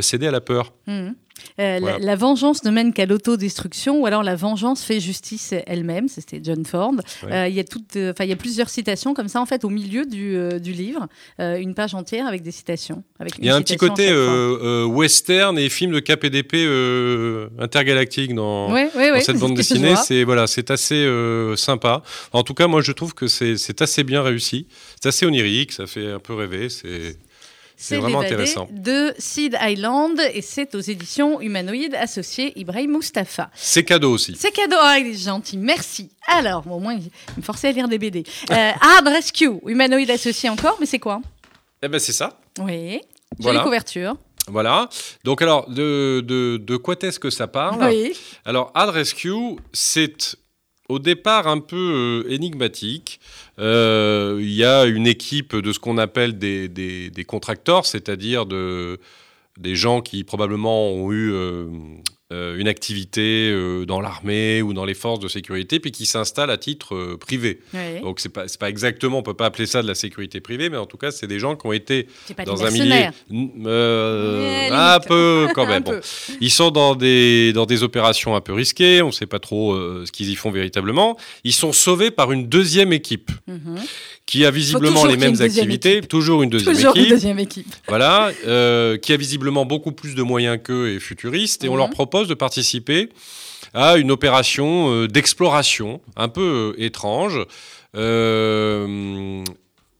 céder 0.00 0.26
à 0.26 0.30
la 0.30 0.40
peur. 0.40 0.72
Mhm. 0.86 1.14
Euh, 1.58 1.74
la- 1.74 1.80
Voilà. 1.80 1.98
la, 1.98 2.16
vengeance 2.16 2.62
ne 2.64 2.70
mène 2.70 2.92
qu'à 2.92 3.06
l'autodestruction, 3.06 4.00
ou 4.00 4.06
alors 4.06 4.22
la 4.22 4.36
vengeance 4.36 4.82
fait 4.84 5.00
justice 5.00 5.52
elle-même. 5.66 6.08
C'était 6.08 6.40
John 6.42 6.64
Ford. 6.64 6.92
Ouais. 7.24 7.32
Euh, 7.32 7.48
Il 7.48 7.54
y 7.54 7.60
a 7.60 7.64
euh, 7.96 8.12
y 8.24 8.36
plusieurs 8.36 8.68
citations 8.68 9.12
comme 9.14 9.28
ça 9.28 9.40
en 9.40 9.46
fait 9.46 9.64
au 9.64 9.68
milieu 9.68 10.04
du, 10.06 10.36
euh, 10.36 10.58
du 10.58 10.72
livre, 10.72 11.08
euh, 11.40 11.56
une 11.56 11.74
page 11.74 11.94
entière 11.94 12.26
avec 12.26 12.42
des 12.42 12.50
citations. 12.52 13.02
Il 13.38 13.44
y 13.46 13.50
a 13.50 13.56
un 13.56 13.62
petit 13.62 13.76
côté 13.76 14.08
euh, 14.08 14.58
euh, 14.62 14.84
western 14.84 15.58
et 15.58 15.68
film 15.68 15.92
de 15.92 16.00
KPDP 16.00 16.54
euh, 16.58 17.48
intergalactique 17.58 18.34
dans, 18.34 18.72
Ouais, 18.72 18.88
ouais, 18.94 19.10
dans 19.12 19.20
cette 19.20 19.38
bande 19.38 19.54
dessinée. 19.54 19.94
C'est 19.96 20.24
voilà, 20.24 20.46
c'est 20.46 20.70
assez 20.70 20.94
euh, 20.94 21.56
sympa. 21.56 22.02
En 22.32 22.42
tout 22.44 22.54
cas, 22.54 22.66
moi, 22.66 22.82
je 22.82 22.92
trouve 22.92 23.14
que 23.14 23.26
c'est 23.26 23.56
c'est 23.56 23.82
assez 23.82 24.04
bien 24.04 24.22
réussi. 24.22 24.66
C'est 25.00 25.08
assez 25.08 25.26
onirique, 25.26 25.72
ça 25.72 25.86
fait 25.86 26.10
un 26.12 26.18
peu 26.20 26.34
rêver. 26.34 26.68
C'est 26.68 27.16
c'est 27.76 27.96
vraiment 27.96 28.20
intéressant. 28.20 28.68
De 28.70 29.12
Seed 29.18 29.56
Island 29.60 30.20
et 30.34 30.42
c'est 30.42 30.74
aux 30.74 30.80
éditions 30.80 31.40
Humanoïdes 31.40 31.94
associé 31.94 32.52
Ibrahim 32.58 32.92
Mustafa. 32.96 33.50
C'est 33.54 33.84
cadeau 33.84 34.12
aussi. 34.12 34.34
C'est 34.38 34.50
cadeau, 34.52 34.76
ah, 34.80 34.98
il 34.98 35.08
est 35.08 35.14
gentil, 35.24 35.56
merci. 35.58 36.10
Alors, 36.26 36.62
bon, 36.62 36.76
au 36.76 36.80
moins, 36.80 36.94
il 36.94 37.10
me 37.36 37.42
forçait 37.42 37.68
à 37.68 37.72
lire 37.72 37.88
des 37.88 37.98
BD. 37.98 38.24
Euh, 38.50 38.54
Hard 38.80 39.08
Rescue, 39.08 39.50
Humanoïdes 39.66 40.10
associé 40.10 40.48
encore, 40.48 40.76
mais 40.80 40.86
c'est 40.86 40.98
quoi? 41.00 41.20
Eh 41.82 41.88
ben 41.88 41.98
c'est 41.98 42.12
ça. 42.12 42.38
Oui, 42.60 42.92
jolie 42.92 43.00
Voilà. 43.40 43.60
couverture. 43.60 44.14
Voilà. 44.48 44.88
Donc 45.24 45.40
alors, 45.42 45.68
de, 45.70 46.20
de, 46.26 46.56
de 46.56 46.76
quoi 46.76 46.96
est-ce 47.00 47.18
que 47.20 47.30
ça 47.30 47.46
parle? 47.48 47.82
Oui. 47.84 48.12
Alors, 48.44 48.70
Ad 48.74 48.90
Rescue, 48.90 49.56
c'est 49.72 50.36
au 50.92 50.98
départ 50.98 51.46
un 51.48 51.58
peu 51.58 52.24
euh, 52.26 52.30
énigmatique. 52.30 53.20
Euh, 53.58 54.38
Il 54.40 54.52
y 54.52 54.64
a 54.64 54.84
une 54.84 55.06
équipe 55.06 55.56
de 55.56 55.72
ce 55.72 55.78
qu'on 55.78 55.98
appelle 55.98 56.38
des, 56.38 56.68
des, 56.68 57.24
contracteurs, 57.24 57.86
c'est-à-dire 57.86 58.44
de, 58.46 59.00
des 59.58 59.74
gens 59.74 60.02
qui 60.02 60.22
probablement 60.24 60.90
ont 60.90 61.10
eu 61.10 61.32
euh, 61.32 61.66
une 62.58 62.68
activité 62.68 63.50
euh, 63.50 63.84
dans 63.84 64.00
l'armée 64.00 64.62
ou 64.62 64.72
dans 64.72 64.84
les 64.84 64.94
forces 64.94 65.20
de 65.20 65.28
sécurité, 65.28 65.80
puis 65.80 65.90
qui 65.92 66.06
s'installent 66.06 66.50
à 66.50 66.58
titre 66.58 66.94
euh, 66.94 67.16
privé. 67.18 67.60
oui. 67.74 68.00
Donc, 68.00 68.20
c'est 68.20 68.28
pas, 68.28 68.44
pas 68.58 68.68
exactement, 68.68 69.18
on 69.18 69.22
peut 69.22 69.34
pas 69.34 69.46
appeler 69.46 69.66
ça 69.66 69.82
de 69.82 69.86
la 69.88 69.94
sécurité 69.94 70.40
privée, 70.40 70.68
mais 70.70 70.76
en 70.76 70.86
tout 70.86 70.96
cas, 70.96 71.10
c'est 71.10 71.26
des 71.26 71.38
gens 71.38 71.56
qui 71.56 71.66
ont 71.66 71.72
été 71.72 72.06
pas 72.36 72.44
dans 72.44 72.64
un 72.64 72.70
milieu 72.70 73.10
euh, 73.66 74.68
un 74.70 75.00
peu 75.00 75.48
quand 75.54 75.66
même. 75.66 75.84
peu. 75.84 75.96
Bon. 75.96 76.00
Ils 76.40 76.50
sont 76.50 76.70
dans 76.70 76.94
des, 76.94 77.52
dans 77.52 77.66
des 77.66 77.82
opérations 77.82 78.34
un 78.36 78.40
peu 78.40 78.52
risquées, 78.52 79.02
on 79.02 79.08
ne 79.08 79.12
sait 79.12 79.26
pas 79.26 79.38
trop 79.38 79.72
euh, 79.72 80.04
ce 80.06 80.12
qu'ils 80.12 80.30
y 80.30 80.34
font 80.34 80.50
véritablement. 80.50 81.16
Ils 81.44 81.52
sont 81.52 81.72
sauvés 81.72 82.10
par 82.10 82.32
une 82.32 82.48
deuxième 82.48 82.92
équipe 82.92 83.30
Mhm. 83.46 83.78
Qui 84.26 84.44
a 84.44 84.50
visiblement 84.50 85.04
les 85.04 85.16
mêmes 85.16 85.34
une 85.34 85.42
activités, 85.42 85.98
équipe. 85.98 86.08
toujours 86.08 86.42
une 86.42 86.50
deuxième 86.50 86.74
Toujours 86.74 86.94
une 86.96 87.00
équipe, 87.02 87.12
deuxième 87.12 87.38
équipe. 87.38 87.66
voilà, 87.88 88.30
euh, 88.46 88.96
qui 88.96 89.12
a 89.12 89.16
visiblement 89.16 89.64
beaucoup 89.66 89.92
plus 89.92 90.14
de 90.14 90.22
moyens 90.22 90.58
qu'eux 90.62 90.90
et 90.94 91.00
futuristes, 91.00 91.64
et 91.64 91.68
on 91.68 91.76
leur 91.76 91.90
propose 91.90 92.28
de 92.28 92.34
participer 92.34 93.08
à 93.74 93.96
une 93.96 94.10
opération 94.10 94.90
euh, 94.92 95.08
d'exploration 95.08 96.00
un 96.16 96.28
peu 96.28 96.74
euh, 96.78 96.82
étrange. 96.82 97.40
euh, 97.96 99.44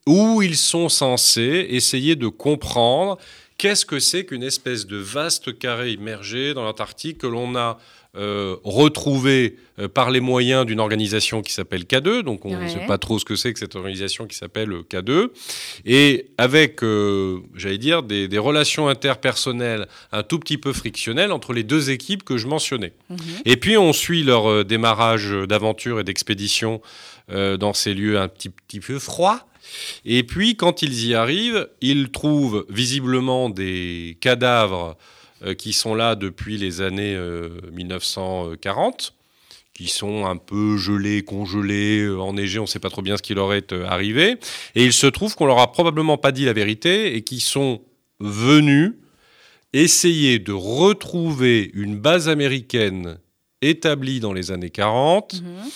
où 0.06 0.42
ils 0.42 0.56
sont 0.56 0.88
censés 0.88 1.66
essayer 1.70 2.16
de 2.16 2.26
comprendre 2.28 3.18
qu'est-ce 3.62 3.86
que 3.86 4.00
c'est 4.00 4.24
qu'une 4.24 4.42
espèce 4.42 4.86
de 4.88 4.96
vaste 4.96 5.56
carré 5.56 5.92
immergé 5.92 6.52
dans 6.52 6.64
l'Antarctique 6.64 7.18
que 7.18 7.28
l'on 7.28 7.54
a 7.54 7.78
euh, 8.16 8.56
retrouvé 8.64 9.56
euh, 9.78 9.86
par 9.88 10.10
les 10.10 10.18
moyens 10.18 10.66
d'une 10.66 10.80
organisation 10.80 11.42
qui 11.42 11.52
s'appelle 11.52 11.84
K2. 11.84 12.22
Donc 12.22 12.44
on 12.44 12.50
ne 12.50 12.56
Ouais. 12.62 12.68
sait 12.68 12.84
pas 12.88 12.98
trop 12.98 13.20
ce 13.20 13.24
que 13.24 13.36
c'est 13.36 13.52
que 13.52 13.60
cette 13.60 13.76
organisation 13.76 14.26
qui 14.26 14.36
s'appelle 14.36 14.72
euh, 14.72 14.82
K2. 14.82 15.28
Et 15.86 16.26
avec, 16.38 16.82
euh, 16.82 17.38
j'allais 17.54 17.78
dire, 17.78 18.02
des, 18.02 18.26
des 18.26 18.38
relations 18.38 18.88
interpersonnelles 18.88 19.86
un 20.10 20.24
tout 20.24 20.40
petit 20.40 20.58
peu 20.58 20.72
frictionnelles 20.72 21.30
entre 21.30 21.52
les 21.52 21.62
deux 21.62 21.90
équipes 21.90 22.24
que 22.24 22.36
je 22.38 22.48
mentionnais. 22.48 22.92
Mhm. 23.10 23.16
Et 23.44 23.56
puis 23.56 23.76
on 23.78 23.92
suit 23.92 24.24
leur 24.24 24.64
démarrage 24.64 25.30
d'aventure 25.48 26.00
et 26.00 26.04
d'expédition 26.04 26.80
dans 27.28 27.72
ces 27.72 27.94
lieux 27.94 28.18
un 28.18 28.26
petit, 28.28 28.50
petit 28.50 28.80
peu 28.80 28.98
froids. 28.98 29.46
Et 30.04 30.22
puis 30.24 30.56
quand 30.56 30.82
ils 30.82 31.06
y 31.06 31.14
arrivent, 31.14 31.68
ils 31.80 32.10
trouvent 32.10 32.66
visiblement 32.68 33.50
des 33.50 34.16
cadavres 34.20 34.96
euh, 35.44 35.54
qui 35.54 35.72
sont 35.72 35.94
là 35.94 36.14
depuis 36.14 36.56
les 36.58 36.80
années 36.80 37.14
euh, 37.16 37.48
1940 37.72 39.14
qui 39.74 39.88
sont 39.88 40.26
un 40.26 40.36
peu 40.36 40.76
gelés, 40.76 41.22
congelés, 41.22 42.00
euh, 42.02 42.18
enneigés, 42.20 42.58
on 42.58 42.62
ne 42.64 42.66
sait 42.68 42.78
pas 42.78 42.90
trop 42.90 43.00
bien 43.00 43.16
ce 43.16 43.22
qui 43.22 43.32
leur 43.32 43.54
est 43.54 43.72
euh, 43.72 43.86
arrivé. 43.86 44.36
Et 44.74 44.84
il 44.84 44.92
se 44.92 45.06
trouve 45.06 45.34
qu'on 45.34 45.46
leur 45.46 45.60
a 45.60 45.72
probablement 45.72 46.18
pas 46.18 46.30
dit 46.30 46.44
la 46.44 46.52
vérité 46.52 47.16
et 47.16 47.22
qu'ils 47.22 47.40
sont 47.40 47.80
venus 48.20 48.92
essayer 49.72 50.38
de 50.38 50.52
retrouver 50.52 51.70
une 51.72 51.96
base 51.98 52.28
américaine 52.28 53.18
établie 53.62 54.20
dans 54.20 54.34
les 54.34 54.50
années 54.50 54.68
40 54.70 55.40
Mhm. 55.40 55.70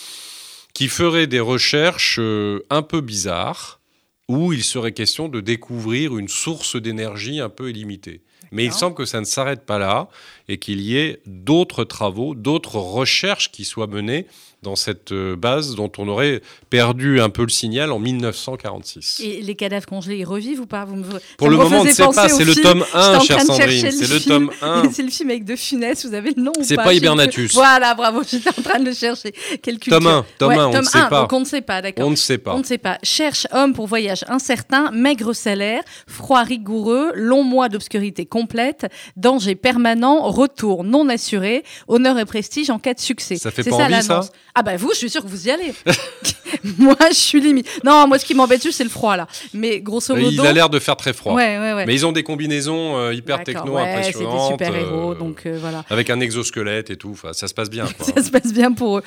qui 0.75 0.89
ferait 0.89 1.27
des 1.27 1.41
recherches 1.41 2.19
euh, 2.21 2.61
un 2.69 2.83
peu 2.83 3.01
bizarres 3.01 3.81
où 4.29 4.53
il 4.53 4.65
serait 4.65 4.93
question 4.93 5.29
de 5.29 5.41
découvrir 5.41 6.17
une 6.17 6.29
source 6.29 6.77
d'énergie 6.77 7.41
un 7.41 7.49
peu 7.49 7.71
illimitée. 7.71 8.23
Mais 8.53 8.65
il 8.65 8.73
semble 8.73 8.95
que 8.95 9.05
ça 9.05 9.21
ne 9.21 9.25
s'arrête 9.25 9.65
pas 9.65 9.79
là 9.79 10.09
et 10.49 10.59
qu'il 10.59 10.81
y 10.81 10.97
ait 10.97 11.21
d'autres 11.27 11.85
travaux, 11.85 12.35
d'autres 12.35 12.77
recherches 12.79 13.51
qui 13.51 13.65
soient 13.65 13.87
menées 13.87 14.27
dans 14.63 14.75
cette 14.75 15.13
euh, 15.13 15.37
base 15.37 15.75
dont 15.77 15.93
on 15.99 16.09
aurait 16.09 16.41
perdu 16.71 17.21
un 17.21 17.29
peu 17.29 17.43
le 17.43 17.49
signal 17.51 17.93
en 17.93 17.99
1946. 18.01 19.21
Et 19.25 19.41
les 19.43 19.55
cadavres 19.55 19.87
congelés, 19.87 20.17
ils 20.19 20.25
revivent 20.25 20.61
ou 20.61 20.67
pas? 20.67 20.85
Vous 20.85 20.97
me- 20.97 21.05
ça 21.05 21.19
Pour 21.39 21.49
me 21.49 21.53
le 21.53 21.59
moment, 21.59 21.81
on 21.81 21.85
ne 21.85 21.91
sait 21.91 22.03
pas. 22.03 22.29
C'est 22.29 22.45
le 22.45 22.55
tome 22.55 22.85
J'étais 22.85 22.97
1, 22.97 23.17
en 23.17 23.21
chère 23.21 23.41
Sandrine. 23.43 23.91
C'est 23.93 24.09
le 24.13 24.21
tome 24.21 24.51
1. 24.63 24.91
C'est 24.91 25.03
le 25.03 25.11
film 25.11 25.31
avec 25.31 25.45
De 25.45 25.55
Funès, 25.57 26.05
vous 26.07 26.15
avez 26.15 26.33
le 26.37 26.43
nom 26.43 26.53
C'est 26.63 26.75
pas? 26.77 26.85
pas 26.85 26.95
Hibernatus. 26.95 27.53
Voilà, 27.55 27.95
bravo, 27.95 28.23
j'étais 28.29 28.49
en 28.49 28.63
train 28.63 28.79
de 28.81 28.87
le 28.87 28.95
chercher. 28.95 29.33
Quelle 29.63 29.79
culture. 29.79 29.99
Tome 30.01 30.07
1, 30.09 30.27
tome 30.39 30.49
Ouais, 30.49 30.59
1, 30.59 30.67
on 30.67 30.79
ne 30.79 30.83
sait 30.83 30.99
1, 30.99 31.07
pas. 31.09 31.21
Donc 31.21 31.33
on 31.33 31.41
ne 31.41 31.45
sait 31.45 31.61
pas, 31.63 31.83
d'accord. 31.83 32.07
On 32.07 32.11
ne 32.11 32.17
sait 32.17 32.39
pas. 32.39 32.55
On 32.55 32.59
ne 32.59 32.65
sait 32.65 32.79
pas. 32.79 32.99
Cherche 33.03 33.47
homme 33.53 33.73
pour 33.73 33.87
voyage 33.87 34.25
incertain, 34.29 34.91
maigre 34.91 35.33
salaire, 35.33 35.83
froid 36.09 36.43
rigoureux, 36.43 37.13
long 37.15 37.45
mois 37.45 37.69
d'obscurité 37.69 38.27
complète, 38.27 38.87
danger 39.17 39.55
permanent, 39.55 40.25
retour 40.37 40.85
non 40.85 41.09
assuré, 41.09 41.65
honneur 41.89 42.19
et 42.19 42.25
prestige 42.25 42.71
en 42.71 42.79
cas 42.79 42.95
de 42.95 43.01
succès. 43.01 43.37
Ça 43.37 43.51
fait 43.51 43.63
C'est 43.63 43.71
pas 43.71 43.77
envie, 43.77 44.03
ça 44.03 44.15
l'annonce. 44.15 44.33
Ah 44.55 44.63
bah 44.63 44.77
vous, 44.77 44.91
je 44.93 44.99
suis 44.99 45.11
sûre 45.11 45.23
que 45.23 45.29
vous 45.29 45.49
y 45.49 45.51
allez. 45.51 45.75
moi, 46.79 46.97
je 47.11 47.15
suis 47.17 47.41
limite. 47.41 47.69
Non, 47.85 48.07
moi, 48.07 48.19
ce 48.19 48.25
qui 48.25 48.35
m'embête 48.35 48.63
juste, 48.63 48.79
c'est 48.79 48.85
le 48.85 48.91
froid 48.91 49.17
là. 49.17 49.27
Mais 49.55 49.81
grosso 49.81 50.15
modo. 50.15 50.31
Il 50.31 50.47
a 50.47 50.53
l'air 50.53 50.71
de 50.71 50.79
faire 50.79 50.97
très 50.97 51.13
froid. 51.13 51.35
Ouais, 51.35 51.59
ouais, 51.59 51.73
ouais. 51.75 51.87
Mais 51.87 51.95
ils 51.95 52.07
ont 52.07 52.13
des 52.13 52.23
combinaisons 52.23 52.97
euh, 52.97 53.15
hyper 53.15 53.43
techno 53.45 53.73
ouais, 53.73 53.83
c'est 54.03 54.19
des 54.19 54.25
impressionnantes. 54.25 54.51
super-héros, 54.53 55.13
euh, 55.13 55.15
donc 55.15 55.43
euh, 55.47 55.59
voilà. 55.61 55.85
Avec 55.91 56.11
un 56.11 56.21
exosquelette 56.21 56.91
et 56.91 56.97
tout. 56.97 57.11
Enfin, 57.13 57.33
ça 57.33 57.49
se 57.49 57.55
passe 57.55 57.71
bien. 57.71 57.87
Quoi. 57.99 58.07
Ça 58.07 58.23
se 58.23 58.31
passe 58.31 58.53
bien 58.53 58.73
pour 58.73 58.99
eux. 58.99 59.03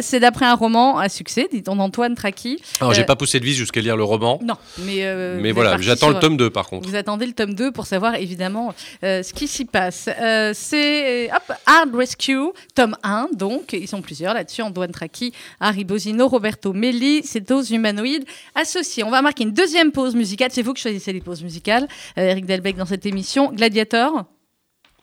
C'est 0.00 0.20
d'après 0.20 0.46
un 0.46 0.54
roman 0.54 0.98
à 0.98 1.08
succès, 1.08 1.48
dit-on 1.50 1.76
d'Antoine 1.76 2.14
Traki. 2.14 2.60
Alors, 2.80 2.94
j'ai 2.94 3.04
pas 3.04 3.16
poussé 3.16 3.40
de 3.40 3.44
vis 3.44 3.54
jusqu'à 3.54 3.80
lire 3.80 3.96
le 3.96 4.04
roman. 4.04 4.38
Non, 4.42 4.56
mais. 4.78 5.04
mais 5.40 5.52
voilà, 5.52 5.78
j'attends 5.80 6.06
sur- 6.06 6.14
le 6.14 6.20
tome 6.20 6.36
2 6.36 6.50
par 6.50 6.66
contre. 6.66 6.88
Vous 6.88 6.96
attendez 6.96 7.26
le 7.26 7.32
tome 7.32 7.54
2 7.54 7.72
pour 7.72 7.86
savoir 7.86 8.16
évidemment 8.16 8.74
ce 9.02 9.32
qui 9.32 9.48
s'y 9.48 9.64
passe. 9.64 10.08
C'est 10.52 11.30
hop, 11.30 11.56
Hard 11.66 11.94
Rescue, 11.94 12.52
tome 12.74 12.96
1, 13.02 13.28
donc 13.32 13.72
ils 13.72 13.88
sont 13.88 14.02
plusieurs 14.02 14.34
là-dessus, 14.34 14.62
Antoine 14.62 14.92
Traki, 14.92 15.32
Harry 15.60 15.84
Bosino, 15.84 16.28
Roberto 16.28 16.72
Melli, 16.74 17.22
c'est 17.24 17.50
aux 17.50 17.62
humanoïdes 17.62 18.24
associés. 18.54 19.02
On 19.04 19.10
va 19.10 19.22
marquer 19.22 19.44
une 19.44 19.52
deuxième 19.52 19.92
pause 19.92 20.14
musicale, 20.14 20.50
c'est 20.52 20.62
vous 20.62 20.74
qui 20.74 20.82
choisissez 20.82 21.12
les 21.12 21.20
pauses 21.20 21.42
musicales, 21.42 21.88
euh, 22.18 22.22
Eric 22.30 22.44
Delbecq 22.46 22.76
dans 22.76 22.84
cette 22.86 23.06
émission. 23.06 23.50
Gladiator 23.52 24.24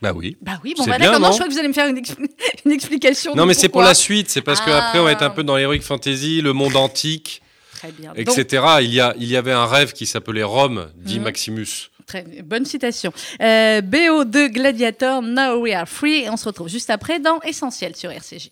Bah 0.02 0.12
oui. 0.14 0.38
Bah 0.42 0.60
oui, 0.64 0.74
bon 0.78 0.84
bah 0.86 0.98
bien, 0.98 1.08
d'accord, 1.12 1.20
non, 1.22 1.32
je 1.32 1.38
crois 1.38 1.48
que 1.48 1.52
vous 1.54 1.60
allez 1.60 1.68
me 1.68 1.74
faire 1.74 1.88
une, 1.88 1.98
expli- 2.00 2.30
une 2.66 2.72
explication. 2.72 3.34
Non, 3.36 3.46
mais 3.46 3.54
c'est 3.54 3.70
pour 3.70 3.82
la 3.82 3.94
suite. 3.94 4.30
C'est 4.30 4.42
parce 4.42 4.60
Ah. 4.64 4.66
qu'après, 4.66 5.00
on 5.00 5.04
va 5.06 5.12
être 5.14 5.24
un 5.24 5.30
peu 5.30 5.44
dans 5.44 5.58
l'heroic 5.58 5.80
fantasy, 5.82 6.42
le 6.42 6.54
monde 6.54 6.76
antique, 6.76 7.42
Très 7.78 7.92
bien. 7.92 8.14
Donc, 8.14 8.20
etc. 8.38 8.64
Il 8.82 8.94
y, 8.94 9.00
a, 9.00 9.16
il 9.18 9.28
y 9.28 9.36
avait 9.36 9.52
un 9.54 9.66
rêve 9.66 9.94
qui 9.94 10.06
s'appelait 10.06 10.44
Rome, 10.44 10.92
dit 10.98 11.18
Mhm. 11.18 11.24
Maximus. 11.24 11.68
Très 12.06 12.24
bonne 12.44 12.66
citation. 12.66 13.12
Euh, 13.42 13.82
BO2 13.82 14.50
Gladiator, 14.50 15.22
Now 15.24 15.62
We 15.62 15.74
Are 15.74 15.88
Free. 15.88 16.24
Et 16.26 16.30
on 16.30 16.38
se 16.38 16.46
retrouve 16.46 16.68
juste 16.68 16.90
après 16.92 17.20
dans 17.20 17.40
Essentiel 17.42 17.96
sur 17.96 18.12
RCJ. 18.12 18.50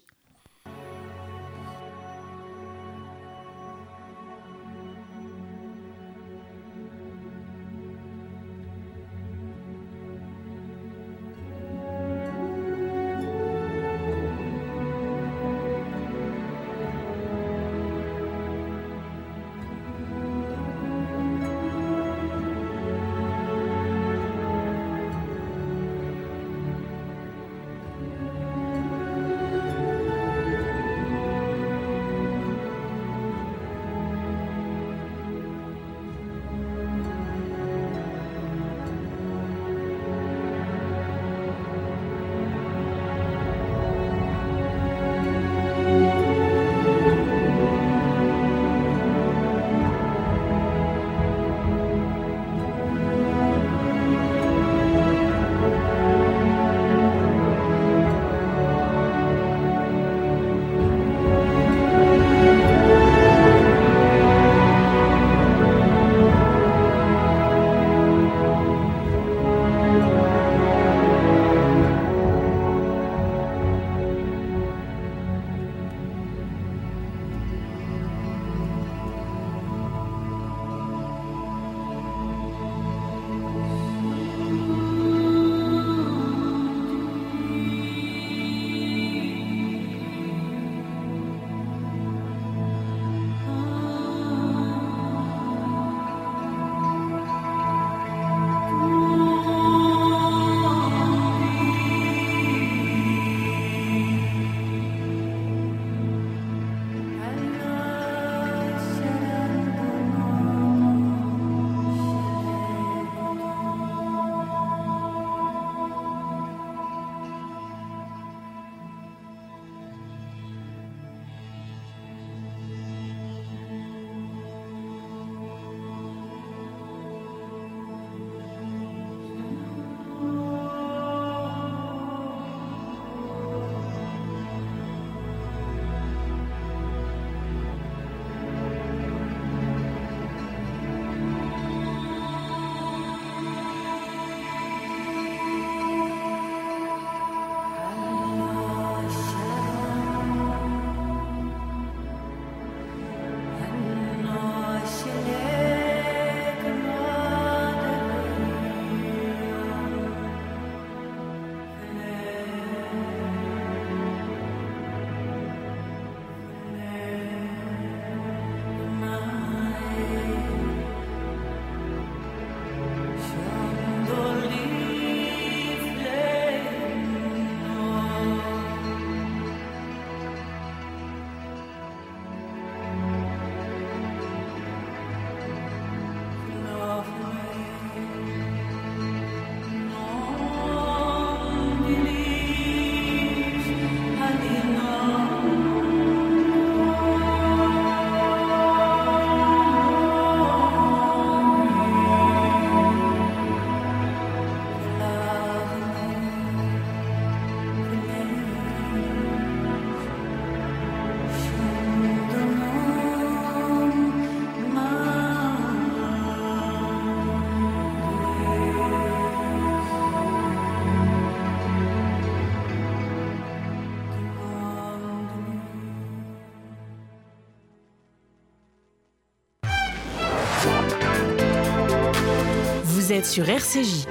Sur 233.26 233.50
RCJ. 233.50 234.06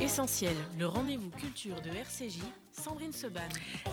Essentiel, 0.00 0.54
le 0.78 0.86
rendez-vous 0.86 1.30
culture 1.30 1.80
de 1.82 1.90
RCJ, 1.90 2.40
Sandrine 2.82 3.12
Seban. 3.12 3.40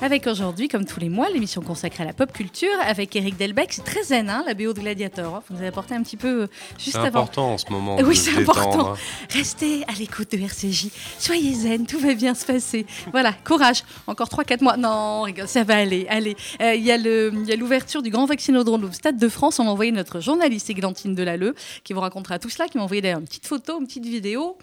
Avec 0.02 0.28
aujourd'hui, 0.28 0.67
comme 0.67 0.86
tous 0.86 1.00
les 1.00 1.10
mois, 1.10 1.30
l'émission 1.30 1.62
consacrée 1.62 2.04
à 2.04 2.06
la 2.06 2.13
pop 2.13 2.32
culture 2.32 2.69
avec 2.86 3.15
Eric 3.15 3.36
Delbecq. 3.38 3.74
C'est 3.74 3.84
très 3.84 4.04
zen, 4.04 4.30
hein, 4.30 4.43
la 4.45 4.54
BO 4.54 4.74
de 4.74 4.80
Gladiator. 4.80 5.41
Vous 5.48 5.54
nous 5.56 5.60
avez 5.60 5.69
apporté 5.69 5.95
un 5.95 6.04
petit 6.04 6.17
peu 6.17 6.43
euh, 6.43 6.48
juste 6.78 6.91
C'est 6.91 6.98
avant. 6.98 7.21
important 7.21 7.54
en 7.54 7.58
ce 7.58 7.65
moment. 7.71 7.98
Oui, 8.04 8.15
c'est 8.15 8.38
important. 8.38 8.91
hein. 8.91 8.98
Restez 9.32 9.84
à 9.88 9.93
l'écoute 9.98 10.32
de 10.34 10.38
RCJ. 10.38 10.89
Soyez 11.17 11.54
zen, 11.56 11.88
tout 11.88 12.00
va 12.00 12.13
bien 12.13 12.36
se 12.36 12.45
passer. 12.45 12.86
Voilà, 13.12 13.34
courage. 13.34 13.84
Encore 14.06 14.28
3-4 14.30 14.62
mois. 14.63 14.78
Non, 14.78 15.26
ça 15.48 15.63
va 15.63 15.78
aller. 15.78 16.06
Allez, 16.10 16.36
Euh, 16.62 16.76
il 16.76 16.84
y 16.84 16.91
a 16.91 16.98
le- 16.98 17.32
il 17.34 17.45
y 17.48 17.54
a 17.54 17.56
l'ouverture 17.56 18.02
du 18.04 18.10
Grand 18.12 18.26
Vaccinodrome 18.26 18.84
au 18.84 18.91
Stade 18.91 19.17
de 19.17 19.30
France. 19.30 19.60
On 19.60 19.67
a 19.67 19.71
envoyé 19.71 19.91
notre 19.91 20.19
journaliste 20.19 20.69
Églantine 20.69 21.15
Delalleux 21.15 21.56
qui 21.84 21.93
vous 21.93 22.02
racontera 22.02 22.38
tout 22.39 22.50
cela, 22.50 22.67
qui 22.67 22.78
m'a 22.78 22.84
envoyé 22.84 23.02
d'ailleurs 23.02 23.19
une 23.19 23.26
petite 23.26 23.48
photo, 23.48 23.80
une 23.80 23.88
petite 23.88 24.06
vidéo. 24.06 24.58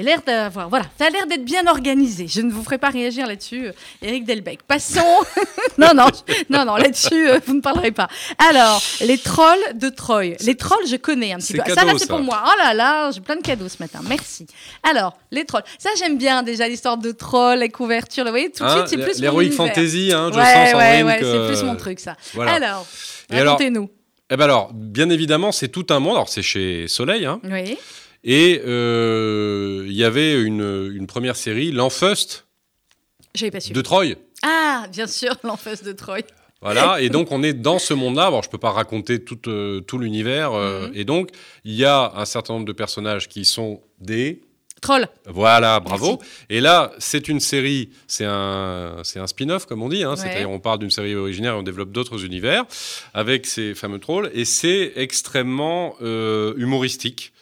Il 0.00 0.06
a 0.06 0.10
l'air 0.12 0.22
d'avoir, 0.24 0.68
voilà, 0.68 0.84
ça 0.96 1.06
a 1.06 1.10
l'air 1.10 1.26
d'être 1.26 1.44
bien 1.44 1.66
organisé. 1.66 2.28
Je 2.28 2.40
ne 2.40 2.52
vous 2.52 2.62
ferai 2.62 2.78
pas 2.78 2.90
réagir 2.90 3.26
là-dessus, 3.26 3.66
euh, 3.66 3.72
Eric 4.00 4.24
Delbecq. 4.24 4.60
Passons. 4.62 5.00
non, 5.78 5.88
non, 5.92 6.06
non, 6.48 6.64
non, 6.64 6.76
là-dessus, 6.76 7.28
euh, 7.28 7.40
vous 7.44 7.54
ne 7.54 7.60
parlerez 7.60 7.90
pas. 7.90 8.06
Alors, 8.48 8.80
les 9.00 9.18
trolls 9.18 9.58
de 9.74 9.88
Troy. 9.88 10.36
Les 10.40 10.54
trolls, 10.54 10.86
je 10.88 10.94
connais 10.94 11.32
un 11.32 11.38
petit 11.38 11.54
peu. 11.54 11.62
ça, 11.74 11.84
là, 11.84 11.94
c'est 11.98 12.08
pour 12.08 12.20
moi. 12.20 12.44
Oh 12.46 12.52
là 12.62 12.74
là, 12.74 13.10
j'ai 13.10 13.20
plein 13.20 13.34
de 13.34 13.42
cadeaux 13.42 13.68
ce 13.68 13.78
matin. 13.80 13.98
Merci. 14.08 14.46
Alors, 14.88 15.16
les 15.32 15.44
trolls. 15.44 15.64
Ça, 15.78 15.90
j'aime 15.98 16.16
bien 16.16 16.44
déjà 16.44 16.68
l'histoire 16.68 16.96
de 16.96 17.10
trolls, 17.10 17.58
les 17.58 17.68
couvertures. 17.68 18.22
Vous 18.24 18.30
voyez, 18.30 18.52
tout 18.52 18.62
de 18.62 18.68
Hein, 18.68 18.86
suite, 18.86 19.00
c'est 19.00 19.04
plus 19.04 19.20
mon 19.20 19.40
univers. 19.40 19.56
Fantasy, 19.56 20.12
hein, 20.14 20.30
je 20.32 20.38
ouais, 20.38 20.44
sens, 20.44 20.74
ouais, 20.74 21.02
ouais, 21.02 21.18
que- 21.18 21.24
c'est 21.24 21.46
plus 21.54 21.62
mon 21.66 21.74
truc, 21.74 21.98
ça. 21.98 22.16
Voilà. 22.34 22.52
Alors- 22.52 22.86
racontez-nous. 23.32 23.90
Eh 24.30 24.36
ben 24.36 24.44
alors, 24.44 24.70
bien 24.74 25.10
évidemment, 25.10 25.50
c'est 25.50 25.68
tout 25.68 25.86
un 25.90 25.98
monde. 25.98 26.12
Alors, 26.12 26.28
c'est 26.28 26.42
chez 26.42 26.86
Soleil, 26.86 27.24
hein. 27.26 27.40
Oui. 27.44 27.76
Et 28.24 28.60
euh, 28.66 29.84
il 29.86 29.94
y 29.94 30.04
avait 30.04 30.40
une, 30.40 30.90
une 30.94 31.06
première 31.06 31.36
série, 31.36 31.70
su. 33.60 33.72
de 33.72 33.80
Troy. 33.82 34.14
Ah, 34.42 34.86
bien 34.92 35.06
sûr, 35.06 35.34
l'enfance 35.44 35.82
de 35.82 35.92
Troy. 35.92 36.18
Voilà, 36.60 37.00
et 37.00 37.08
donc 37.08 37.30
on 37.30 37.44
est 37.44 37.52
dans 37.52 37.78
ce 37.78 37.94
monde-là. 37.94 38.32
Bon, 38.32 38.42
je 38.42 38.48
peux 38.50 38.58
pas 38.58 38.72
raconter 38.72 39.22
tout, 39.22 39.38
euh, 39.48 39.80
tout 39.80 39.98
l'univers. 39.98 40.52
euh, 40.54 40.88
Mhm. 40.88 40.92
Et 40.96 41.04
donc, 41.04 41.30
il 41.64 41.74
y 41.74 41.84
a 41.84 42.12
un 42.16 42.24
certain 42.24 42.54
nombre 42.54 42.66
de 42.66 42.72
personnages 42.72 43.28
qui 43.28 43.44
sont 43.44 43.80
des. 44.00 44.40
Troll. 44.80 45.06
Voilà, 45.26 45.80
bravo. 45.80 46.20
Et 46.50 46.60
là, 46.60 46.92
c'est 46.98 47.26
une 47.28 47.40
série, 47.40 47.90
c'est 48.06 48.24
un, 48.24 49.02
spin-off, 49.26 49.66
comme 49.66 49.82
on 49.82 49.88
dit. 49.88 50.02
Hein, 50.04 50.10
Ouais. 50.10 50.16
C'est-à-dire, 50.16 50.50
on 50.50 50.60
parle 50.60 50.78
d'une 50.80 50.90
série 50.90 51.14
originaire 51.16 51.54
et 51.54 51.56
on 51.56 51.62
développe 51.64 51.90
d'autres 51.90 52.24
univers 52.24 52.64
avec 53.14 53.46
ces 53.46 53.74
fameux 53.74 53.98
trolls. 53.98 54.30
Et 54.34 54.44
c'est 54.44 54.92
extrêmement 54.96 55.96
euh, 56.02 56.54
humoristique. 56.56 57.32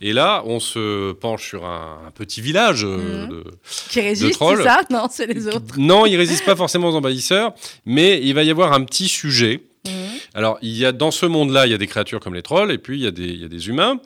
Et 0.00 0.12
là, 0.12 0.42
on 0.46 0.60
se 0.60 1.12
penche 1.12 1.48
sur 1.48 1.64
un, 1.64 1.98
un 2.06 2.10
petit 2.10 2.40
village 2.40 2.84
euh, 2.84 3.24
Mhm. 3.24 3.28
de, 3.30 3.44
Qui 3.90 4.00
résiste, 4.00 4.34
trolls. 4.34 4.58
c'est 4.58 4.64
ça? 4.64 4.80
Non, 4.90 5.06
c'est 5.10 5.26
les 5.26 5.46
autres. 5.46 5.74
non, 5.78 6.04
il 6.06 6.16
résiste 6.16 6.44
pas 6.44 6.56
forcément 6.56 6.88
aux 6.90 6.96
envahisseurs, 6.96 7.52
mais 7.86 8.20
il 8.22 8.34
va 8.34 8.42
y 8.42 8.50
avoir 8.50 8.72
un 8.72 8.84
petit 8.84 9.08
sujet. 9.08 9.62
Mhm. 9.86 9.92
Alors, 10.36 10.58
il 10.62 10.76
y 10.76 10.84
a 10.84 10.92
dans 10.92 11.10
ce 11.12 11.26
monde-là, 11.26 11.66
il 11.66 11.70
y 11.70 11.74
a 11.74 11.78
des 11.78 11.86
créatures 11.86 12.18
comme 12.18 12.34
les 12.34 12.42
trolls, 12.42 12.72
et 12.72 12.78
puis 12.78 12.98
il 12.98 13.04
y 13.04 13.06
a 13.06 13.10
des, 13.12 13.24
il 13.26 13.40
y 13.40 13.44
a 13.44 13.48
des 13.48 13.68
humains. 13.68 14.00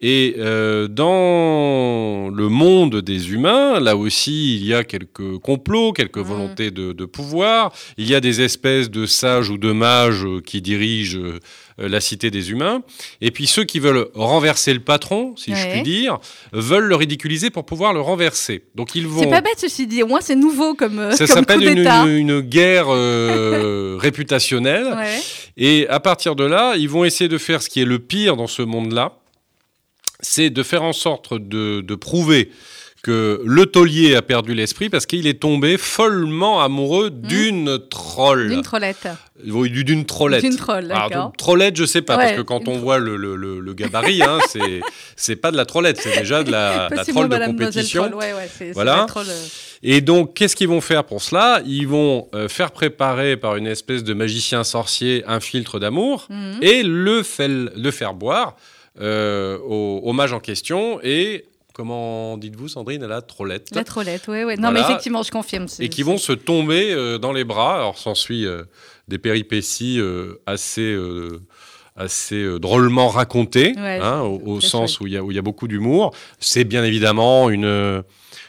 Et 0.00 0.36
euh, 0.38 0.86
dans 0.88 2.28
le 2.30 2.48
monde 2.48 2.96
des 3.00 3.32
humains, 3.32 3.80
là 3.80 3.96
aussi, 3.96 4.56
il 4.56 4.64
y 4.64 4.74
a 4.74 4.84
quelques 4.84 5.38
complots, 5.38 5.92
quelques 5.92 6.18
Mhm. 6.18 6.24
volontés 6.24 6.70
de, 6.70 6.92
de 6.92 7.04
pouvoir. 7.04 7.72
Il 7.96 8.08
y 8.08 8.14
a 8.14 8.20
des 8.20 8.40
espèces 8.42 8.90
de 8.90 9.06
sages 9.06 9.50
ou 9.50 9.58
de 9.58 9.72
mages 9.72 10.24
euh, 10.24 10.40
qui 10.40 10.60
dirigent 10.60 11.18
la 11.78 12.00
cité 12.00 12.30
des 12.30 12.50
humains. 12.50 12.82
Et 13.20 13.30
puis 13.30 13.46
ceux 13.46 13.64
qui 13.64 13.78
veulent 13.78 14.08
renverser 14.14 14.72
le 14.74 14.80
patron, 14.80 15.34
si 15.36 15.54
je 15.54 15.70
puis 15.72 15.82
dire, 15.82 16.18
veulent 16.52 16.84
le 16.86 16.96
ridiculiser 16.96 17.50
pour 17.50 17.64
pouvoir 17.64 17.92
le 17.92 18.00
renverser. 18.00 18.64
Donc 18.74 18.94
ils 18.94 19.06
vont. 19.06 19.22
C'est 19.22 19.30
pas 19.30 19.40
bête, 19.40 19.58
ceci 19.58 19.86
dit. 19.86 20.02
Au 20.02 20.06
moins, 20.06 20.20
c'est 20.20 20.36
nouveau 20.36 20.74
comme, 20.74 20.98
euh, 20.98 21.10
Ça 21.12 21.26
s'appelle 21.26 21.62
une, 21.66 21.74
d'État. 21.76 22.04
une- 22.04 22.28
une 22.28 22.40
guerre 22.40 22.86
euh, 22.88 23.96
réputationnelle. 24.00 24.94
Ouais. 24.94 25.20
Et 25.56 25.88
à 25.88 26.00
partir 26.00 26.36
de 26.36 26.44
là, 26.44 26.74
ils 26.76 26.88
vont 26.88 27.04
essayer 27.04 27.28
de 27.28 27.38
faire 27.38 27.62
ce 27.62 27.68
qui 27.68 27.80
est 27.80 27.84
le 27.84 27.98
pire 27.98 28.36
dans 28.36 28.46
ce 28.46 28.62
monde-là. 28.62 29.18
C'est 30.20 30.50
de 30.50 30.62
faire 30.62 30.82
en 30.84 30.92
sorte 30.92 31.34
de, 31.34 31.80
de 31.80 31.94
prouver 31.94 32.50
que 33.02 33.42
le 33.44 33.66
taulier 33.66 34.14
a 34.14 34.22
perdu 34.22 34.54
l'esprit 34.54 34.88
parce 34.88 35.06
qu'il 35.06 35.26
est 35.26 35.40
tombé 35.40 35.76
follement 35.76 36.62
amoureux 36.62 37.10
d'une 37.10 37.80
troll. 37.90 38.46
Mmh. 38.46 38.50
D'une 38.50 38.62
trollette. 38.62 39.08
Oui, 39.44 39.70
d'une 39.70 40.04
trollette. 40.04 40.42
D'une 40.42 40.56
troll, 40.56 40.92
Alors, 40.92 41.32
trollette, 41.36 41.76
je 41.76 41.84
sais 41.84 42.02
pas, 42.02 42.16
Ouais, 42.16 42.24
parce 42.26 42.36
que 42.36 42.42
quand 42.42 42.68
on 42.68 42.78
voit 42.78 42.98
le, 42.98 43.16
le- 43.16 43.34
le- 43.34 43.58
le 43.58 43.74
gabarit, 43.74 44.22
hein, 44.22 44.38
c'est 44.48 44.80
c'est 45.16 45.34
pas 45.34 45.50
de 45.50 45.56
la 45.56 45.64
trollette, 45.64 46.00
c'est 46.00 46.16
déjà 46.16 46.44
de 46.44 46.52
la, 46.52 46.88
la 46.92 47.04
troll 47.04 47.28
de 47.28 47.44
compétition. 47.44 48.04
Troll. 48.08 48.14
Ouais, 48.14 48.32
ouais, 48.34 48.70
Voilà. 48.72 49.06
troll, 49.08 49.26
euh, 49.28 49.46
Et 49.82 50.00
donc, 50.00 50.34
qu'est-ce 50.34 50.54
qu'ils 50.54 50.68
vont 50.68 50.80
faire 50.80 51.02
pour 51.02 51.22
cela? 51.22 51.60
Ils 51.66 51.88
vont 51.88 52.28
euh, 52.36 52.48
faire 52.48 52.70
préparer 52.70 53.36
par 53.36 53.56
une 53.56 53.66
espèce 53.66 54.04
de 54.04 54.14
magicien 54.14 54.62
sorcier 54.62 55.24
un 55.26 55.40
filtre 55.40 55.80
d'amour 55.80 56.28
mhm. 56.30 56.58
et 56.62 56.84
le 56.84 57.22
faire 57.24 58.14
boire 58.14 58.54
euh, 59.00 59.58
au, 59.58 60.02
au 60.04 60.12
mage 60.12 60.32
en 60.32 60.40
question. 60.40 61.00
Et 61.02 61.46
comment 61.72 62.36
dites-vous, 62.38 62.68
Sandrine, 62.68 63.04
la 63.06 63.22
trollette 63.22 63.68
La 63.74 63.84
trollette, 63.84 64.28
ouais, 64.28 64.44
ouais. 64.44 64.56
Non, 64.56 64.70
Voilà. 64.70 64.80
mais 64.80 64.80
effectivement, 64.80 65.22
je 65.22 65.30
confirme. 65.30 65.66
et 65.80 65.88
qui 65.88 66.02
vont 66.02 66.18
se 66.18 66.32
tomber 66.32 66.92
euh, 66.92 67.18
dans 67.18 67.32
les 67.32 67.44
bras. 67.44 67.76
Alors, 67.76 67.98
s'ensuit 67.98 68.46
euh, 68.46 68.62
des 69.08 69.18
péripéties 69.18 69.98
euh, 70.00 70.40
assez, 70.46 70.96
assez 71.96 72.58
drôlement 72.58 73.08
racontées, 73.08 73.74
Ouais, 73.76 73.98
hein, 74.02 74.20
au, 74.22 74.60
sens 74.60 74.92
chouette. 74.94 75.00
où 75.02 75.06
il 75.06 75.12
y, 75.12 75.18
a- 75.18 75.38
y 75.38 75.42
beaucoup 75.42 75.68
d'humour. 75.68 76.14
C'est 76.38 76.64
bien 76.64 76.84
évidemment 76.84 77.50
une, 77.50 78.02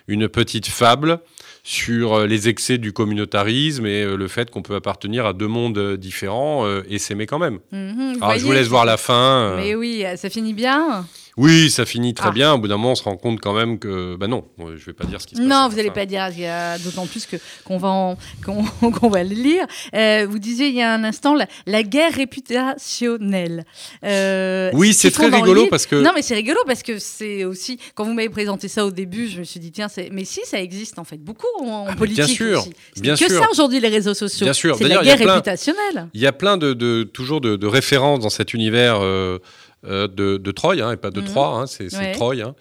une 0.07 0.27
petite 0.29 0.67
fable 0.67 1.19
sur 1.65 2.25
les 2.25 2.49
excès 2.49 2.77
du 2.77 2.91
communautarisme 2.91 3.85
et 3.85 4.03
le 4.05 4.27
fait 4.27 4.49
qu'on 4.51 4.61
peut 4.61 4.75
appartenir 4.75 5.25
à 5.25 5.31
deux 5.33 5.47
mondes 5.47 5.95
différents 5.95 6.65
et 6.89 6.99
s'aimer 6.99 7.25
quand 7.25 7.39
même. 7.39 7.59
Mhm, 7.71 8.17
Alors, 8.21 8.37
je 8.37 8.45
vous 8.45 8.51
laisse 8.51 8.67
voir 8.67 8.83
la 8.85 8.97
fin. 8.97 9.55
Mais 9.57 9.73
oui, 9.75 10.03
ça 10.17 10.29
finit 10.29 10.53
bien. 10.53 11.05
Oui, 11.35 11.71
ça 11.71 11.85
finit 11.85 12.13
très 12.13 12.29
Ah. 12.29 12.31
bien. 12.31 12.53
Au 12.53 12.57
bout 12.59 12.67
d'un 12.67 12.77
moment, 12.77 12.91
on 12.91 12.95
se 12.95 13.03
rend 13.03 13.17
compte 13.17 13.39
quand 13.41 13.53
même 13.53 13.79
que... 13.79 14.15
Bah 14.15 14.27
non, 14.27 14.45
je 14.59 14.85
vais 14.85 14.93
pas 14.93 15.05
dire 15.05 15.19
ce 15.19 15.25
qui 15.27 15.35
se 15.35 15.39
passe. 15.41 15.49
Non, 15.49 15.67
vous 15.69 15.75
n'allez 15.77 15.89
pas 15.91 16.05
dire, 16.05 16.27
il 16.31 16.39
y 16.41 16.45
a 16.45 16.77
d'autant 16.77 17.07
plus 17.07 17.25
que 17.25 17.37
qu'on 17.65 17.77
va 17.77 17.89
en- 17.89 18.17
qu'on 18.45 18.63
qu'on 18.91 19.09
va 19.09 19.23
le 19.23 19.33
lire. 19.33 19.65
Euh, 19.95 20.27
vous 20.29 20.37
disiez 20.39 20.67
il 20.67 20.75
y 20.75 20.81
a 20.81 20.93
un 20.93 21.03
instant 21.03 21.33
la, 21.33 21.47
la 21.65 21.81
guerre 21.83 22.13
réputationnelle. 22.13 23.63
Euh, 24.03 24.69
Oui, 24.73 24.93
ce 24.93 25.01
c'est 25.01 25.11
très 25.11 25.27
rigolo 25.29 25.67
parce 25.69 25.85
que... 25.85 25.95
Non, 25.95 26.11
mais 26.15 26.21
c'est 26.21 26.35
rigolo 26.35 26.59
parce 26.65 26.83
que 26.83 26.99
c'est 26.99 27.43
aussi 27.45 27.79
quand 27.95 28.05
vous 28.05 28.13
m'avez 28.13 28.29
présenté 28.29 28.67
ça 28.67 28.85
au 28.85 28.91
début, 28.91 29.27
je 29.27 29.39
me 29.39 29.43
suis 29.43 29.59
dit 29.59 29.71
tiens, 29.71 29.87
c'est 29.89 30.09
mais 30.11 30.25
si 30.25 30.41
ça 30.45 30.59
existe 30.61 30.99
en 30.99 31.03
fait 31.03 31.17
beaucoup 31.17 31.47
en, 31.63 31.85
Ah, 31.89 31.95
politique 31.95 32.25
bien 32.25 32.27
sûr, 32.35 32.59
aussi. 32.59 32.71
C'est 32.95 33.01
bien 33.01 33.13
que 33.15 33.27
sûr. 33.27 33.41
ça 33.41 33.47
aujourd'hui 33.51 33.79
les 33.79 33.89
réseaux 33.89 34.13
sociaux. 34.13 34.45
Bien 34.45 34.53
sûr. 34.53 34.75
C'est 34.77 34.87
la 34.87 35.01
il 35.01 35.03
guerre 35.03 35.17
plein- 35.17 35.33
réputationnelle. 35.33 36.09
Il 36.13 36.21
y 36.21 36.27
a 36.27 36.31
plein 36.33 36.57
de, 36.57 36.73
de- 36.73 37.03
toujours 37.03 37.41
de, 37.41 37.55
de 37.55 37.67
références 37.67 38.19
dans 38.19 38.29
cet 38.29 38.53
univers 38.53 38.99
euh, 39.01 39.39
de, 39.83 40.37
de 40.37 40.51
Troy, 40.51 40.81
hein, 40.81 40.91
et 40.93 40.97
pas 40.97 41.11
de 41.11 41.19
Mhm. 41.21 41.27
Troie, 41.27 41.47
hein, 41.59 41.67
c'est 41.67 41.93
Ouais. 41.95 42.11
Troy. 42.13 42.35
hein. 42.41 42.55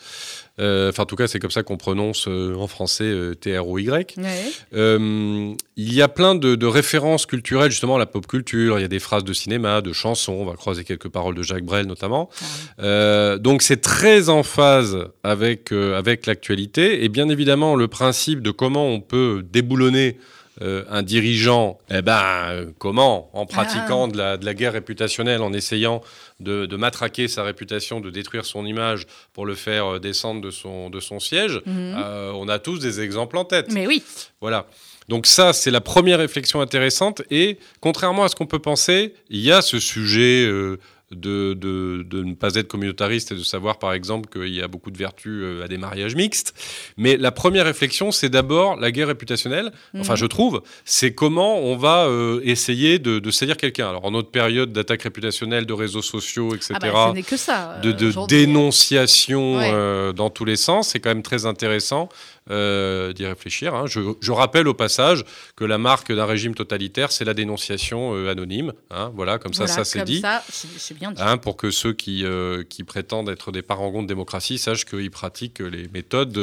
Euh, 0.61 0.91
Enfin, 0.91 1.05
en 1.05 1.07
tout 1.07 1.17
cas, 1.17 1.27
c'est 1.29 1.39
comme 1.39 1.51
ça 1.51 1.63
qu'on 1.63 1.79
prononce 1.79 2.27
euh, 2.29 2.55
en 2.57 2.67
français 2.67 3.05
euh, 3.05 3.35
T-R-O-Y. 3.35 4.17
Ouais. 4.19 4.45
Euh, 4.75 5.55
il 5.77 5.95
y 5.95 6.03
a 6.03 6.09
plein 6.09 6.35
de, 6.35 6.55
de 6.57 6.67
références 6.67 7.25
culturelles, 7.25 7.71
justement, 7.71 7.97
à 7.97 7.99
la 7.99 8.05
pop 8.07 8.27
culture. 8.27 8.79
Il 8.79 8.83
y 8.83 8.85
a 8.85 8.89
des 8.89 8.99
phrases 8.99 9.25
de 9.25 9.33
cinéma, 9.33 9.81
de 9.81 9.93
chansons. 9.95 10.35
On 10.35 10.45
va 10.45 10.53
croiser 10.55 10.85
quelques 10.85 11.09
paroles 11.09 11.35
de 11.35 11.43
Jacques 11.43 11.65
Brel, 11.65 11.87
notamment. 11.87 12.29
Ah. 12.33 12.45
Euh, 12.83 13.39
donc, 13.39 13.63
c'est 13.63 13.81
très 13.81 14.29
en 14.29 14.43
phase 14.43 14.99
avec, 15.25 15.73
euh, 15.73 15.97
avec 15.99 16.27
l'actualité. 16.27 17.03
Et 17.03 17.09
bien 17.09 17.29
évidemment, 17.31 17.75
le 17.75 17.89
principe 17.89 18.43
de 18.43 18.51
comment 18.51 18.87
on 18.89 19.01
peut 19.01 19.43
déboulonner 19.51 20.19
euh, 20.63 20.85
un 20.89 21.03
dirigeant, 21.03 21.79
eh 21.91 22.03
ben, 22.03 22.23
euh, 22.51 22.67
comment 22.79 23.31
En 23.33 23.47
pratiquant 23.47 24.09
de, 24.09 24.17
la, 24.17 24.37
de 24.37 24.45
la 24.45 24.55
guerre 24.55 24.73
réputationnelle, 24.73 25.43
en 25.43 25.53
essayant 25.53 26.03
de, 26.41 26.67
de 26.67 26.77
matraquer 26.77 27.29
sa 27.29 27.43
réputation, 27.43 28.01
de 28.01 28.11
détruire 28.11 28.45
son 28.45 28.65
image 28.65 29.07
pour 29.33 29.45
le 29.45 29.55
faire 29.55 29.95
euh, 29.95 29.99
descendre 29.99 30.41
de 30.41 30.51
son, 30.51 30.89
de 30.91 31.01
son 31.01 31.21
siège. 31.21 31.61
Mhm. 31.67 31.95
Euh, 31.99 32.33
on 32.35 32.49
a 32.49 32.59
tous 32.59 32.79
des 32.79 33.01
exemples 33.01 33.37
en 33.37 33.45
tête. 33.45 33.73
Mais 33.73 33.87
oui. 33.87 34.03
Voilà. 34.41 34.67
Donc 35.09 35.27
ça, 35.27 35.53
c'est 35.53 35.71
la 35.71 35.81
première 35.81 36.19
réflexion 36.19 36.61
intéressante. 36.61 37.23
Et 37.31 37.59
contrairement 37.81 38.25
à 38.25 38.29
ce 38.29 38.37
qu'on 38.37 38.47
peut 38.47 38.61
penser, 38.61 39.15
il 39.31 39.41
y 39.41 39.51
a 39.51 39.61
ce 39.61 39.79
sujet 39.81 40.47
euh, 40.47 40.79
de, 41.15 41.55
de, 41.55 42.05
de 42.09 42.23
ne 42.23 42.35
pas 42.35 42.55
être 42.55 42.69
communautariste 42.69 43.33
et 43.33 43.35
de 43.35 43.43
savoir, 43.43 43.79
par 43.79 43.93
exemple, 43.93 44.29
qu'il 44.29 44.53
y 44.55 44.63
a 44.63 44.69
beaucoup 44.69 44.91
de 44.91 44.99
vertus 44.99 45.43
euh, 45.45 45.65
à 45.65 45.69
des 45.69 45.79
mariages 45.79 46.15
mixtes. 46.15 46.55
Mais 46.97 47.17
la 47.17 47.31
première 47.31 47.65
réflexion, 47.65 48.11
c'est 48.13 48.29
d'abord 48.29 48.77
la 48.77 48.91
guerre 48.91 49.09
réputationnelle. 49.09 49.73
Enfin, 49.99 50.13
Mhm. 50.15 50.19
je 50.19 50.27
trouve, 50.27 50.63
c'est 50.85 51.15
comment 51.15 51.59
on 51.61 51.77
va 51.77 52.07
euh, 52.07 52.41
essayer 52.45 52.99
de, 52.99 53.19
de 53.19 53.31
salir 53.31 53.57
quelqu'un. 53.57 53.89
Alors, 53.89 54.05
en 54.05 54.11
notre 54.13 54.31
période 54.31 54.73
d'attaque 54.73 55.03
réputationnelle, 55.03 55.67
de 55.67 55.73
réseaux 55.73 56.03
sociaux, 56.03 56.55
etc., 56.55 56.75
Ah 56.75 56.79
bah, 56.81 57.07
ce 57.11 57.15
n'est 57.15 57.23
que 57.23 57.37
ça. 57.37 57.79
de, 57.83 57.91
euh, 57.91 57.93
de 57.93 58.07
aujourd'hui. 58.09 58.47
dénonciation 58.47 59.57
Ouais. 59.59 59.71
euh, 59.73 60.13
dans 60.13 60.31
tous 60.31 60.45
les 60.45 60.57
sens. 60.57 60.89
C'est 60.89 61.01
quand 61.01 61.11
même 61.11 61.23
très 61.23 61.47
intéressant 61.47 62.09
euh, 62.51 63.13
d'y 63.13 63.25
réfléchir. 63.27 63.75
hein. 63.75 63.85
Je, 63.87 64.01
je 64.21 64.33
rappelle 64.33 64.67
au 64.69 64.75
passage 64.75 65.25
que 65.57 65.65
la 65.65 65.79
marque 65.79 66.13
d'un 66.13 66.25
régime 66.27 66.55
totalitaire, 66.55 67.13
c'est 67.13 67.25
la 67.25 67.35
dénonciation 67.35 68.15
euh, 68.15 68.31
anonyme. 68.31 68.73
hein. 68.91 69.13
Voilà, 69.15 69.39
comme 69.39 69.55
ça, 69.55 69.65
Voilà, 69.67 69.85
ça 69.85 69.85
c'est 69.85 70.03
dit. 70.05 70.21
ça, 70.21 70.43
c'est 70.51 70.69
c'est 70.79 70.95
bien 70.99 71.13
dit. 71.13 71.23
Hein, 71.23 71.37
pour 71.39 71.57
que 71.57 71.71
ceux 71.71 71.93
qui, 71.93 72.25
euh, 72.25 72.65
qui 72.69 72.83
prétendent 72.85 73.29
être 73.29 73.53
des 73.53 73.63
parangons 73.63 74.03
de 74.03 74.09
démocratie 74.09 74.59
sachent 74.59 74.85
qu'ils 74.85 75.11
pratiquent 75.11 75.61
les 75.61 75.89
méthodes 75.93 76.37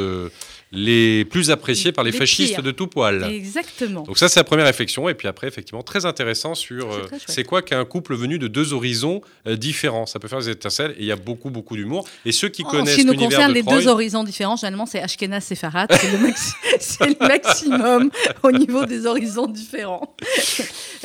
les 0.72 1.26
plus 1.26 1.52
appréciées 1.52 1.92
par 1.92 2.04
les, 2.04 2.12
Les 2.12 2.18
fascistes 2.18 2.54
pires. 2.56 2.64
de 2.64 2.72
tout 2.72 2.88
poil. 2.88 3.24
Exactement. 3.32 4.02
Donc 4.04 4.18
ça, 4.18 4.30
c'est 4.30 4.40
la 4.40 4.44
première 4.44 4.66
réflexion. 4.66 5.10
Et 5.10 5.14
puis 5.16 5.28
après, 5.28 5.48
effectivement, 5.48 5.84
très 5.84 6.06
intéressant 6.06 6.56
sur 6.56 6.88
C'est 7.28 7.44
quoi 7.44 7.62
qu'un 7.62 7.86
couple 7.86 8.16
venu 8.16 8.40
de 8.40 8.48
deux 8.48 8.74
horizons 8.74 9.22
différents. 9.46 10.06
Ça 10.06 10.20
peut 10.20 10.28
faire 10.28 10.40
des 10.40 10.50
étincelles 10.50 10.92
et 10.92 11.02
il 11.02 11.06
y 11.06 11.12
a 11.12 11.16
beaucoup, 11.16 11.50
beaucoup 11.50 11.76
d'humour. 11.76 12.08
Et 12.26 12.32
ceux 12.32 12.50
qui 12.50 12.64
En 12.64 12.70
connaissent 12.70 12.96
ce 12.96 13.02
qui 13.02 13.06
nous 13.06 13.16
concerne, 13.16 13.52
les 13.54 13.64
deux 13.64 13.88
horizons 13.88 14.24
différents, 14.24 14.56
généralement, 14.56 14.86
c'est 14.86 15.02
Ashkenaz 15.02 15.52
et 15.52 15.56
Farad. 15.56 15.89
C'est 15.90 16.12
le, 16.12 16.18
maxi- 16.18 16.54
le 17.22 17.28
maximum 17.28 18.12
au 18.44 18.52
niveau 18.52 18.86
des 18.86 19.06
horizons 19.06 19.48
différents. 19.48 20.16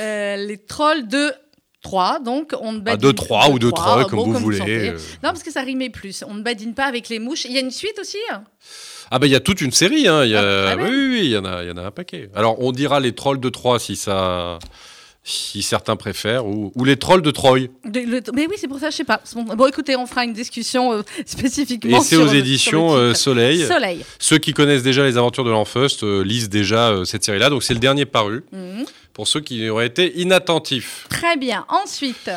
Euh, 0.00 0.34
les 0.36 0.58
trolls 0.58 1.06
de 1.06 1.32
3, 1.82 2.18
donc 2.18 2.52
on 2.60 2.72
ne 2.72 2.78
ah, 2.78 2.80
badine 2.80 3.00
deux, 3.00 3.12
trois 3.12 3.48
ou 3.50 3.60
deux, 3.60 3.70
trois, 3.70 4.00
trois, 4.00 4.04
comme 4.06 4.18
bon, 4.18 4.32
vous 4.32 4.38
voulez. 4.40 4.58
sentez. 4.58 4.88
euh. 4.88 4.94
Non, 5.22 5.30
parce 5.30 5.44
que 5.44 5.52
ça 5.52 5.60
rimait 5.60 5.90
plus. 5.90 6.24
On 6.26 6.34
ne 6.34 6.42
badine 6.42 6.74
pas 6.74 6.86
avec 6.86 7.08
les 7.08 7.20
mouches. 7.20 7.44
Il 7.44 7.52
y 7.52 7.58
a 7.58 7.60
une 7.60 7.70
suite 7.70 7.96
aussi 8.00 8.18
Ah 9.12 9.18
ben 9.20 9.28
il 9.28 9.32
y 9.32 9.36
a 9.36 9.40
toute 9.40 9.60
une 9.60 9.70
série. 9.70 10.08
Hein. 10.08 10.24
Il 10.24 10.30
y 10.30 10.36
a... 10.36 10.40
Ah, 10.40 10.70
ah 10.72 10.76
oui, 10.76 10.88
oui, 10.88 11.08
oui, 11.10 11.20
il 11.26 11.30
y 11.30 11.36
en 11.36 11.44
a, 11.44 11.62
il 11.62 11.68
y 11.68 11.70
en 11.70 11.76
a 11.76 11.82
un 11.82 11.90
paquet. 11.92 12.28
Alors 12.34 12.60
on 12.60 12.72
dira 12.72 12.98
les 12.98 13.14
trolls 13.14 13.38
de 13.38 13.48
Troie 13.50 13.78
si 13.78 13.94
ça, 13.94 14.58
si 15.26 15.62
certains 15.62 15.96
préfèrent, 15.96 16.46
ou, 16.46 16.70
ou 16.74 16.84
les 16.84 16.96
trolls 16.98 17.22
de 17.22 17.30
Troy. 17.30 17.60
De- 17.86 18.00
le- 18.00 18.20
Mais 18.34 18.46
oui, 18.46 18.56
c'est 18.58 18.68
pour 18.68 18.78
ça, 18.78 18.90
je 18.90 18.96
sais 18.96 19.04
pas. 19.04 19.22
Bon, 19.34 19.66
écoutez, 19.66 19.96
on 19.96 20.06
fera 20.06 20.24
une 20.24 20.34
discussion 20.34 20.92
euh, 20.92 21.02
spécifiquement 21.24 21.98
Et 21.98 22.04
c'est 22.04 22.16
aux 22.16 22.26
éditions 22.28 22.92
euh, 22.94 23.14
Soleil. 23.14 23.64
Soleil. 23.66 24.04
Ceux 24.18 24.36
qui 24.36 24.52
connaissent 24.52 24.82
déjà 24.82 25.02
les 25.02 25.16
aventures 25.16 25.44
de 25.44 25.50
l'Enfeust 25.50 26.02
euh, 26.04 26.22
lisent 26.22 26.50
déjà 26.50 26.90
euh, 26.90 27.04
cette 27.06 27.24
série-là. 27.24 27.48
Donc 27.48 27.62
c'est 27.62 27.72
le 27.74 27.80
dernier 27.80 28.04
paru. 28.04 28.44
Mhm. 28.52 28.84
Pour 29.14 29.26
ceux 29.26 29.40
qui 29.40 29.66
auraient 29.70 29.86
été 29.86 30.20
inattentifs. 30.20 31.06
Très 31.08 31.36
bien. 31.36 31.64
Ensuite, 31.68 32.30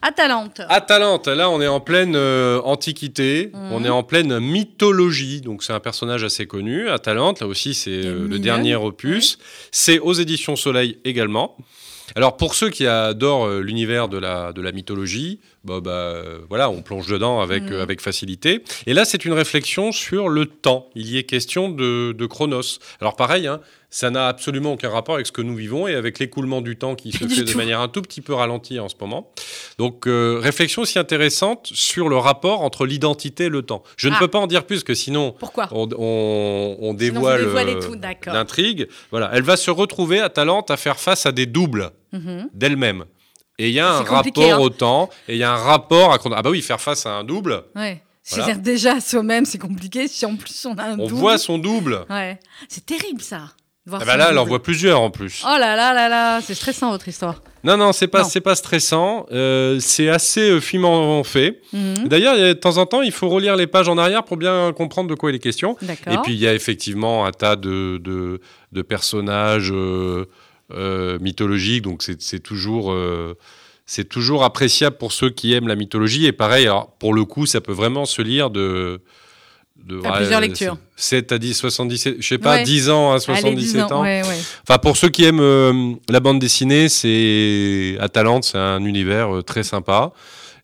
Atalante. 0.00 0.60
Atalante, 0.68 1.26
là 1.26 1.50
on 1.50 1.60
est 1.60 1.66
en 1.66 1.80
pleine 1.80 2.14
euh, 2.14 2.60
antiquité, 2.62 3.50
Mhm. 3.52 3.72
on 3.72 3.84
est 3.84 3.88
en 3.88 4.04
pleine 4.04 4.38
mythologie, 4.38 5.40
donc 5.40 5.64
c'est 5.64 5.72
un 5.72 5.80
personnage 5.80 6.22
assez 6.22 6.46
connu. 6.46 6.88
Atalante, 6.88 7.40
là 7.40 7.48
aussi 7.48 7.74
c'est 7.74 7.90
est 7.90 8.06
euh, 8.06 8.28
le 8.28 8.38
dernier 8.38 8.76
opus. 8.76 9.38
C'est 9.72 9.98
aux 9.98 10.12
éditions 10.12 10.54
Soleil 10.54 10.98
également. 11.04 11.56
Alors 12.14 12.36
pour 12.36 12.54
ceux 12.54 12.70
qui 12.70 12.86
adorent 12.86 13.46
euh, 13.46 13.60
l'univers 13.60 14.08
de 14.08 14.18
la, 14.18 14.52
de 14.52 14.60
la 14.60 14.72
mythologie, 14.72 15.40
bah, 15.68 15.80
bah, 15.82 15.90
euh, 15.90 16.38
voilà, 16.48 16.70
on 16.70 16.82
plonge 16.82 17.06
dedans 17.06 17.40
avec, 17.40 17.64
Mhm. 17.64 17.72
euh, 17.74 17.82
avec 17.82 18.00
facilité. 18.00 18.62
Et 18.86 18.94
là 18.94 19.04
c'est 19.04 19.24
une 19.24 19.32
réflexion 19.34 19.92
sur 19.92 20.28
le 20.28 20.46
temps. 20.46 20.88
Il 20.94 21.06
y 21.08 21.18
est 21.18 21.24
question 21.24 21.68
de, 21.68 22.12
de 22.12 22.26
Chronos. 22.26 22.78
Alors 23.00 23.14
pareil, 23.16 23.46
hein, 23.46 23.60
ça 23.90 24.10
n'a 24.10 24.26
absolument 24.28 24.72
aucun 24.74 24.90
rapport 24.90 25.14
avec 25.14 25.26
ce 25.26 25.32
que 25.32 25.40
nous 25.42 25.54
vivons 25.56 25.86
et 25.88 25.94
avec 25.94 26.18
l'écoulement 26.18 26.60
du 26.60 26.76
temps 26.76 26.94
qui 26.94 27.12
se 27.12 27.26
fait 27.28 27.42
de 27.44 27.54
manière 27.56 27.80
un 27.80 27.88
tout 27.88 28.02
petit 28.02 28.20
peu 28.20 28.34
ralentie 28.34 28.78
en 28.80 28.88
ce 28.88 28.94
moment. 29.00 29.32
Donc, 29.78 30.06
euh, 30.06 30.38
réflexion 30.42 30.82
aussi 30.82 30.98
intéressante 30.98 31.70
sur 31.72 32.08
le 32.08 32.16
rapport 32.16 32.60
entre 32.62 32.84
l'identité 32.86 33.44
et 33.44 33.48
le 33.48 33.62
temps. 33.62 33.82
Je 33.96 34.08
ne 34.08 34.14
Ah. 34.14 34.18
peux 34.18 34.28
pas 34.28 34.38
en 34.40 34.46
dire 34.46 34.64
plus 34.64 34.84
que 34.84 34.94
sinon 34.94 35.34
Pourquoi? 35.38 35.68
on, 35.72 36.94
dévoile 36.94 37.46
l'intrigue. 38.26 38.88
Voilà, 39.10 39.30
elle 39.32 39.42
va 39.42 39.56
se 39.56 39.70
retrouver 39.70 40.20
à 40.20 40.28
Talente 40.28 40.70
à 40.70 40.76
faire 40.76 40.98
face 40.98 41.26
à 41.26 41.32
des 41.32 41.46
doubles 41.46 41.90
Mhm. 42.12 42.48
d'elle-même. 42.54 43.04
Et 43.58 43.68
il 43.68 43.74
y 43.74 43.80
a 43.80 43.90
un 43.90 44.02
rapport 44.02 44.52
hein. 44.52 44.58
au 44.58 44.70
temps, 44.70 45.10
et 45.28 45.34
il 45.34 45.38
y 45.38 45.42
a 45.44 45.52
un 45.52 45.56
rapport 45.56 46.12
à... 46.12 46.18
Ah 46.36 46.42
bah 46.42 46.50
oui, 46.50 46.62
faire 46.62 46.80
face 46.80 47.06
à 47.06 47.10
un 47.10 47.24
double, 47.24 47.64
Ouais. 47.74 48.02
Voilà. 48.30 48.44
C'est-à-dire 48.44 48.62
déjà 48.62 49.00
soi-même, 49.00 49.46
c'est 49.46 49.56
compliqué. 49.58 50.06
Si 50.06 50.26
en 50.26 50.36
plus 50.36 50.66
on 50.66 50.74
a 50.76 50.82
un 50.82 50.92
on 50.98 51.06
double. 51.06 51.14
voit 51.14 51.38
son 51.38 51.56
double. 51.56 52.04
Ouais. 52.10 52.38
C'est 52.68 52.84
terrible 52.84 53.22
ça. 53.22 53.40
voir 53.86 54.02
Ah 54.02 54.04
bah 54.04 54.16
là, 54.18 54.28
elle 54.30 54.36
en 54.38 54.44
voit 54.44 54.62
plusieurs 54.62 55.00
en 55.00 55.10
plus. 55.10 55.42
Oh 55.46 55.56
là 55.58 55.74
là 55.74 55.94
là 55.94 56.10
là, 56.10 56.40
c'est 56.42 56.54
stressant 56.54 56.90
votre 56.90 57.08
histoire. 57.08 57.42
Non, 57.64 57.78
non, 57.78 57.92
c'est 57.94 58.06
pas, 58.06 58.24
c'est 58.24 58.42
pas 58.42 58.54
stressant. 58.54 59.24
euh, 59.32 59.80
c'est 59.80 60.10
assez 60.10 60.50
euh, 60.50 60.60
finement 60.60 61.24
fait. 61.24 61.62
Mhm. 61.72 62.06
D'ailleurs, 62.08 62.36
de 62.36 62.52
temps 62.52 62.76
en 62.76 62.84
temps, 62.84 63.00
il 63.00 63.12
faut 63.12 63.30
relire 63.30 63.56
les 63.56 63.66
pages 63.66 63.88
en 63.88 63.96
arrière 63.96 64.24
pour 64.24 64.36
bien 64.36 64.72
comprendre 64.76 65.08
de 65.08 65.14
quoi 65.14 65.30
il 65.30 65.36
est 65.36 65.40
question. 65.40 65.76
D'accord. 65.80 66.12
Et 66.12 66.18
puis, 66.18 66.34
il 66.34 66.38
y 66.38 66.46
a 66.46 66.52
effectivement 66.52 67.24
un 67.24 67.32
tas 67.32 67.56
de, 67.56 67.96
de, 67.96 68.40
de 68.72 68.82
personnages 68.82 69.72
euh, 69.72 70.26
euh, 70.72 71.18
mythologiques. 71.20 71.82
Donc, 71.82 72.02
c'est 72.02 72.40
toujours, 72.40 72.92
euh, 72.92 73.36
c'est 73.86 74.08
toujours 74.08 74.44
appréciable 74.44 74.96
pour 74.96 75.12
ceux 75.12 75.30
qui 75.30 75.54
aiment 75.54 75.68
la 75.68 75.76
mythologie. 75.76 76.26
Et 76.26 76.32
pareil, 76.32 76.66
alors, 76.66 76.90
pour 76.98 77.14
le 77.14 77.24
coup, 77.24 77.46
ça 77.46 77.60
peut 77.60 77.72
vraiment 77.72 78.04
se 78.04 78.20
lire 78.22 78.50
de. 78.50 79.00
de 79.84 80.00
À 80.04 80.18
plusieurs 80.18 80.40
lectures. 80.40 80.76
7 80.96 81.32
à 81.32 81.38
10, 81.38 81.54
77, 81.54 82.16
je 82.18 82.26
sais 82.26 82.38
pas, 82.38 82.56
Ouais. 82.56 82.64
10 82.64 82.90
ans 82.90 83.10
à 83.10 83.14
Allez, 83.14 83.20
77 83.20 83.56
10 83.56 83.78
ans. 83.92 84.02
Ouais. 84.02 84.22
Enfin, 84.68 84.78
pour 84.78 84.96
ceux 84.96 85.08
qui 85.08 85.24
aiment 85.24 85.40
euh, 85.40 85.94
la 86.08 86.20
bande 86.20 86.40
dessinée, 86.40 86.88
c'est 86.88 87.96
Atalante, 88.00 88.44
c'est 88.44 88.58
un 88.58 88.84
univers 88.84 89.36
euh, 89.36 89.42
très 89.42 89.62
sympa. 89.62 90.12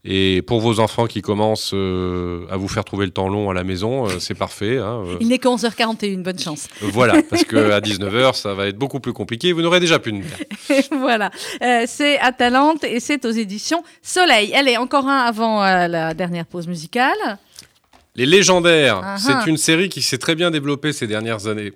Et 0.07 0.43
pour 0.43 0.61
vos 0.61 0.81
enfants 0.81 1.07
qui 1.07 1.23
commencent 1.23 1.73
euh, 1.73 2.45
à 2.51 2.59
vous 2.59 2.69
faire 2.69 2.85
trouver 2.85 3.07
le 3.07 3.13
temps 3.13 3.29
long 3.29 3.49
à 3.49 3.55
la 3.55 3.65
maison, 3.65 4.07
euh, 4.07 4.19
c'est 4.19 4.35
parfait. 4.35 4.77
hein, 4.77 5.03
euh, 5.07 5.17
Il 5.21 5.29
n'est 5.29 5.39
que 5.39 5.49
11h41, 5.49 6.23
bonne 6.23 6.39
chance. 6.39 6.69
voilà, 6.83 7.23
parce 7.23 7.45
qu'à 7.45 7.81
19h, 7.81 8.35
ça 8.35 8.53
va 8.53 8.67
être 8.67 8.77
beaucoup 8.77 9.01
plus 9.01 9.15
compliqué. 9.15 9.53
Vous 9.53 9.63
n'aurez 9.63 9.81
déjà 9.81 9.99
plus 9.99 10.13
de 10.13 10.23
voilà. 10.99 11.31
Euh, 11.63 11.85
c'est 11.87 12.19
Atalante 12.19 12.85
et 12.85 13.01
c'est 13.01 13.25
aux 13.25 13.31
éditions 13.31 13.83
Soleil. 14.03 14.55
Allez, 14.55 14.77
encore 14.77 15.09
un 15.09 15.19
avant 15.25 15.63
la 15.63 16.13
dernière 16.13 16.45
pause 16.45 16.67
musicale. 16.69 17.39
Les 18.15 18.27
légendaires, 18.27 19.01
Ah 19.03 19.17
ah. 19.17 19.19
c'est 19.19 19.51
une 19.51 19.57
série 19.57 19.89
qui 19.89 20.03
s'est 20.03 20.19
très 20.19 20.35
bien 20.35 20.51
développée 20.51 20.93
ces 20.93 21.07
dernières 21.07 21.47
années. 21.47 21.73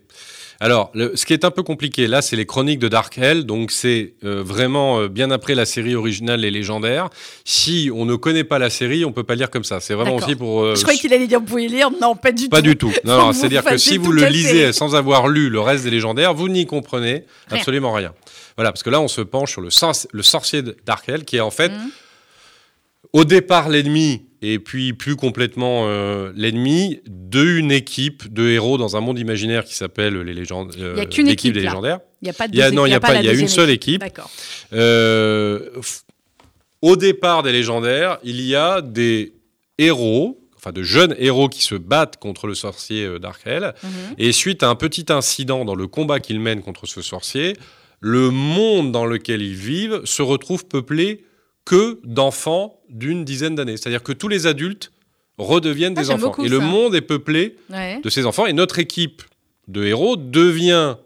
Alors, 0.60 0.90
le- 0.92 1.14
ce 1.14 1.24
qui 1.24 1.32
est 1.32 1.44
un 1.44 1.52
peu 1.52 1.62
compliqué, 1.62 2.08
là, 2.08 2.20
c'est 2.20 2.34
les 2.34 2.44
chroniques 2.44 2.80
de 2.80 2.88
Dark 2.88 3.16
Hell, 3.16 3.44
donc 3.46 3.70
c'est 3.70 4.14
euh, 4.24 4.42
vraiment 4.44 5.00
euh, 5.00 5.08
bien 5.08 5.30
après 5.30 5.54
la 5.54 5.64
série 5.64 5.94
originale 5.94 6.40
Les 6.40 6.50
Légendaires. 6.50 7.10
Si 7.44 7.90
on 7.94 8.04
ne 8.04 8.16
connaît 8.16 8.42
pas 8.42 8.58
la 8.58 8.68
série, 8.68 9.04
on 9.04 9.12
peut 9.12 9.22
pas 9.22 9.36
lire 9.36 9.50
comme 9.50 9.62
ça. 9.62 9.78
C'est 9.78 9.94
vraiment 9.94 10.16
aussi 10.16 10.34
pour... 10.34 10.62
euh, 10.64 10.74
Je 10.74 10.82
croyais 10.82 10.98
qu'il 10.98 11.12
allait 11.14 11.28
dire 11.28 11.38
vous 11.38 11.46
pouvez 11.46 11.68
lire. 11.68 11.90
Non, 12.00 12.16
pas 12.16 12.32
du 12.32 12.48
Pas 12.48 12.56
tout. 12.56 12.62
du 12.62 12.76
tout. 12.76 12.92
Non, 13.04 13.32
c'est-à-dire 13.34 13.62
que 13.64 13.76
si 13.76 13.98
vous 13.98 14.10
le 14.10 14.24
lisez 14.26 14.48
série. 14.62 14.74
sans 14.74 14.96
avoir 14.96 15.28
lu 15.28 15.48
le 15.48 15.60
reste 15.60 15.84
des 15.84 15.90
légendaires, 15.90 16.34
vous 16.34 16.48
n'y 16.48 16.66
comprenez 16.66 17.24
Rien. 17.48 17.58
absolument 17.58 17.92
rien. 17.92 18.12
Voilà, 18.56 18.72
parce 18.72 18.82
que 18.82 18.90
là, 18.90 19.00
on 19.00 19.06
se 19.06 19.20
penche 19.20 19.52
sur 19.52 19.60
le, 19.60 19.70
sor- 19.70 19.94
le 20.10 20.22
sorcier 20.24 20.62
de 20.62 20.76
Dark 20.84 21.08
Hell, 21.08 21.24
qui 21.24 21.36
est 21.36 21.40
en 21.40 21.52
fait, 21.52 21.68
Mhm. 21.68 21.90
Au 23.12 23.24
départ, 23.24 23.68
l'ennemi, 23.68 24.26
et 24.42 24.58
puis 24.58 24.92
plus 24.92 25.16
complètement 25.16 25.86
euh, 25.88 26.32
l'ennemi 26.36 27.00
d'une 27.06 27.72
équipe 27.72 28.32
de 28.32 28.48
héros 28.48 28.78
dans 28.78 28.96
un 28.96 29.00
monde 29.00 29.18
imaginaire 29.18 29.64
qui 29.64 29.74
s'appelle 29.74 30.20
les 30.20 30.34
légendes. 30.34 30.74
euh, 30.78 30.92
Il 30.96 30.98
y 30.98 31.02
a 31.02 31.06
qu'une 31.06 31.26
l'équipe 31.26 31.50
équipe, 31.50 31.54
des 31.54 31.60
légendaires. 31.62 32.00
Il 32.22 32.26
n'y 32.26 32.30
a 32.30 32.34
pas 32.34 32.48
de 32.48 32.54
Il 32.54 32.62
a- 32.62 32.70
non, 32.70 32.86
il 32.86 32.90
y 32.90 32.94
a 32.94 33.00
pas, 33.00 33.16
il 33.16 33.24
y 33.24 33.28
a 33.28 33.32
une 33.32 33.48
seule 33.48 33.70
équipe. 33.70 34.00
D'accord. 34.00 34.30
Euh, 34.72 35.70
au 36.82 36.96
départ 36.96 37.42
des 37.42 37.52
légendaires, 37.52 38.18
il 38.22 38.40
y 38.40 38.54
a 38.54 38.80
des 38.80 39.32
héros, 39.78 40.40
enfin 40.56 40.72
de 40.72 40.82
jeunes 40.82 41.14
héros 41.18 41.48
qui 41.48 41.62
se 41.62 41.74
battent 41.74 42.16
contre 42.18 42.46
le 42.46 42.54
sorcier 42.54 43.04
euh, 43.04 43.18
Darkel. 43.18 43.74
Mhm. 43.82 43.90
Et 44.18 44.32
suite 44.32 44.62
à 44.62 44.68
un 44.68 44.74
petit 44.74 45.06
incident 45.08 45.64
dans 45.64 45.74
le 45.74 45.86
combat 45.86 46.20
qu'ils 46.20 46.40
mènent 46.40 46.62
contre 46.62 46.86
ce 46.86 47.02
sorcier, 47.02 47.54
le 48.00 48.30
monde 48.30 48.92
dans 48.92 49.06
lequel 49.06 49.42
ils 49.42 49.54
vivent 49.54 50.00
se 50.04 50.22
retrouve 50.22 50.66
peuplé 50.66 51.24
que 51.68 52.00
d'enfants 52.02 52.80
d'une 52.88 53.26
dizaine 53.26 53.54
d'années. 53.54 53.76
C'est-à-dire 53.76 54.02
que 54.02 54.12
tous 54.12 54.28
les 54.28 54.46
adultes 54.46 54.90
redeviennent 55.36 55.92
Ah, 55.98 56.00
des 56.00 56.10
enfants. 56.10 56.28
beaucoup 56.28 56.44
Et 56.46 56.48
le 56.48 56.60
monde 56.60 56.94
est 56.94 57.02
peuplé 57.02 57.56
Ouais. 57.68 58.00
de 58.02 58.08
ces 58.08 58.24
enfants. 58.24 58.46
Et 58.46 58.54
notre 58.54 58.78
équipe 58.78 59.22
de 59.68 59.84
héros 59.84 60.16
devient 60.16 60.96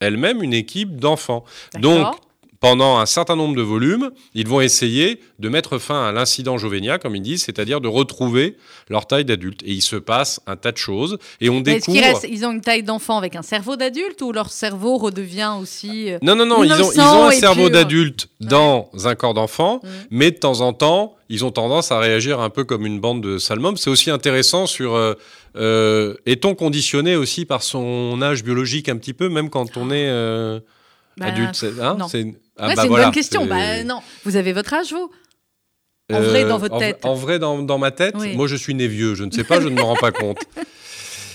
elle-même 0.00 0.42
une 0.42 0.52
équipe 0.52 0.96
d'enfants. 0.96 1.44
Donc. 1.78 2.16
Pendant 2.60 2.98
un 2.98 3.06
certain 3.06 3.36
nombre 3.36 3.56
de 3.56 3.62
volumes, 3.62 4.10
ils 4.34 4.46
vont 4.46 4.60
essayer 4.60 5.20
de 5.38 5.48
mettre 5.48 5.78
fin 5.78 6.04
à 6.04 6.12
l'incident 6.12 6.58
Jovenia, 6.58 6.98
comme 6.98 7.16
ils 7.16 7.22
disent, 7.22 7.42
c'est-à-dire 7.44 7.80
de 7.80 7.88
retrouver 7.88 8.56
leur 8.90 9.06
taille 9.06 9.24
d'adulte. 9.24 9.62
Et 9.64 9.72
il 9.72 9.80
se 9.80 9.96
passe 9.96 10.40
un 10.46 10.56
tas 10.56 10.70
de 10.70 10.76
choses. 10.76 11.16
Et 11.40 11.48
on 11.48 11.62
Mais 11.64 11.76
Est-ce 11.76 11.86
qu'ils 11.86 11.94
découvre... 11.94 12.12
restent- 12.20 12.26
ils 12.30 12.44
ont 12.44 12.52
une 12.52 12.60
taille 12.60 12.82
d'enfant 12.82 13.16
avec 13.16 13.34
un 13.34 13.40
cerveau 13.42 13.76
d'adulte 13.76 14.20
ou 14.20 14.32
leur 14.32 14.50
cerveau 14.50 14.98
redevient 14.98 15.52
aussi. 15.58 16.12
euh, 16.12 16.18
Non, 16.20 16.36
non, 16.36 16.44
non, 16.44 16.62
ils 16.62 16.72
ont, 16.72 16.92
ils 16.92 17.00
ont 17.00 17.24
un 17.24 17.30
cerveau 17.30 17.70
d'adulte 17.70 18.28
dans 18.40 18.90
un 19.04 19.14
corps 19.14 19.32
d'enfant, 19.34 19.80
Mm. 19.82 19.88
mais 20.10 20.30
de 20.30 20.36
temps 20.36 20.60
en 20.60 20.72
temps, 20.74 21.14
ils 21.30 21.44
ont 21.46 21.50
tendance 21.52 21.92
à 21.92 21.98
réagir 21.98 22.40
un 22.40 22.50
peu 22.50 22.64
comme 22.64 22.84
une 22.84 23.00
bande 23.00 23.22
de 23.22 23.38
salmums. 23.38 23.78
C'est 23.78 23.88
aussi 23.90 24.10
intéressant 24.10 24.66
sur... 24.66 24.94
euh, 24.94 25.14
euh, 25.56 26.14
Est-on 26.26 26.54
conditionné 26.54 27.16
aussi 27.16 27.46
par 27.46 27.62
son 27.62 28.20
âge 28.20 28.44
biologique 28.44 28.88
un 28.90 28.96
petit 28.98 29.14
peu, 29.14 29.28
même 29.30 29.48
quand 29.48 29.76
on 29.78 29.90
est 29.90 30.08
euh, 30.08 30.60
bah, 31.16 31.26
adulte 31.26 31.64
hein, 31.80 31.96
non. 31.98 32.06
C'est- 32.60 32.64
Ah, 32.64 32.68
ouais, 32.68 32.74
bah 32.74 32.80
c'est 32.82 32.86
une 32.86 32.88
voilà, 32.90 33.04
bonne 33.06 33.14
question. 33.14 33.42
c'est- 33.42 33.48
Bah, 33.48 33.84
non. 33.84 34.00
Vous 34.24 34.36
avez 34.36 34.52
votre 34.52 34.72
âge, 34.74 34.92
vous? 34.92 35.10
En 36.12 36.20
vrai, 36.20 36.44
Euh, 36.44 36.48
dans 36.48 36.58
votre 36.58 36.78
tête. 36.78 37.04
En, 37.04 37.14
vrai, 37.14 37.38
dans, 37.38 37.62
dans 37.62 37.78
ma 37.78 37.92
tête, 37.92 38.14
Oui. 38.18 38.34
moi 38.36 38.48
je 38.48 38.56
suis 38.56 38.74
né 38.74 38.88
vieux, 38.88 39.14
je 39.14 39.22
ne 39.24 39.30
sais 39.30 39.44
pas, 39.44 39.60
je 39.60 39.68
ne 39.68 39.74
me 39.74 39.82
rends 39.82 39.96
pas 39.96 40.12
compte. 40.12 40.38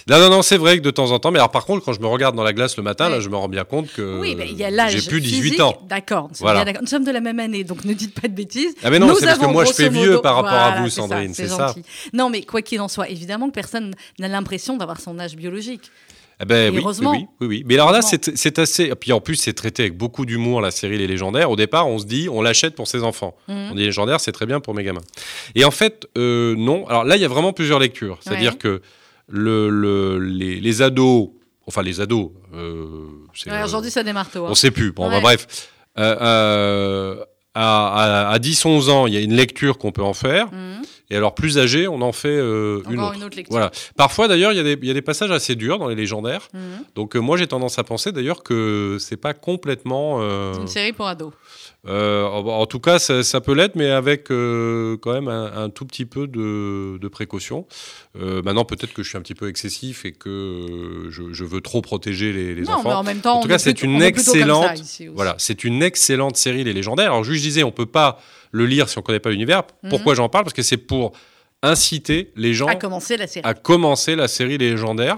Non, 0.07 0.19
non, 0.19 0.30
non, 0.30 0.41
c'est 0.43 0.57
vrai 0.57 0.78
que 0.78 0.84
de 0.84 0.91
temps 0.91 1.09
en 1.09 1.17
temps, 1.17 1.32
mais 1.32 1.39
alors 1.39 1.49
par 1.49 1.65
contre, 1.65 1.84
quand 1.84 1.91
je 1.91 1.99
me 1.99 2.05
regarde 2.05 2.36
dans 2.36 2.43
la 2.43 2.53
glace 2.53 2.78
le 2.78 2.84
matin, 2.84 3.09
là, 3.09 3.21
je 3.21 3.28
me 3.28 3.36
rends 3.38 3.47
bien 3.47 3.63
compte 3.63 3.91
que 3.91 4.19
Oui, 4.19 4.36
mais 4.38 4.47
il 4.51 4.55
y 4.55 4.63
a 4.63 4.69
l'âge. 4.69 4.91
J'ai 4.95 5.09
plus 5.09 5.19
18 5.19 5.41
physique. 5.41 5.59
ans. 5.61 5.82
D'accord. 5.89 6.28
nous 6.30 6.36
sommes 6.36 6.45
Voilà. 6.47 6.73
Nous 6.80 6.86
sommes 6.86 7.03
de 7.05 7.09
la 7.09 7.21
même 7.21 7.39
année, 7.39 7.63
donc 7.63 7.84
ne 7.86 7.93
dites 7.93 8.13
pas 8.21 8.28
de 8.28 8.34
bêtises. 8.36 8.76
Ah 8.84 8.91
mais 8.91 8.99
non, 8.99 9.07
Nous 9.07 9.15
c'est 9.15 9.26
parce 9.26 9.39
que 9.39 9.47
moi 9.47 9.65
je 9.65 9.71
fais 9.73 9.89
vieux 9.89 10.09
modo- 10.11 10.21
par 10.21 10.36
rapport 10.36 10.51
à 10.53 10.80
vous, 10.80 10.89
c'est 10.89 10.97
Sandrine, 11.01 11.34
ça, 11.34 11.41
c'est 11.41 11.49
ça. 11.49 11.73
Non, 12.13 12.30
mais 12.30 12.43
quoi 12.43 12.61
qu'il 12.61 12.80
en 12.82 12.88
soit, 12.88 13.09
évidemment 13.09 13.47
que 13.47 13.53
personne 13.55 13.95
n'a 14.19 14.28
l'impression 14.28 14.78
d'avoir 14.78 14.99
son 15.01 15.17
âge 15.17 15.36
biologique. 15.36 15.89
Eh 16.41 16.45
ben, 16.45 16.73
oui, 16.73 16.79
heureusement. 16.81 17.11
oui, 17.11 17.25
oui, 17.39 17.47
oui. 17.47 17.63
Mais 17.65 17.75
alors 17.75 17.91
là, 17.91 18.01
c'est 18.01 18.59
assez. 18.59 18.93
Puis 18.95 19.13
en 19.13 19.21
plus, 19.21 19.36
c'est 19.36 19.53
traité 19.53 19.83
avec 19.83 19.97
beaucoup 19.97 20.25
d'humour, 20.25 20.59
la 20.61 20.71
série 20.71 20.97
Les 20.97 21.07
Légendaires. 21.07 21.49
Au 21.49 21.55
départ, 21.55 21.88
on 21.88 21.97
se 21.97 22.05
dit, 22.05 22.27
on 22.29 22.41
l'achète 22.41 22.75
pour 22.75 22.88
ses 22.88 23.03
enfants. 23.03 23.36
Mhm. 23.47 23.69
On 23.71 23.75
dit 23.75 23.83
Légendaires, 23.83 24.19
c'est 24.19 24.33
très 24.33 24.45
bien 24.45 24.59
pour 24.59 24.73
mes 24.73 24.83
gamins. 24.83 25.01
Et 25.55 25.63
en 25.63 25.71
fait, 25.71 26.07
euh, 26.17 26.53
non. 26.57 26.86
Alors 26.88 27.05
là, 27.05 27.15
il 27.15 27.21
y 27.21 27.25
a 27.25 27.29
vraiment 27.29 27.53
plusieurs 27.53 27.79
lectures. 27.79 28.17
C'est-à-dire 28.21 28.51
Ouais. 28.53 28.57
que 28.57 28.81
le, 29.29 29.69
le- 29.69 30.19
les, 30.19 30.59
les 30.59 30.81
ados, 30.81 31.29
enfin 31.67 31.81
les 31.81 32.01
ados, 32.01 32.31
euh, 32.53 33.05
Ouais, 33.47 33.63
Aujourd'hui, 33.63 33.89
ça 33.91 34.03
démarre 34.03 34.29
tôt. 34.29 34.45
hein. 34.45 34.49
on 34.51 34.55
sait 34.55 34.71
plus. 34.71 34.91
Bon, 34.91 35.09
bah, 35.09 35.19
bref. 35.21 35.47
Euh, 35.97 36.15
euh, 36.21 37.23
à, 37.53 38.27
à- 38.27 38.33
à 38.33 38.39
10-11 38.39 38.89
ans, 38.89 39.07
il 39.07 39.13
y 39.13 39.17
a 39.17 39.21
une 39.21 39.33
lecture 39.33 39.77
qu'on 39.77 39.91
peut 39.93 40.03
en 40.03 40.13
faire. 40.13 40.47
Mhm. 40.51 40.81
Et 41.11 41.15
alors, 41.15 41.35
plus 41.35 41.57
âgé, 41.59 41.87
on 41.87 42.01
en 42.01 42.11
fait 42.11 42.29
euh, 42.29 42.81
une 42.89 42.99
autre. 42.99 43.15
une 43.15 43.23
autre 43.23 43.35
lecture. 43.37 43.51
Voilà. 43.51 43.69
Parfois, 43.95 44.27
d'ailleurs, 44.27 44.51
il 44.53 44.55
y, 44.55 44.59
a 44.59 44.63
des- 44.63 44.77
il 44.81 44.87
y 44.87 44.91
a 44.91 44.93
des 44.93 45.03
passages 45.03 45.29
assez 45.31 45.55
durs 45.55 45.77
dans 45.77 45.87
les 45.87 45.93
légendaires. 45.95 46.47
Mhm. 46.53 46.61
Donc, 46.95 47.15
euh, 47.15 47.19
moi, 47.19 47.37
j'ai 47.37 47.45
tendance 47.47 47.77
à 47.77 47.83
penser 47.83 48.11
d'ailleurs 48.11 48.41
que 48.41 48.97
c'est 48.99 49.17
pas 49.17 49.33
complètement. 49.33 50.17
euh, 50.21 50.53
C'est 50.55 50.61
une 50.61 50.67
série 50.67 50.93
pour 50.93 51.07
ados. 51.07 51.31
Euh, 51.88 52.23
en, 52.25 52.65
tout 52.65 52.79
cas, 52.79 52.97
ça, 52.99 53.23
ça 53.23 53.41
peut 53.41 53.53
l'être, 53.53 53.75
mais 53.75 53.89
avec 53.89 54.31
euh, 54.31 54.97
quand 55.01 55.13
même 55.13 55.27
un, 55.27 55.63
un 55.65 55.69
tout 55.69 55.86
petit 55.86 56.05
peu 56.05 56.27
de, 56.27 56.97
de 56.97 57.07
précaution. 57.07 57.67
Euh, 58.19 58.41
maintenant, 58.41 58.65
peut-être 58.65 58.93
que 58.93 59.03
je 59.03 59.09
suis 59.09 59.17
un 59.17 59.21
petit 59.21 59.36
peu 59.36 59.47
excessif 59.49 60.05
et 60.05 60.11
que 60.11 61.07
je, 61.09 61.31
je 61.31 61.43
veux 61.43 61.61
trop 61.61 61.81
protéger 61.81 62.33
les, 62.33 62.55
les 62.55 62.61
non, 62.63 62.73
enfants. 62.73 62.89
mais 62.89 62.95
en 62.95 63.03
même 63.03 63.19
temps, 63.19 63.38
En 63.38 63.41
tout 63.41 63.47
cas, 63.47 63.55
est 63.55 63.59
c'est 63.59 63.83
une 63.83 64.01
excellente-. 64.01 64.81
Voilà, 65.13 65.36
c'est 65.38 65.63
une 65.63 65.83
excellente 65.83 66.38
série, 66.38 66.63
Les 66.63 66.73
Légendaires. 66.73 67.11
Alors, 67.11 67.23
juste, 67.23 67.39
je 67.43 67.47
disais, 67.47 67.63
on 67.63 67.71
peut 67.71 67.86
pas 67.86 68.19
le 68.51 68.65
lire 68.65 68.89
si 68.89 68.97
on 68.97 69.01
connaît 69.01 69.19
pas 69.19 69.29
l'univers. 69.29 69.63
Mhm. 69.83 69.89
Pourquoi 69.89 70.15
j'en 70.15 70.29
parle? 70.29 70.45
Parce 70.45 70.53
que 70.53 70.61
c'est 70.63 70.77
pour 70.77 71.11
inciter 71.61 72.31
les 72.36 72.53
gens 72.53 72.67
À 72.67 72.75
commencer 72.75 73.17
la 73.17 73.27
série. 73.27 73.45
à 73.47 73.53
commencer 73.53 74.15
la 74.15 74.27
série 74.27 74.57
Les 74.57 74.71
Légendaires. 74.71 75.17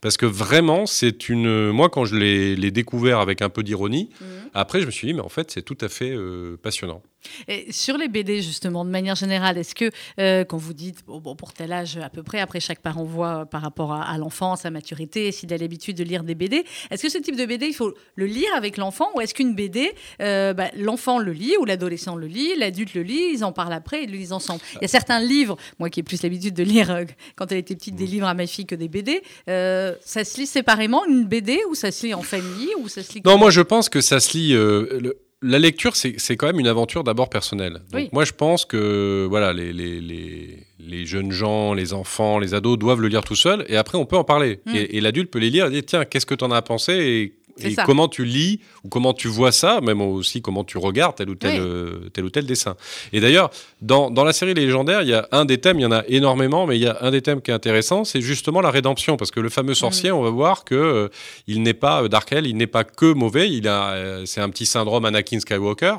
Parce 0.00 0.16
que 0.16 0.26
vraiment, 0.26 0.86
c'est 0.86 1.28
une. 1.28 1.70
Moi, 1.70 1.88
quand 1.88 2.04
je 2.04 2.16
l'ai 2.16 2.70
découvert 2.70 3.20
avec 3.20 3.42
un 3.42 3.48
peu 3.48 3.62
d'ironie, 3.62 4.10
Mhm. 4.20 4.26
après, 4.54 4.80
je 4.80 4.86
me 4.86 4.90
suis 4.90 5.06
dit, 5.06 5.14
mais 5.14 5.20
en 5.22 5.28
fait, 5.28 5.50
c'est 5.50 5.62
tout 5.62 5.78
à 5.80 5.88
fait 5.88 6.10
euh, 6.12 6.56
passionnant. 6.62 7.02
Et 7.48 7.72
sur 7.72 7.96
les 7.98 8.08
BD, 8.08 8.42
justement, 8.42 8.84
de 8.84 8.90
manière 8.90 9.14
générale, 9.14 9.58
est-ce 9.58 9.74
que 9.74 9.90
euh, 10.20 10.44
quand 10.44 10.56
vous 10.56 10.72
dites, 10.74 11.04
bon, 11.06 11.20
bon, 11.20 11.34
pour 11.36 11.52
tel 11.52 11.72
âge 11.72 11.96
à 11.96 12.08
peu 12.08 12.22
près, 12.22 12.40
après 12.40 12.60
chaque 12.60 12.80
parent 12.80 13.04
voit 13.04 13.40
euh, 13.40 13.44
par 13.44 13.62
rapport 13.62 13.92
à, 13.92 14.02
à 14.02 14.18
l'enfant, 14.18 14.56
sa 14.56 14.70
maturité, 14.70 15.30
s'il 15.32 15.52
a 15.52 15.56
l'habitude 15.56 15.96
de 15.96 16.04
lire 16.04 16.22
des 16.24 16.34
BD, 16.34 16.64
est-ce 16.90 17.02
que 17.02 17.08
ce 17.08 17.18
type 17.18 17.36
de 17.36 17.44
BD, 17.46 17.66
il 17.66 17.74
faut 17.74 17.94
le 18.16 18.26
lire 18.26 18.48
avec 18.56 18.76
l'enfant 18.76 19.08
ou 19.14 19.20
est-ce 19.20 19.34
qu'une 19.34 19.54
BD, 19.54 19.92
euh, 20.20 20.52
bah, 20.54 20.70
l'enfant 20.76 21.18
le 21.18 21.32
lit 21.32 21.54
ou 21.60 21.64
l'adolescent 21.64 22.16
le 22.16 22.26
lit, 22.26 22.54
l'adulte 22.56 22.94
le 22.94 23.02
lit, 23.02 23.30
ils 23.32 23.44
en 23.44 23.52
parlent 23.52 23.72
après, 23.72 24.04
ils 24.04 24.10
le 24.10 24.16
lisent 24.16 24.32
ensemble? 24.32 24.60
Il 24.74 24.82
y 24.82 24.84
a 24.84 24.88
certains 24.88 25.20
livres, 25.20 25.56
moi 25.78 25.90
qui 25.90 26.00
ai 26.00 26.02
plus 26.02 26.22
l'habitude 26.22 26.54
de 26.54 26.62
lire 26.62 27.04
quand 27.36 27.50
elle 27.52 27.58
était 27.58 27.74
petite 27.74 27.96
des 27.96 28.06
livres 28.06 28.26
à 28.26 28.34
ma 28.34 28.46
fille 28.46 28.66
que 28.66 28.74
des 28.74 28.88
BD, 28.88 29.22
ça 29.46 30.24
se 30.24 30.38
lit 30.40 30.46
séparément, 30.46 31.04
une 31.06 31.24
BD 31.24 31.58
ou 31.70 31.74
ça 31.74 31.90
se 31.90 32.06
lit 32.06 32.14
en 32.14 32.22
famille 32.22 32.70
ou 32.78 32.88
ça 32.88 33.02
se 33.02 33.12
lit 33.14 33.22
Non, 33.24 33.38
moi, 33.38 33.50
je 33.50 33.60
pense 33.60 33.88
que 33.88 34.00
ça 34.00 34.20
se 34.20 34.36
lit. 34.36 34.52
le- 34.52 35.16
la 35.44 35.58
lecture, 35.58 35.94
c'est 35.94 36.36
quand 36.36 36.46
même 36.46 36.58
une 36.58 36.66
aventure 36.66 37.04
d'abord 37.04 37.28
personnelle. 37.28 37.74
Donc, 37.90 38.00
Oui. 38.02 38.08
moi, 38.12 38.24
je 38.24 38.32
pense 38.32 38.64
que 38.64 39.26
voilà, 39.28 39.52
les, 39.52 39.72
les, 39.72 40.00
les, 40.00 40.58
les 40.80 41.06
jeunes 41.06 41.32
gens, 41.32 41.74
les 41.74 41.92
enfants, 41.92 42.38
les 42.38 42.54
ados 42.54 42.78
doivent 42.78 43.00
le 43.00 43.08
lire 43.08 43.22
tout 43.24 43.36
seuls 43.36 43.64
et 43.68 43.76
après, 43.76 43.98
on 43.98 44.06
peut 44.06 44.16
en 44.16 44.24
parler. 44.24 44.60
Mm. 44.66 44.74
Et, 44.74 44.96
et 44.96 45.00
l'adulte 45.00 45.30
peut 45.30 45.38
les 45.38 45.50
lire 45.50 45.66
et 45.66 45.70
dire 45.70 45.82
tiens, 45.86 46.04
qu'est-ce 46.04 46.26
que 46.26 46.34
tu 46.34 46.44
en 46.44 46.50
as 46.50 46.62
pensé 46.62 46.92
et, 46.94 47.34
et 47.60 47.70
ça. 47.74 47.84
comment 47.84 48.08
tu 48.08 48.24
lis 48.24 48.60
ou 48.84 48.88
comment 48.88 49.12
tu 49.14 49.28
vois 49.28 49.52
ça, 49.52 49.80
même 49.80 50.00
aussi 50.00 50.42
comment 50.42 50.64
tu 50.64 50.78
regardes 50.78 51.16
tel 51.16 51.30
ou 51.30 51.34
tel, 51.34 51.60
Oui. 51.60 51.66
euh, 51.66 52.08
tel, 52.12 52.24
ou 52.24 52.30
tel 52.30 52.46
dessin. 52.46 52.76
Et 53.12 53.20
d'ailleurs, 53.20 53.50
dans, 53.82 54.10
dans 54.10 54.24
la 54.24 54.32
série 54.32 54.54
Les 54.54 54.64
Légendaires, 54.66 55.02
il 55.02 55.08
y 55.08 55.14
a 55.14 55.28
un 55.32 55.44
des 55.44 55.58
thèmes, 55.58 55.78
il 55.78 55.82
y 55.82 55.86
en 55.86 55.92
a 55.92 56.02
énormément, 56.08 56.66
mais 56.66 56.76
il 56.76 56.82
y 56.82 56.86
a 56.88 56.98
un 57.00 57.10
des 57.10 57.22
thèmes 57.22 57.40
qui 57.42 57.50
est 57.50 57.54
intéressant, 57.54 58.04
c'est 58.04 58.20
justement 58.20 58.60
la 58.60 58.70
rédemption. 58.70 59.16
Parce 59.16 59.30
que 59.30 59.40
le 59.40 59.48
fameux 59.48 59.74
sorcier, 59.74 60.10
Mm. 60.10 60.14
on 60.14 60.22
va 60.22 60.30
voir 60.30 60.64
que 60.64 60.74
euh, 60.74 61.08
il 61.46 61.62
n'est 61.62 61.74
pas, 61.74 62.02
euh, 62.02 62.08
Darkel, 62.08 62.46
il 62.46 62.56
n'est 62.56 62.66
pas 62.66 62.84
que 62.84 63.12
mauvais, 63.12 63.50
il 63.50 63.68
a, 63.68 63.90
euh, 63.92 64.26
c'est 64.26 64.40
un 64.40 64.48
petit 64.50 64.66
syndrome 64.66 65.04
Anakin 65.04 65.40
Skywalker. 65.40 65.96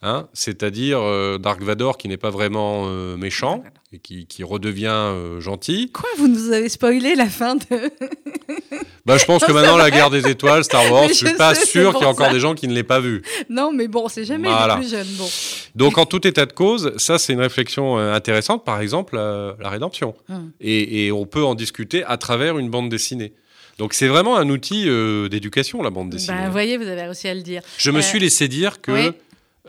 Hein, 0.00 0.28
c'est-à-dire 0.32 1.00
euh, 1.00 1.38
Dark 1.38 1.60
Vador 1.60 1.98
qui 1.98 2.06
n'est 2.06 2.16
pas 2.16 2.30
vraiment 2.30 2.84
euh, 2.86 3.16
méchant 3.16 3.64
et 3.92 3.98
qui, 3.98 4.26
qui 4.26 4.44
redevient 4.44 4.86
euh, 4.92 5.40
gentil. 5.40 5.90
Quoi, 5.90 6.08
vous 6.18 6.28
nous 6.28 6.52
avez 6.52 6.68
spoilé 6.68 7.16
la 7.16 7.26
fin 7.28 7.56
de... 7.56 7.64
Bah, 9.08 9.16
je 9.16 9.24
pense 9.24 9.42
que 9.42 9.50
maintenant 9.52 9.78
la 9.78 9.90
guerre 9.90 10.10
des 10.10 10.28
étoiles, 10.28 10.62
Star 10.64 10.88
Wars, 10.92 11.08
je 11.08 11.14
suis 11.14 11.32
pas 11.34 11.54
sais, 11.54 11.64
sûr 11.66 11.80
qu'il 11.80 11.82
y 11.82 11.86
a 11.88 11.92
pour 11.92 12.08
encore 12.08 12.26
ça. 12.26 12.32
des 12.32 12.40
gens 12.40 12.54
qui 12.54 12.68
ne 12.68 12.74
l'aient 12.74 12.82
pas 12.82 13.00
vu. 13.00 13.22
Non, 13.48 13.72
mais 13.72 13.88
bon, 13.88 14.06
c'est 14.08 14.24
jamais 14.24 14.48
Voilà. 14.48 14.74
les 14.74 14.80
plus 14.82 14.90
jeunes. 14.90 15.06
Bon. 15.16 15.26
Donc 15.74 15.96
en 15.96 16.04
tout 16.04 16.26
état 16.26 16.44
de 16.44 16.52
cause, 16.52 16.92
ça 16.98 17.18
c'est 17.18 17.32
une 17.32 17.40
réflexion 17.40 17.98
euh, 17.98 18.12
intéressante, 18.14 18.64
par 18.64 18.80
exemple 18.80 19.16
euh, 19.18 19.54
la 19.60 19.70
rédemption. 19.70 20.14
Hum. 20.28 20.50
Et, 20.60 21.06
et 21.06 21.12
on 21.12 21.24
peut 21.24 21.42
en 21.42 21.54
discuter 21.54 22.04
à 22.04 22.18
travers 22.18 22.58
une 22.58 22.68
bande 22.68 22.90
dessinée. 22.90 23.32
Donc 23.78 23.94
c'est 23.94 24.08
vraiment 24.08 24.36
un 24.36 24.48
outil 24.50 24.84
euh, 24.88 25.28
d'éducation, 25.28 25.82
la 25.82 25.90
bande 25.90 26.10
dessinée. 26.10 26.36
Ben, 26.36 26.46
vous 26.46 26.52
voyez, 26.52 26.76
vous 26.76 26.86
avez 26.88 27.02
réussi 27.02 27.28
à 27.28 27.34
le 27.34 27.42
dire. 27.42 27.62
Je 27.78 27.90
me 27.90 28.00
suis 28.02 28.18
laissé 28.18 28.46
dire 28.48 28.80
que 28.82 28.92
oui. 28.92 29.10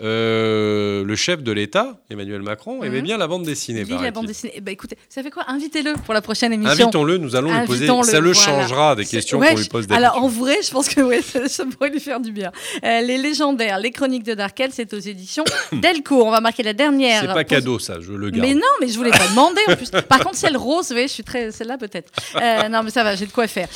Euh, 0.01 1.03
le 1.03 1.15
chef 1.15 1.43
de 1.43 1.51
l'État, 1.51 1.97
Emmanuel 2.09 2.41
Macron, 2.41 2.83
aimait 2.83 2.97
Mhm. 2.99 3.03
bien 3.03 3.17
la 3.17 3.27
bande 3.27 3.43
dessinée. 3.43 3.83
Lis 3.83 3.95
la 4.01 4.11
bande 4.11 4.25
dessinée. 4.27 4.53
Eh 4.55 4.61
ben, 4.61 4.71
écoutez, 4.71 4.97
ça 5.09 5.21
fait 5.23 5.29
quoi? 5.31 5.43
Invitez-le 5.47 5.93
pour 6.05 6.13
la 6.13 6.21
prochaine 6.21 6.53
émission. 6.53 6.85
Invitons-le, 6.85 7.17
nous 7.17 7.35
allons 7.35 7.51
lui 7.51 7.65
poser. 7.65 7.85
Invitons-le, 7.85 8.07
Ça 8.11 8.19
le 8.19 8.31
voilà. 8.31 8.61
changera 8.61 8.95
des 8.95 9.05
questions 9.05 9.39
ouais, 9.39 9.51
qu'on 9.53 9.59
lui 9.59 9.67
pose 9.67 9.87
Alors, 9.91 10.23
en 10.23 10.27
vrai, 10.27 10.57
je 10.63 10.71
pense 10.71 10.89
que 10.89 11.01
ouais, 11.01 11.21
ça, 11.21 11.47
ça 11.47 11.65
pourrait 11.65 11.89
lui 11.89 11.99
faire 11.99 12.19
du 12.19 12.31
bien. 12.31 12.51
Euh, 12.83 13.01
les 13.01 13.17
légendaires, 13.17 13.79
les 13.79 13.91
chroniques 13.91 14.23
de 14.23 14.33
Darkel, 14.33 14.71
c'est 14.73 14.93
aux 14.93 14.99
éditions 14.99 15.43
Delcourt. 15.71 16.25
On 16.27 16.31
va 16.31 16.41
marquer 16.41 16.63
la 16.63 16.73
dernière. 16.73 17.21
C'est 17.21 17.27
pas 17.27 17.33
pause- 17.35 17.45
cadeau, 17.45 17.79
ça, 17.79 17.99
je 17.99 18.11
le 18.13 18.29
garde. 18.29 18.47
Mais 18.47 18.53
non, 18.53 18.61
mais 18.81 18.87
je 18.87 18.97
voulais 18.97 19.11
pas 19.11 19.27
demander 19.29 19.61
en 19.67 19.75
plus. 19.75 19.91
Par 19.91 20.19
contre, 20.19 20.35
celle 20.35 20.57
rose, 20.57 20.91
oui, 20.95 21.03
je 21.03 21.07
suis 21.13 21.23
très. 21.23 21.51
Celle-là, 21.51 21.77
peut-être. 21.77 22.11
Euh, 22.35 22.69
non, 22.69 22.83
mais 22.83 22.89
ça 22.91 23.03
va, 23.03 23.15
j'ai 23.15 23.25
de 23.25 23.31
quoi 23.31 23.47
faire. 23.47 23.67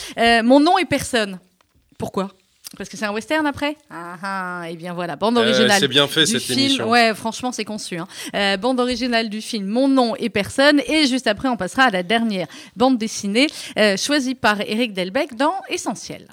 Mon 0.44 0.60
nom 0.60 0.78
est 0.78 0.86
personne. 0.86 1.40
Pourquoi? 1.98 2.30
Parce 2.78 2.90
que 2.90 2.98
c'est 2.98 3.06
un 3.06 3.12
western 3.14 3.46
après? 3.46 3.76
Ah 3.92 4.18
ah, 4.24 4.64
et 4.70 4.76
bien 4.76 4.94
voilà, 4.94 5.16
bande 5.16 5.38
Euh, 5.38 5.42
originale. 5.42 5.78
c'est 5.80 5.88
bien 5.88 6.08
fait 6.08 6.22
du 6.26 6.32
cette 6.32 6.42
film. 6.42 6.60
émission. 6.60 6.90
Ouais, 6.90 7.14
franchement, 7.14 7.52
c'est 7.52 7.66
conçu. 7.66 7.98
hein. 7.98 8.08
Euh, 8.36 8.58
bande 8.58 8.80
originale 8.80 9.30
du 9.30 9.42
film 9.42 9.68
Mon 9.68 9.88
nom 9.88 10.16
est 10.16 10.30
personne. 10.30 10.82
Et 10.88 11.06
juste 11.06 11.28
après, 11.28 11.50
on 11.50 11.56
passera 11.58 11.84
à 11.84 11.90
la 11.92 12.02
dernière 12.04 12.48
bande 12.76 12.98
dessinée 12.98 13.48
euh, 13.78 13.96
choisie 13.98 14.34
par 14.36 14.60
Eric 14.62 14.94
Delbecq 14.94 15.36
dans 15.36 15.54
Essentiel. 15.70 16.28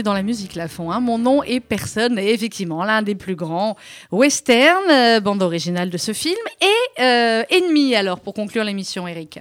Est 0.00 0.02
dans 0.02 0.12
la 0.14 0.22
musique 0.22 0.56
à 0.56 0.66
fond. 0.68 0.90
hein. 0.90 1.00
Mon 1.00 1.18
nom 1.18 1.42
est 1.44 1.60
Personne, 1.60 2.18
et 2.18 2.32
effectivement, 2.32 2.82
l'un 2.84 3.02
des 3.02 3.14
plus 3.14 3.36
grands 3.36 3.76
western, 4.10 4.82
euh, 4.90 5.20
bande 5.20 5.42
originale 5.42 5.90
de 5.90 5.98
ce 5.98 6.12
film, 6.12 6.36
et 6.60 7.02
euh, 7.02 7.42
Ennemi, 7.50 7.94
alors, 7.94 8.20
pour 8.20 8.34
conclure 8.34 8.64
l'émission, 8.64 9.06
Eric. 9.06 9.38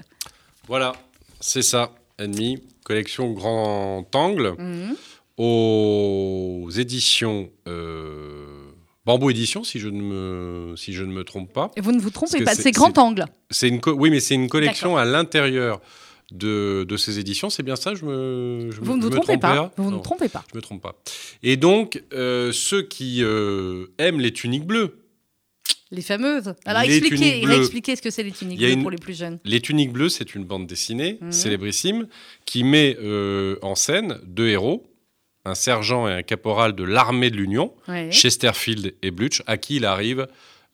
Voilà, 0.67 0.93
c'est 1.39 1.61
ça. 1.63 1.91
Ennemi, 2.19 2.61
collection 2.83 3.31
grand 3.31 4.05
angle, 4.15 4.53
Mhm. 4.59 4.95
aux 5.37 6.69
éditions 6.77 7.49
euh, 7.67 8.45
Bambou 9.05 9.29
Édition, 9.31 9.63
si 9.63 9.79
je 9.79 9.87
ne 9.89 10.01
me, 10.01 10.75
si 10.75 10.93
je 10.93 11.03
ne 11.03 11.11
me 11.11 11.23
trompe 11.23 11.51
pas. 11.51 11.71
Et 11.77 11.81
vous 11.81 11.91
ne 11.91 11.99
vous 11.99 12.09
trompez 12.11 12.43
pas, 12.43 12.53
c'est- 12.53 12.71
grand 12.71 12.95
angle. 12.97 13.25
C'est 13.49 13.67
une 13.69 13.79
oui, 13.87 14.09
mais 14.11 14.19
c'est 14.19 14.35
une 14.35 14.49
collection 14.49 14.97
à 14.97 15.05
l'intérieur 15.05 15.81
de, 16.31 16.85
de 16.87 16.97
ces 16.97 17.19
éditions. 17.19 17.49
C'est 17.49 17.63
bien 17.63 17.75
ça 17.75 17.95
Je 17.95 18.05
me, 18.05 18.69
je 18.71 18.81
Vous 18.81 18.97
ne 18.97 19.01
vous 19.03 19.09
trompez 19.09 19.25
trompe 19.39 19.41
pas. 19.41 19.71
Vous 19.77 19.85
ne 19.89 19.95
Non, 19.95 19.99
trompez 20.01 20.29
pas. 20.29 20.43
Je 20.51 20.57
me 20.57 20.61
trompe 20.61 20.81
pas. 20.81 20.95
Et 21.43 21.57
donc, 21.57 22.01
euh, 22.13 22.51
ceux 22.51 22.81
qui 22.83 23.23
euh, 23.23 23.87
aiment 23.97 24.19
les 24.19 24.31
tuniques 24.33 24.65
bleues, 24.65 24.95
Les 25.91 26.03
fameuses. 26.03 26.53
Alors 26.65 26.83
Les 26.83 26.97
expliquez, 26.97 27.95
ce 27.95 28.01
que 28.01 28.11
c'est 28.11 28.21
les 28.23 28.31
tuniques 28.31 28.59
bleues 28.59 28.69
une- 28.71 28.81
pour 28.83 28.91
les 28.91 28.97
plus 28.97 29.17
jeunes. 29.17 29.39
Les 29.43 29.59
Tuniques 29.59 29.91
Bleues, 29.91 30.09
c'est 30.09 30.35
une 30.35 30.43
bande 30.45 30.67
dessinée 30.67 31.17
Mhm. 31.19 31.31
célébrissime 31.31 32.07
qui 32.45 32.63
met 32.63 32.95
euh, 33.01 33.55
en 33.63 33.73
scène 33.73 34.19
deux 34.23 34.49
héros, 34.49 34.85
un 35.45 35.55
sergent 35.55 36.07
et 36.07 36.13
un 36.13 36.21
caporal 36.21 36.75
de 36.75 36.83
l'armée 36.83 37.31
de 37.31 37.37
l'Union, 37.37 37.73
Ouais. 37.87 38.11
Chesterfield 38.11 38.93
et 39.01 39.09
Blutch, 39.09 39.41
à 39.47 39.57
qui 39.57 39.77
il 39.77 39.85
arrive 39.85 40.27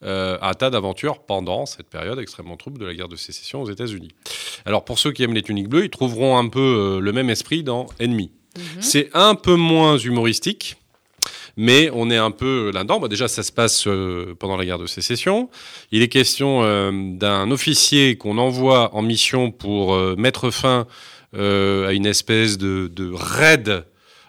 euh, 0.03 0.37
un 0.41 0.53
tas 0.53 0.69
d'aventures 0.69 1.19
pendant 1.19 1.65
cette 1.65 1.87
période 1.87 2.19
extrêmement 2.19 2.57
trouble 2.57 2.79
de 2.79 2.85
la 2.85 2.93
guerre 2.93 3.07
de 3.07 3.15
sécession 3.15 3.61
aux 3.61 3.69
États-Unis. 3.69 4.09
Alors 4.65 4.83
pour 4.83 4.99
ceux 4.99 5.11
qui 5.11 5.23
aiment 5.23 5.33
les 5.33 5.41
Tuniques 5.41 5.69
Bleues, 5.69 5.85
ils 5.85 5.89
trouveront 5.89 6.37
un 6.37 6.49
peu 6.49 6.59
euh, 6.59 6.99
le 6.99 7.13
même 7.13 7.29
esprit 7.29 7.63
dans 7.63 7.87
Ennemi. 7.99 8.31
Mhm. 8.57 8.81
C'est 8.81 9.09
un 9.13 9.35
peu 9.35 9.55
moins 9.55 9.97
humoristique. 9.97 10.75
Mais 11.57 11.89
on 11.93 12.11
est 12.11 12.17
un 12.17 12.31
peu 12.31 12.69
là-dedans. 12.73 12.99
Bah, 12.99 13.07
déjà, 13.07 13.29
ça 13.29 13.41
se 13.41 13.53
passe 13.53 13.87
euh, 13.87 14.35
pendant 14.37 14.57
la 14.57 14.65
guerre 14.65 14.77
de 14.77 14.87
sécession. 14.87 15.49
Il 15.89 16.01
est 16.01 16.09
question 16.09 16.63
euh, 16.63 16.91
d'un 16.91 17.49
officier 17.49 18.17
qu'on 18.17 18.37
envoie 18.37 18.93
en 18.93 19.01
mission 19.01 19.51
pour 19.51 19.95
mettre 20.17 20.51
fin 20.51 20.85
à 21.33 21.91
une 21.91 22.05
espèce 22.05 22.57
de, 22.57 22.87
de 22.93 23.09
raid 23.13 23.85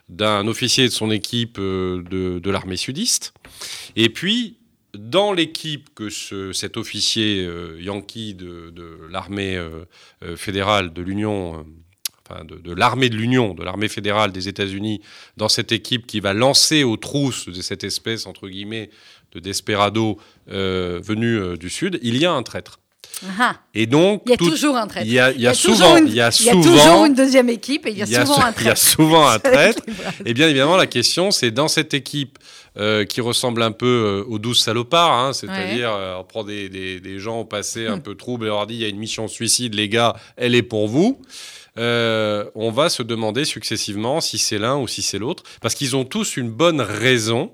d'un 0.09 0.47
officier 0.47 0.85
de 0.85 0.93
son 0.93 1.11
équipe 1.11 1.59
de, 1.59 2.03
de 2.41 2.51
l'armée 2.51 2.77
sudiste. 2.77 3.33
Et 3.95 4.09
puis, 4.09 4.57
dans 4.97 5.33
l'équipe 5.33 5.95
que 5.95 6.11
ce- 6.11 6.53
cet 6.53 6.77
officier 6.77 7.45
euh, 7.45 7.81
yankee 7.81 8.35
de, 8.35 8.73
l'armée 9.11 9.57
euh, 9.57 9.85
euh, 10.23 10.37
fédérale 10.37 10.93
de 10.93 11.03
l'Union, 11.03 11.65
enfin 12.29 12.45
de, 12.45 12.73
l'armée 12.73 13.09
de 13.09 13.17
l'Union, 13.17 13.55
de 13.55 13.63
l'armée 13.63 13.89
fédérale 13.89 14.33
des 14.33 14.49
États-Unis, 14.49 15.01
dans 15.37 15.49
cette 15.49 15.73
équipe 15.73 16.07
qui 16.07 16.21
va 16.21 16.33
lancer 16.33 16.85
aux 16.85 16.97
trousses 16.97 17.49
de 17.49 17.61
cette 17.63 17.85
espèce, 17.85 18.27
entre 18.27 18.49
guillemets, 18.49 18.91
de 19.33 19.41
desperado 19.41 20.19
venu 20.47 21.59
du 21.59 21.69
Sud, 21.69 21.99
il 22.03 22.17
y 22.17 22.25
a 22.25 22.33
un 22.33 22.43
traître. 22.43 22.79
Ah, 23.39 23.57
Et 23.75 23.87
donc, 23.87 24.23
il 24.27 24.31
y 24.31 24.35
a 24.35 24.37
tout- 24.37 24.51
toujours 24.51 24.77
un 24.77 24.87
traître. 24.87 25.07
il 25.07 25.13
y 25.13 25.19
a, 25.19 25.33
il 25.33 25.41
y 25.41 25.47
a 25.47 25.55
toujours 25.55 25.77
souvent, 25.77 25.97
une- 25.97 26.07
il 26.09 26.15
y 26.15 26.21
a 26.21 26.29
il 26.39 26.45
y 26.45 26.49
a 26.51 26.53
souvent, 26.53 26.63
toujours 26.63 27.05
une 27.07 27.15
deuxième 27.15 27.49
équipe 27.49 27.87
et 27.87 27.91
il 27.91 27.99
y 27.99 28.03
a 28.03 28.05
il 28.05 28.11
y 28.13 28.17
a 28.17 28.27
souvent 28.27 28.41
sou- 28.41 28.47
un 28.47 28.53
il 28.59 28.65
y 28.65 28.69
a 28.69 28.75
traître. 28.75 28.79
souvent 28.83 29.27
un 29.29 29.39
traître. 29.39 29.83
Et 30.27 30.35
bien 30.35 30.49
évidemment, 30.49 30.77
la 30.77 30.87
question, 30.87 31.31
c'est 31.31 31.51
dans 31.51 31.69
cette 31.69 31.95
équipe 31.95 32.39
euh, 32.79 33.07
qui 33.07 33.23
ressemble 33.23 33.63
un 33.63 33.73
peu 33.73 33.87
euh, 34.27 34.31
aux 34.31 34.39
douze 34.39 34.61
salopards, 34.61 35.11
hein, 35.13 35.33
c'est-à-dire 35.33 35.91
euh, 35.95 36.17
on 36.19 36.25
prend 36.25 36.45
des, 36.45 36.69
des- 36.69 37.01
des 37.01 37.19
gens 37.19 37.41
au 37.41 37.45
passé 37.47 37.87
un 37.87 37.99
peu 37.99 38.15
troubles 38.15 38.47
et 38.47 38.51
on 38.51 38.55
leur 38.57 38.67
dit 38.67 38.75
il 38.75 38.81
y 38.83 38.85
a 38.85 38.89
une 38.89 38.99
mission 38.99 39.29
suicide, 39.29 39.73
les 39.75 39.89
gars, 39.89 40.15
elle 40.37 40.55
est 40.55 40.63
pour 40.63 40.87
vous. 40.87 41.19
Euh, 41.79 42.45
on 42.55 42.71
va 42.71 42.89
se 42.91 43.03
demander 43.03 43.45
successivement 43.47 44.21
si 44.21 44.37
c'est 44.39 44.59
l'un 44.59 44.77
ou 44.77 44.89
si 44.89 45.01
c'est 45.01 45.19
l'autre, 45.19 45.43
parce 45.63 45.75
qu'ils 45.75 45.97
ont 45.97 46.05
tous 46.05 46.37
une 46.37 46.51
bonne 46.51 46.81
raison 46.83 47.51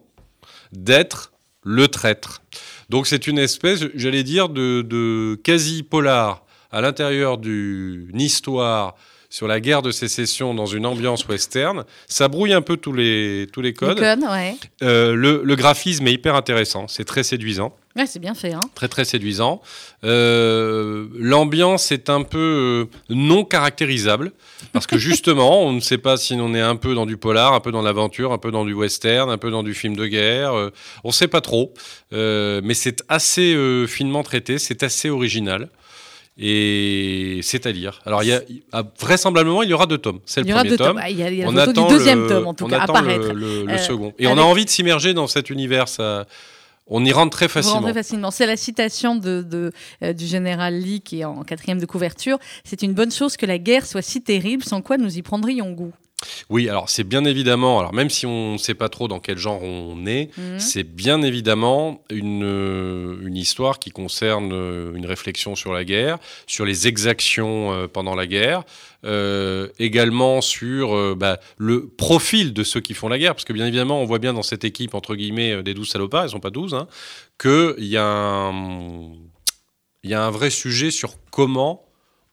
d'être 0.72 1.32
le 1.64 1.88
traître. 1.88 2.42
Donc 2.88 3.06
c'est 3.06 3.26
une 3.26 3.38
espèce, 3.38 3.84
j'allais 3.94 4.24
dire, 4.24 4.48
de, 4.48 5.40
quasi-polar 5.42 6.44
à 6.70 6.80
l'intérieur 6.80 7.38
d'une 7.38 8.20
histoire 8.20 8.94
sur 9.33 9.49
la 9.49 9.61
guerre 9.61 9.80
de 9.80 9.91
sécession 9.91 10.53
dans 10.53 10.66
une 10.66 10.85
ambiance 10.85 11.26
western. 11.26 11.85
Ça 12.07 12.28
brouille 12.28 12.53
un 12.53 12.61
peu 12.61 12.76
tous 12.76 12.93
les, 12.93 13.47
tous 13.51 13.62
les 13.62 13.70
Les 13.70 13.74
codes. 13.74 13.99
ouais. 13.99 14.57
Euh, 14.83 15.14
le, 15.14 15.41
le 15.43 15.57
graphisme 15.57 16.07
est 16.07 16.12
hyper 16.12 16.35
intéressant, 16.35 16.87
c'est 16.87 17.07
très 17.07 17.22
séduisant, 17.22 17.74
Ouais, 17.97 18.07
c'est 18.07 18.18
bien 18.20 18.35
fait. 18.35 18.53
Hein. 18.55 18.61
très 18.74 18.89
très 18.89 19.05
séduisant. 19.05 19.61
Euh, 20.05 21.07
L'ambiance 21.14 21.93
est 21.93 22.09
un 22.11 22.22
peu 22.22 22.89
euh, 22.91 23.14
non 23.14 23.45
caractérisable, 23.45 24.33
parce 24.72 24.87
que 24.87 24.99
justement, 25.09 25.62
on 25.62 25.72
ne 25.72 25.80
sait 25.80 25.99
pas 25.99 26.18
si 26.18 26.35
on 26.35 26.55
est 26.55 26.61
un 26.61 26.76
peu 26.76 26.95
dans 26.95 27.07
du 27.07 27.16
polar, 27.16 27.55
un 27.55 27.61
peu 27.61 27.72
dans 27.72 27.83
l'aventure, 27.83 28.33
un 28.33 28.39
peu 28.39 28.51
dans 28.51 28.66
du 28.66 28.74
western, 28.74 29.30
un 29.30 29.39
peu 29.39 29.51
dans 29.51 29.62
du 29.62 29.72
film 29.72 29.97
de 29.97 30.07
guerre, 30.07 30.53
euh, 30.53 30.70
on 31.05 31.09
ne 31.09 31.12
sait 31.14 31.28
pas 31.28 31.41
trop, 31.41 31.72
mais 32.12 32.74
c'est 32.74 33.03
assez 33.09 33.57
finement 33.89 34.22
traité, 34.22 34.59
c'est 34.59 34.83
assez 34.83 35.09
original. 35.09 35.68
Et 36.39 37.41
c'est 37.43 37.66
à 37.66 37.72
lire. 37.72 38.01
Alors, 38.07 38.22
il 38.22 38.28
y 38.28 38.33
a, 38.33 38.41
ah, 38.72 38.83
vraisemblablement, 38.99 39.62
il 39.62 39.70
y 39.70 39.74
aura 39.74 39.87
deux 39.87 39.99
tomes. 39.99 40.20
C'est 40.24 40.41
le 40.41 40.47
Il 40.47 40.51
y 40.51 40.53
aura 40.53 40.61
premier 40.62 40.70
deux 40.70 40.76
tome. 40.78 40.87
tomes. 40.95 41.01
Ah, 41.03 41.11
Il 41.11 41.18
y 41.18 41.22
a, 41.22 41.30
il 41.30 41.37
y 41.39 41.43
a 41.45 41.49
On 41.49 41.57
attend 41.57 41.87
du 41.89 41.95
deuxième 41.95 42.22
le- 42.22 42.28
tome, 42.28 42.47
en 42.47 42.55
tout 42.55 42.64
on 42.64 42.68
cas, 42.68 42.80
attend 42.80 42.95
apparaître. 42.95 43.33
le, 43.33 43.64
le 43.64 43.70
Euh, 43.72 43.78
second. 43.78 44.12
Et 44.18 44.26
on 44.26 44.39
a 44.39 44.43
envie 44.43 44.64
de 44.64 44.70
s'immerger 44.70 45.12
dans 45.14 45.26
cet 45.26 45.51
univers. 45.51 45.89
Ça, 45.89 46.26
on 46.87 47.05
y 47.05 47.12
rentre 47.12 47.37
très 47.37 47.49
facilement. 47.49 47.76
rentrez 47.80 47.93
facilement. 47.95 48.30
C'est 48.30 48.47
la 48.47 48.57
citation 48.57 49.14
de, 49.14 49.43
de, 49.43 49.72
euh, 50.03 50.12
du 50.14 50.26
général 50.26 50.78
Lee 50.78 51.01
qui 51.03 51.20
est 51.20 51.24
en 51.24 51.43
quatrième 51.43 51.78
de 51.78 51.87
couverture. 51.87 52.39
C'est 52.64 52.83
une 52.83 52.95
bonne 52.95 53.12
chose 53.12 53.37
que 53.37 53.47
la 53.47 53.59
guerre 53.59 53.85
soit 53.87 54.03
si 54.03 54.22
terrible, 54.22 54.64
sans 54.64 54.80
quoi 54.80 54.97
nous 54.97 55.16
y 55.18 55.22
prendrions 55.22 55.70
goût. 55.72 55.93
Oui, 56.51 56.68
alors 56.68 56.89
c'est 56.89 57.05
bien 57.05 57.25
évidemment, 57.25 57.79
alors 57.79 57.93
même 57.95 58.11
si 58.11 58.27
on 58.27 58.53
ne 58.55 58.59
sait 58.59 58.75
pas 58.75 58.89
trop 58.89 59.09
dans 59.09 59.20
quel 59.20 59.39
genre 59.39 59.62
on 59.62 60.07
est, 60.07 60.31
Mhm. 60.37 60.59
c'est 60.61 60.83
bien 60.85 61.23
évidemment 61.23 62.03
une, 62.11 62.45
euh, 62.45 63.16
une 63.27 63.37
histoire 63.37 63.79
qui 63.79 63.91
concerne 63.91 64.51
euh, 64.53 64.95
une 64.95 65.07
réflexion 65.07 65.55
sur 65.55 65.73
la 65.73 65.85
guerre, 65.85 66.18
sur 66.47 66.64
les 66.64 66.87
exactions 66.89 67.73
euh, 67.73 67.87
pendant 67.89 68.14
la 68.14 68.27
guerre, 68.27 68.62
euh, 69.05 69.68
également 69.79 70.41
sur 70.41 70.95
euh, 70.95 71.14
bah, 71.16 71.41
le 71.59 71.87
profil 71.89 72.53
de 72.53 72.62
ceux 72.62 72.81
qui 72.81 72.95
font 72.95 73.09
la 73.09 73.18
guerre, 73.18 73.35
parce 73.35 73.45
que 73.45 73.53
bien 73.53 73.66
évidemment, 73.66 74.01
on 74.01 74.05
voit 74.05 74.18
bien 74.20 74.33
dans 74.33 74.43
cette 74.43 74.64
équipe, 74.64 74.95
entre 74.95 75.14
guillemets, 75.16 75.62
des 75.62 75.75
douze 75.75 75.89
salopards, 75.91 76.27
ils 76.27 76.31
sont 76.31 76.41
pas 76.41 76.51
douze, 76.51 76.75
hein, 76.75 76.87
qu'il 77.41 77.75
y, 77.85 77.97
a 77.97 78.05
un- 78.07 79.12
il 80.05 80.11
y 80.11 80.14
a 80.14 80.25
un 80.25 80.31
vrai 80.31 80.51
sujet 80.51 80.91
sur 80.91 81.14
comment 81.31 81.85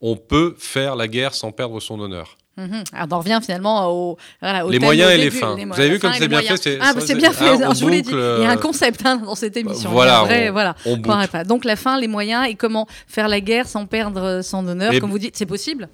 on 0.01 0.15
peut 0.15 0.55
faire 0.57 0.95
la 0.95 1.07
guerre 1.07 1.33
sans 1.33 1.51
perdre 1.51 1.79
son 1.79 1.99
honneur. 1.99 2.37
Mhm. 2.57 2.83
Alors, 2.91 3.07
on 3.11 3.15
en 3.15 3.19
revient 3.19 3.39
finalement 3.41 3.87
au, 3.89 4.17
voilà, 4.41 4.65
au 4.65 4.69
Les 4.69 4.79
moyens 4.79 5.11
et 5.11 5.17
les 5.17 5.31
fins. 5.31 5.55
les 5.55 5.63
Vous 5.63 5.73
avez 5.79 5.91
vu 5.91 5.99
comme 5.99 6.11
c'est 6.13 6.27
bien 6.27 6.39
moyens. 6.39 6.61
fait, 6.61 6.71
c'est- 6.73 6.79
Ah, 6.81 6.93
bah, 6.93 6.99
c'est 7.05 7.15
bien 7.15 7.31
fait. 7.31 7.47
Alors, 7.47 7.73
je 7.73 7.81
vous 7.83 7.89
l'ai 7.89 8.01
dit. 8.01 8.09
Il 8.11 8.17
y 8.17 8.45
a 8.45 8.49
un 8.51 8.55
euh, 8.57 8.57
concept 8.57 9.05
hein, 9.05 9.17
dans 9.23 9.35
cette 9.35 9.55
émission. 9.55 9.89
voilà, 9.91 10.23
vrai- 10.23 10.49
on- 10.49 10.51
voilà. 10.51 10.75
on 10.85 10.99
pas. 11.01 11.43
Donc 11.45 11.63
la 11.63 11.77
fin, 11.77 11.97
les 11.99 12.07
moyens 12.09 12.47
et 12.49 12.55
comment 12.55 12.85
faire 13.07 13.29
la 13.29 13.39
guerre 13.39 13.67
sans 13.67 13.85
perdre 13.85 14.21
euh, 14.21 14.41
son 14.41 14.67
honneur, 14.67 14.91
Et- 14.93 14.99
comme 14.99 15.09
vous 15.11 15.19
dites, 15.19 15.37
c'est 15.37 15.45
possible? 15.45 15.87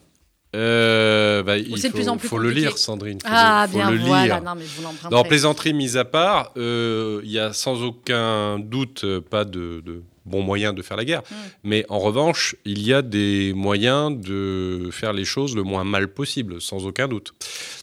Euh, 0.55 1.43
bah, 1.43 1.57
il 1.57 1.77
faut, 1.77 1.89
plus 1.91 2.07
en 2.07 2.15
plus 2.17 2.29
faut 2.29 2.37
le 2.37 2.49
lire, 2.49 2.77
Sandrine. 2.77 3.17
Ah 3.25 3.67
faut 3.69 3.77
bien, 3.77 3.91
le 3.91 3.97
voilà. 3.99 4.23
lire. 4.23 4.41
Non, 4.41 4.53
mais 4.57 4.63
je 4.63 4.75
vous 4.77 4.83
l'emprunterai. 4.83 5.09
Dans 5.09 5.23
plaisanterie 5.23 5.73
mise 5.73 5.97
à 5.97 6.05
part, 6.05 6.51
euh, 6.57 7.19
il 7.25 7.31
y 7.31 7.39
a 7.39 7.51
sans 7.51 7.83
aucun 7.83 8.57
doute 8.59 9.03
euh, 9.03 9.19
pas 9.21 9.43
de, 9.43 9.81
de 9.85 10.01
bons 10.25 10.41
moyens 10.41 10.73
de 10.75 10.81
faire 10.81 10.97
la 10.97 11.05
guerre. 11.05 11.21
Mm. 11.29 11.35
Mais 11.63 11.85
en 11.89 11.99
revanche, 11.99 12.55
il 12.65 12.81
y 12.85 12.93
a 12.93 13.01
des 13.01 13.53
moyens 13.55 14.15
de 14.19 14.89
faire 14.91 15.13
les 15.13 15.25
choses 15.25 15.55
le 15.55 15.63
moins 15.63 15.83
mal 15.83 16.07
possible, 16.07 16.61
sans 16.61 16.85
aucun 16.85 17.07
doute. 17.07 17.33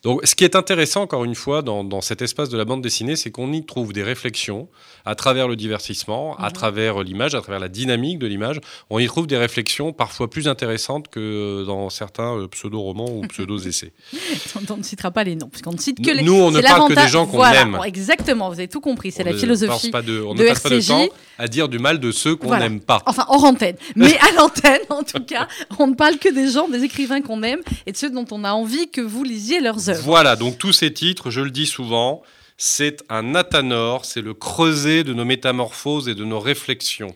Donc, 0.02 0.20
ce 0.24 0.34
qui 0.34 0.44
est 0.44 0.56
intéressant, 0.56 1.02
encore 1.02 1.24
une 1.24 1.34
fois, 1.34 1.62
dans, 1.62 1.84
dans 1.84 2.00
cet 2.00 2.22
espace 2.22 2.48
de 2.48 2.58
la 2.58 2.64
bande 2.64 2.82
dessinée, 2.82 3.16
c'est 3.16 3.30
qu'on 3.30 3.52
y 3.52 3.64
trouve 3.64 3.92
des 3.92 4.02
réflexions 4.02 4.68
à 5.04 5.14
travers 5.14 5.48
le 5.48 5.56
divertissement, 5.56 6.36
à 6.36 6.46
Mhm. 6.46 6.52
travers 6.52 7.02
l'image, 7.02 7.34
à 7.34 7.40
travers 7.40 7.60
la 7.60 7.68
dynamique 7.68 8.18
de 8.18 8.26
l'image. 8.26 8.60
On 8.90 8.98
y 8.98 9.06
trouve 9.06 9.26
des 9.26 9.36
réflexions 9.36 9.92
parfois 9.92 10.28
plus 10.30 10.48
intéressantes 10.48 11.08
que 11.08 11.64
dans 11.64 11.90
certains 11.90 12.36
euh, 12.36 12.48
pseudo-romans 12.48 13.10
ou 13.10 13.22
pseudo-essais. 13.26 13.92
On 14.70 14.76
ne 14.76 14.82
citera 14.82 15.10
pas 15.10 15.24
les 15.24 15.36
noms, 15.36 15.48
puisqu'on 15.48 15.72
ne 15.72 15.78
cite 15.78 16.04
que 16.04 16.10
les. 16.10 16.22
Nous, 16.22 16.32
on 16.34 16.50
ne 16.50 16.60
parle 16.60 16.88
que 16.88 16.94
des 16.98 17.08
gens 17.08 17.26
qu'on 17.26 17.36
voilà, 17.36 17.62
aime. 17.62 17.78
Exactement, 17.84 18.48
vous 18.48 18.54
avez 18.58 18.68
tout 18.68 18.80
compris. 18.80 19.12
C'est 19.12 19.24
la 19.24 19.34
philosophie. 19.34 19.90
pas 19.90 20.02
de, 20.02 20.20
on 20.20 20.34
de 20.34 20.42
ne 20.42 20.48
passe 20.48 20.60
pas 20.60 20.70
de 20.70 20.80
temps 20.80 21.08
à 21.38 21.48
dire 21.48 21.68
du 21.68 21.78
mal 21.78 21.98
de 21.98 22.10
ceux 22.12 22.31
ceux 22.32 22.36
qu'on 22.36 22.48
Voilà. 22.48 22.68
n'aime 22.68 22.80
pas. 22.80 23.02
Enfin, 23.06 23.24
hors 23.28 23.44
antenne. 23.44 23.76
Mais 23.96 24.16
à 24.18 24.32
l'antenne, 24.36 24.80
en 24.88 25.02
tout 25.02 25.22
cas, 25.24 25.48
on 25.78 25.88
ne 25.88 25.94
parle 25.94 26.18
que 26.18 26.28
des 26.28 26.48
gens, 26.50 26.68
des 26.68 26.82
écrivains 26.82 27.20
qu'on 27.20 27.42
aime 27.42 27.60
et 27.86 27.92
de 27.92 27.96
ceux 27.96 28.10
dont 28.10 28.26
on 28.30 28.44
a 28.44 28.52
envie 28.52 28.90
que 28.90 29.00
vous 29.00 29.24
lisiez 29.24 29.60
leurs 29.60 29.88
œuvres. 29.90 30.02
Voilà, 30.02 30.36
donc 30.36 30.58
tous 30.58 30.72
ces 30.72 30.92
titres, 30.92 31.30
je 31.30 31.40
le 31.40 31.50
dis 31.50 31.66
souvent, 31.66 32.22
c'est 32.56 33.02
un 33.08 33.34
athanor, 33.34 34.04
c'est 34.04 34.20
le 34.22 34.34
creuset 34.34 35.04
de 35.04 35.12
nos 35.12 35.24
métamorphoses 35.24 36.08
et 36.08 36.14
de 36.14 36.24
nos 36.24 36.40
réflexions. 36.40 37.14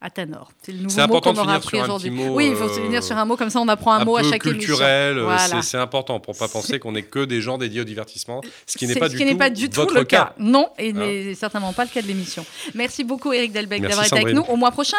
Athanor, 0.00 0.52
c'est 0.62 0.70
le 0.70 0.78
nouveau 0.78 0.96
mot 0.96 1.02
important 1.02 1.30
qu'on 1.34 1.40
de 1.42 1.46
aura 1.48 1.54
appris 1.56 1.80
aujourd'hui. 1.80 2.10
Oui, 2.30 2.46
il 2.50 2.54
faut 2.56 2.66
euh, 2.70 2.72
se 2.72 2.80
finir 2.80 3.02
sur 3.02 3.16
un 3.16 3.24
mot, 3.24 3.36
comme 3.36 3.50
ça 3.50 3.58
on 3.58 3.66
apprend 3.66 3.94
un, 3.94 4.04
mot 4.04 4.16
à 4.16 4.22
chaque 4.22 4.42
culturel, 4.42 5.16
émission. 5.16 5.28
euh, 5.28 5.36
Voilà. 5.36 5.62
c'est- 5.62 5.76
important 5.76 6.20
pour 6.20 6.36
pas 6.38 6.46
penser 6.46 6.78
qu'on 6.78 6.92
n'est 6.92 7.02
que 7.02 7.24
des 7.24 7.40
gens 7.40 7.58
dédiés 7.58 7.80
au 7.80 7.84
divertissement, 7.84 8.40
ce 8.64 8.78
qui 8.78 8.86
n'est 8.86 8.94
pas, 8.94 9.08
du 9.08 9.18
tout 9.18 9.36
pas 9.36 9.50
du 9.50 9.68
tout 9.68 9.80
votre 9.80 9.94
le 9.94 10.04
cas. 10.04 10.26
cas. 10.26 10.34
Non, 10.38 10.68
et 10.78 10.90
Hein 10.90 10.92
n'est 10.94 11.34
certainement 11.34 11.72
pas 11.72 11.82
le 11.84 11.90
cas 11.90 12.00
de 12.00 12.06
l'émission. 12.06 12.46
Merci 12.76 13.02
beaucoup 13.02 13.32
Eric 13.32 13.50
Delbecq 13.50 13.82
d'avoir 13.82 14.06
été 14.06 14.16
avec 14.16 14.34
nous. 14.36 14.42
Au 14.42 14.54
mois 14.54 14.70
prochain 14.70 14.96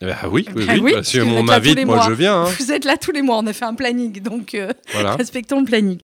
Eh 0.00 0.06
ben 0.06 0.16
oui, 0.28 0.44
oui, 0.56 0.64
Ben 0.66 0.74
oui, 0.74 0.80
oui, 0.82 0.90
bah, 0.92 0.96
parce 0.98 1.08
si 1.10 1.20
on 1.20 1.42
m'invite, 1.44 1.84
moi 1.86 1.96
mois. 1.96 2.06
je 2.08 2.12
viens. 2.14 2.42
hein. 2.42 2.48
Vous 2.58 2.72
êtes 2.72 2.84
là 2.84 2.96
tous 2.96 3.12
les 3.12 3.22
mois, 3.22 3.38
on 3.38 3.46
a 3.46 3.52
fait 3.52 3.64
un 3.66 3.74
planning, 3.74 4.20
donc 4.20 4.56
euh, 4.56 4.72
Voilà. 4.94 5.14
respectons 5.16 5.60
le 5.60 5.64
planning. 5.66 5.98